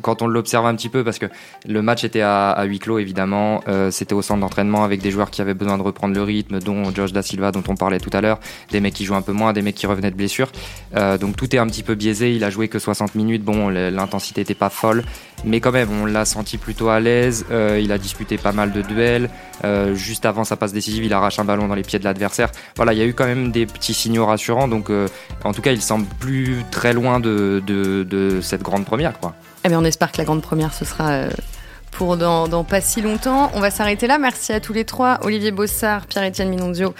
quand 0.00 0.22
on 0.22 0.26
l'observe 0.26 0.64
un 0.64 0.74
petit 0.74 0.88
peu, 0.88 1.04
parce 1.04 1.18
que 1.18 1.26
le 1.66 1.82
match 1.82 2.04
était 2.04 2.22
à, 2.22 2.64
huis 2.64 2.78
clos, 2.78 2.98
évidemment, 2.98 3.62
euh, 3.68 3.90
c'était 3.90 4.14
au 4.14 4.22
centre 4.22 4.40
d'entraînement 4.40 4.84
avec 4.84 5.02
des 5.02 5.10
joueurs 5.10 5.30
qui 5.30 5.42
avaient 5.42 5.54
besoin 5.54 5.76
de 5.76 5.82
reprendre 5.82 6.14
le 6.14 6.22
rythme, 6.22 6.60
dont 6.60 6.94
Josh 6.94 7.12
Da 7.12 7.22
Silva, 7.22 7.52
dont 7.52 7.62
on 7.68 7.74
parlait 7.74 8.00
tout 8.00 8.10
à 8.12 8.22
l'heure, 8.22 8.38
des 8.70 8.80
mecs 8.80 8.94
qui 8.94 9.04
jouent 9.04 9.16
un 9.16 9.22
peu 9.22 9.32
moins, 9.32 9.52
des 9.52 9.60
mecs 9.60 9.74
qui 9.74 9.86
revenaient 9.86 10.10
de 10.10 10.16
blessure. 10.16 10.50
Euh, 10.96 11.18
donc 11.18 11.36
tout 11.36 11.54
est 11.54 11.58
un 11.58 11.66
petit 11.66 11.82
peu 11.82 11.94
biaisé. 11.94 12.34
Il 12.34 12.44
a 12.44 12.50
joué 12.50 12.68
que 12.68 12.78
60 12.78 13.14
minutes. 13.14 13.42
Bon, 13.42 13.68
l'intensité 13.68 14.40
n'était 14.40 14.54
pas 14.54 14.70
folle, 14.70 15.04
mais 15.44 15.60
quand 15.60 15.72
même, 15.72 15.88
on 15.90 16.06
l'a 16.06 16.24
senti 16.24 16.58
plutôt 16.58 16.88
à 16.88 17.00
l'aise. 17.00 17.44
il 17.50 17.92
a 17.92 17.98
disputé 17.98 18.38
pas 18.38 18.52
mal 18.52 18.72
de 18.72 18.82
duels. 18.82 19.30
juste 19.94 20.26
avant 20.26 20.44
sa 20.44 20.56
passe 20.56 20.72
décisive, 20.72 21.04
il 21.04 21.12
arrache 21.12 21.38
un 21.38 21.44
ballon 21.44 21.68
dans 21.68 21.74
les 21.74 21.82
pieds 21.82 21.98
de 21.98 22.04
l'adversaire. 22.04 22.50
Voilà, 22.76 22.92
il 22.92 22.98
y 22.98 23.02
a 23.02 23.06
eu 23.06 23.14
quand 23.14 23.26
même 23.26 23.50
des 23.52 23.66
petits 23.66 23.94
signaux 23.94 24.26
rassurants. 24.26 24.68
Donc, 24.68 24.90
en 25.44 25.52
tout 25.52 25.62
cas, 25.62 25.72
il 25.72 25.82
semble 25.82 26.06
plus 26.18 26.64
très 26.70 26.92
loin 26.92 27.20
de, 27.20 28.40
cette 28.42 28.62
grande 28.62 28.84
première. 28.84 29.18
Quoi. 29.18 29.34
Eh 29.64 29.68
bien, 29.68 29.80
on 29.80 29.84
espère 29.84 30.12
que 30.12 30.18
la 30.18 30.24
grande 30.24 30.42
première, 30.42 30.74
ce 30.74 30.84
sera 30.84 31.10
euh, 31.10 31.30
pour 31.96 32.16
dans, 32.16 32.64
pas 32.64 32.80
si 32.80 33.00
longtemps. 33.00 33.50
On 33.54 33.60
va 33.60 33.70
s'arrêter 33.70 34.06
là. 34.06 34.18
Merci 34.18 34.52
à 34.52 34.60
tous 34.60 34.72
les 34.72 34.84
trois, 34.84 35.18
Olivier 35.22 35.50
Bossard, 35.50 36.06
Pierre-Étienne 36.06 36.48
Minondio 36.48 36.94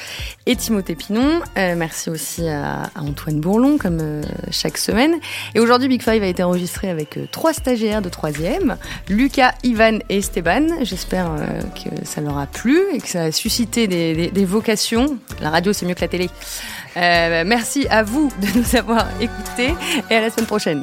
et 0.46 0.56
Timothée 0.56 0.94
Pinon. 0.94 1.40
Euh, 1.58 1.74
merci 1.76 2.10
aussi 2.10 2.48
à, 2.48 2.90
Antoine 2.96 3.40
Bourlon, 3.40 3.78
comme 3.78 3.98
euh, 4.00 4.22
chaque 4.50 4.78
semaine. 4.78 5.14
Et 5.54 5.60
aujourd'hui, 5.60 5.88
Big 5.88 6.02
Five 6.02 6.22
a 6.22 6.26
été 6.26 6.42
enregistré 6.42 6.88
avec 6.88 7.18
trois 7.30 7.52
stagiaires 7.52 8.02
de 8.02 8.08
troisième, 8.08 8.76
Lucas, 9.08 9.54
Ivan 9.62 9.98
et 10.08 10.18
Esteban. 10.18 10.66
J'espère 10.82 11.30
que 11.74 12.04
ça 12.04 12.20
leur 12.20 12.38
a 12.38 12.46
plu 12.46 12.80
et 12.92 12.98
que 12.98 13.08
ça 13.08 13.24
a 13.24 13.32
suscité 13.32 13.86
des, 13.86 14.28
des 14.28 14.44
vocations. 14.44 15.18
La 15.40 15.50
radio, 15.50 15.72
c'est 15.72 15.86
mieux 15.86 15.94
que 15.94 16.00
la 16.00 16.08
télé. 16.08 16.30
Euh, 16.96 17.42
merci 17.44 17.86
à 17.88 18.02
vous 18.02 18.30
de 18.40 18.58
nous 18.58 18.76
avoir 18.76 19.06
écoutés 19.20 19.74
et 20.10 20.14
à 20.14 20.20
la 20.20 20.30
semaine 20.30 20.46
prochaine. 20.46 20.82